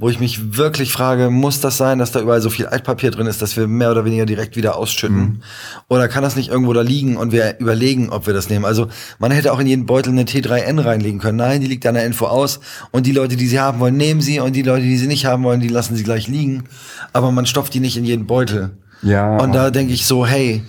wo 0.00 0.08
ich 0.08 0.18
mich 0.18 0.56
wirklich 0.56 0.90
frage, 0.92 1.28
muss 1.28 1.60
das 1.60 1.76
sein, 1.76 1.98
dass 1.98 2.10
da 2.10 2.20
überall 2.20 2.40
so 2.40 2.48
viel 2.48 2.66
Altpapier 2.66 3.10
drin 3.10 3.26
ist, 3.26 3.42
dass 3.42 3.56
wir 3.58 3.66
mehr 3.66 3.90
oder 3.90 4.06
weniger 4.06 4.24
direkt 4.24 4.56
wieder 4.56 4.76
ausschütten? 4.76 5.18
Mhm. 5.18 5.42
Oder 5.88 6.08
kann 6.08 6.22
das 6.22 6.36
nicht 6.36 6.48
irgendwo 6.48 6.72
da 6.72 6.80
liegen 6.80 7.18
und 7.18 7.32
wir 7.32 7.60
überlegen, 7.60 8.08
ob 8.08 8.26
wir 8.26 8.32
das 8.32 8.48
nehmen? 8.48 8.64
Also 8.64 8.88
man 9.18 9.30
hätte 9.30 9.52
auch 9.52 9.58
in 9.58 9.66
jeden 9.66 9.84
Beutel 9.84 10.10
eine 10.10 10.24
T3N 10.24 10.82
reinlegen 10.82 11.20
können. 11.20 11.36
Nein, 11.36 11.60
die 11.60 11.66
liegt 11.66 11.86
an 11.86 11.94
der 11.94 12.06
Info 12.06 12.26
aus 12.26 12.60
und 12.92 13.04
die 13.04 13.12
Leute, 13.12 13.36
die 13.36 13.46
sie 13.46 13.60
haben 13.60 13.78
wollen, 13.78 13.98
nehmen 13.98 14.22
sie 14.22 14.40
und 14.40 14.56
die 14.56 14.62
Leute, 14.62 14.84
die 14.84 14.96
sie 14.96 15.06
nicht 15.06 15.26
haben 15.26 15.44
wollen, 15.44 15.60
die 15.60 15.68
lassen 15.68 15.94
sie 15.96 16.02
gleich 16.02 16.28
liegen. 16.28 16.64
Aber 17.12 17.30
man 17.30 17.44
stopft 17.44 17.74
die 17.74 17.80
nicht 17.80 17.98
in 17.98 18.06
jeden 18.06 18.26
Beutel. 18.26 18.70
Ja. 19.02 19.36
Und 19.36 19.54
da 19.54 19.70
denke 19.70 19.92
ich 19.92 20.06
so, 20.06 20.26
hey, 20.26 20.62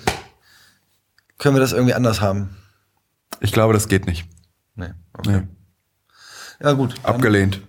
können 1.38 1.56
wir 1.56 1.62
das 1.62 1.72
irgendwie 1.72 1.94
anders 1.94 2.20
haben? 2.20 2.50
Ich 3.40 3.54
glaube, 3.54 3.74
das 3.74 3.88
geht 3.88 4.08
nicht. 4.08 4.26
Nee. 4.76 4.90
Okay. 5.14 5.42
Nee. 5.42 5.48
Ja, 6.62 6.74
gut. 6.74 6.96
Abgelehnt. 7.04 7.62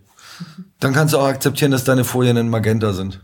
Dann 0.80 0.92
kannst 0.92 1.14
du 1.14 1.18
auch 1.18 1.26
akzeptieren, 1.26 1.70
dass 1.70 1.84
deine 1.84 2.04
Folien 2.04 2.36
in 2.36 2.48
Magenta 2.48 2.92
sind. 2.92 3.20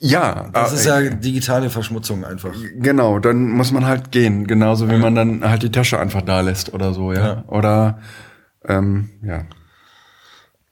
Ja. 0.00 0.50
Das 0.52 0.72
äh, 0.72 0.76
ist 0.76 0.86
ja 0.86 1.00
digitale 1.10 1.70
Verschmutzung 1.70 2.24
einfach. 2.24 2.54
Genau, 2.76 3.18
dann 3.18 3.50
muss 3.50 3.70
man 3.72 3.84
halt 3.86 4.12
gehen. 4.12 4.46
Genauso 4.46 4.90
wie 4.90 4.96
man 4.96 5.14
dann 5.14 5.44
halt 5.48 5.62
die 5.62 5.70
Tasche 5.70 5.98
einfach 5.98 6.22
da 6.22 6.40
lässt 6.40 6.72
oder 6.72 6.94
so, 6.94 7.12
ja. 7.12 7.26
Ja. 7.26 7.44
Oder, 7.48 7.98
ähm, 8.66 9.10
ja. 9.22 9.44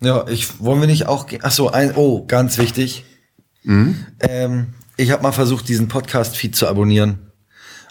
Ja, 0.01 0.27
ich 0.29 0.61
wollen 0.61 0.81
wir 0.81 0.89
nicht 0.89 1.07
auch 1.07 1.27
gehen. 1.27 1.41
Ach 1.45 1.53
so, 1.53 1.71
ein 1.71 1.93
oh, 1.95 2.27
ganz 2.27 2.59
wichtig. 2.59 3.05
Mhm. 3.63 4.07
Ähm, 4.21 4.75
ich 4.97 5.11
habe 5.11 5.23
mal 5.23 5.33
versucht, 5.33 5.69
diesen 5.69 5.89
Podcast-Feed 5.89 6.57
zu 6.57 6.67
abonnieren 6.67 7.31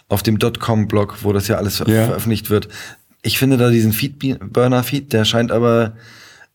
auf 0.08 0.22
dem 0.22 0.38
.com-Blog, 0.38 1.18
wo 1.22 1.32
das 1.32 1.48
ja 1.48 1.56
alles 1.56 1.78
Ja. 1.78 2.06
veröffentlicht 2.06 2.50
wird. 2.50 2.68
Ich 3.22 3.38
finde 3.38 3.56
da 3.56 3.70
diesen 3.70 3.92
Feed-Burner-Feed, 3.92 5.12
der 5.12 5.24
scheint 5.24 5.52
aber 5.52 5.94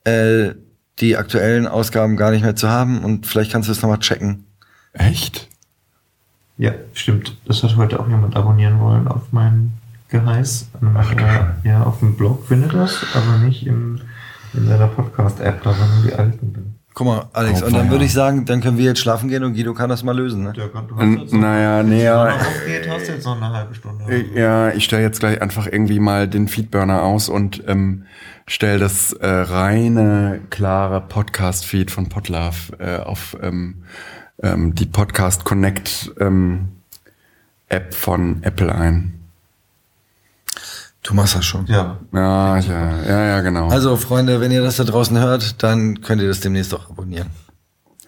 äh, 0.07 0.55
die 0.99 1.17
aktuellen 1.17 1.67
Ausgaben 1.67 2.17
gar 2.17 2.31
nicht 2.31 2.41
mehr 2.43 2.55
zu 2.55 2.69
haben 2.69 3.03
und 3.03 3.27
vielleicht 3.27 3.51
kannst 3.51 3.67
du 3.67 3.71
es 3.73 3.81
nochmal 3.81 3.99
checken. 3.99 4.45
Echt? 4.93 5.47
Ja, 6.57 6.71
stimmt. 6.93 7.37
Das 7.45 7.61
hat 7.63 7.75
heute 7.75 7.99
auch 7.99 8.07
jemand 8.07 8.35
abonnieren 8.35 8.79
wollen 8.79 9.07
auf 9.07 9.21
mein 9.31 9.73
Geheiß. 10.09 10.69
Ach, 10.95 11.11
äh, 11.13 11.67
ja, 11.67 11.83
auf 11.83 11.99
dem 11.99 12.15
Blog 12.15 12.47
findet 12.47 12.73
das, 12.73 13.05
aber 13.13 13.37
nicht 13.45 13.67
im, 13.67 13.99
in 14.53 14.67
seiner 14.67 14.87
Podcast-App, 14.87 15.61
da 15.63 15.69
waren 15.69 15.95
nur 16.01 16.09
die 16.09 16.13
alten. 16.15 16.73
Guck 16.95 17.05
mal, 17.05 17.25
Alex, 17.33 17.61
Oh, 17.61 17.67
und 17.67 17.75
dann 17.75 17.91
würde 17.91 18.05
ich 18.05 18.13
sagen, 18.13 18.45
dann 18.45 18.59
können 18.59 18.79
wir 18.79 18.85
jetzt 18.85 18.99
schlafen 19.01 19.29
gehen 19.29 19.43
und 19.43 19.53
Guido 19.53 19.75
kann 19.75 19.87
das 19.87 20.01
mal 20.01 20.17
lösen, 20.17 20.45
ne? 20.45 20.53
Ja, 20.55 20.65
du 20.81 20.95
N- 20.95 21.27
naja, 21.39 21.83
nee, 21.83 22.03
ja. 22.03 22.25
aufgeht, 22.35 22.89
hast 22.89 23.07
du 23.07 23.11
jetzt 23.11 23.25
noch 23.25 23.39
eine 23.39 23.53
halbe 23.53 23.75
Stunde. 23.75 24.03
Ja, 24.33 24.69
ich 24.71 24.83
stelle 24.85 25.03
jetzt 25.03 25.19
gleich 25.19 25.39
einfach 25.39 25.67
irgendwie 25.67 25.99
mal 25.99 26.27
den 26.27 26.47
Feedburner 26.47 27.03
aus 27.03 27.29
und 27.29 27.61
ähm, 27.67 28.05
stelle 28.47 28.79
das 28.79 29.13
äh, 29.13 29.27
reine, 29.27 30.41
klare 30.49 31.01
Podcast-Feed 31.01 31.91
von 31.91 32.09
Podlove 32.09 32.79
äh, 32.79 32.97
auf 32.97 33.37
ähm, 33.41 33.83
ähm, 34.41 34.73
die 34.73 34.85
Podcast 34.85 35.43
Connect 35.43 36.13
ähm, 36.19 36.69
App 37.69 37.93
von 37.93 38.41
Apple 38.43 38.73
ein. 38.73 39.13
Du 41.03 41.13
machst 41.13 41.35
das 41.35 41.45
schon. 41.45 41.65
Ja. 41.67 41.99
Ja, 42.13 42.57
ja, 42.57 43.01
ja, 43.03 43.25
ja, 43.25 43.41
genau. 43.41 43.69
Also, 43.69 43.95
Freunde, 43.95 44.41
wenn 44.41 44.51
ihr 44.51 44.61
das 44.61 44.77
da 44.77 44.83
draußen 44.83 45.17
hört, 45.17 45.63
dann 45.63 46.01
könnt 46.01 46.21
ihr 46.21 46.27
das 46.27 46.39
demnächst 46.39 46.73
auch 46.73 46.89
abonnieren. 46.89 47.29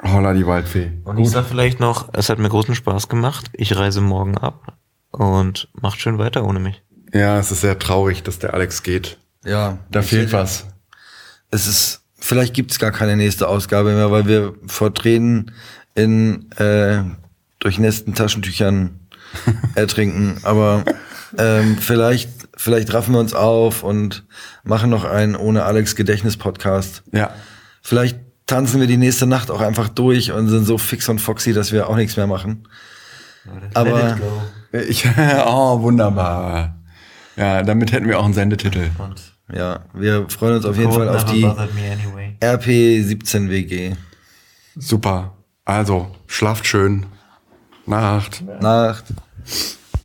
Holla 0.01 0.33
die 0.33 0.47
Waldfee. 0.47 0.91
Und 1.03 1.17
ich 1.17 1.29
sag 1.29 1.45
vielleicht 1.45 1.79
noch, 1.79 2.09
es 2.13 2.29
hat 2.29 2.39
mir 2.39 2.49
großen 2.49 2.75
Spaß 2.75 3.09
gemacht. 3.09 3.47
Ich 3.53 3.75
reise 3.75 3.99
morgen 4.01 4.37
ab 4.37 4.77
und 5.11 5.69
macht 5.73 5.99
schön 5.99 6.17
weiter 6.17 6.45
ohne 6.45 6.59
mich. 6.59 6.81
Ja, 7.13 7.37
es 7.39 7.51
ist 7.51 7.61
sehr 7.61 7.79
traurig, 7.79 8.23
dass 8.23 8.39
der 8.39 8.53
Alex 8.53 8.83
geht. 8.83 9.17
Ja. 9.45 9.77
Da 9.91 10.01
fehlt 10.01 10.31
was. 10.33 10.65
Es 11.51 11.67
ist, 11.67 12.01
vielleicht 12.19 12.53
gibt's 12.53 12.79
gar 12.79 12.91
keine 12.91 13.15
nächste 13.15 13.47
Ausgabe 13.47 13.93
mehr, 13.93 14.11
weil 14.11 14.27
wir 14.27 14.53
vor 14.67 14.93
Tränen 14.93 15.51
in 15.95 16.51
äh, 16.57 17.01
durchnässten 17.59 18.13
Taschentüchern 18.15 18.99
ertrinken. 19.75 20.37
Aber 20.43 20.83
ähm, 21.37 21.77
vielleicht, 21.77 22.29
vielleicht 22.55 22.93
raffen 22.93 23.13
wir 23.13 23.19
uns 23.19 23.33
auf 23.33 23.83
und 23.83 24.25
machen 24.63 24.89
noch 24.89 25.05
einen 25.05 25.35
ohne 25.35 25.63
Alex 25.63 25.95
Gedächtnis-Podcast. 25.95 27.03
Ja. 27.11 27.31
Vielleicht 27.81 28.19
tanzen 28.45 28.79
wir 28.79 28.87
die 28.87 28.97
nächste 28.97 29.25
Nacht 29.25 29.51
auch 29.51 29.61
einfach 29.61 29.89
durch 29.89 30.31
und 30.31 30.49
sind 30.49 30.65
so 30.65 30.77
fix 30.77 31.07
und 31.09 31.19
foxy, 31.19 31.53
dass 31.53 31.71
wir 31.71 31.87
auch 31.89 31.95
nichts 31.95 32.17
mehr 32.17 32.27
machen. 32.27 32.67
Aber- 33.73 33.91
Let 33.99 34.15
it 34.17 34.21
go. 34.21 34.41
Ich, 34.89 35.05
oh, 35.45 35.81
wunderbar. 35.81 36.75
Ja, 37.39 37.63
damit 37.63 37.93
hätten 37.93 38.05
wir 38.07 38.19
auch 38.19 38.25
einen 38.25 38.33
Sendetitel. 38.33 38.89
Und 38.97 39.33
Ja, 39.51 39.79
wir 39.93 40.27
freuen 40.29 40.57
uns 40.57 40.65
auf 40.65 40.77
jeden 40.77 40.91
Fall 40.91 41.07
auf 41.07 41.23
die 41.23 41.45
anyway. 41.45 42.35
RP17 42.41 43.49
WG. 43.49 43.95
Super. 44.75 45.37
Also, 45.63 46.13
schlaft 46.27 46.67
schön. 46.67 47.05
Nacht. 47.85 48.43
Nacht. 48.61 49.05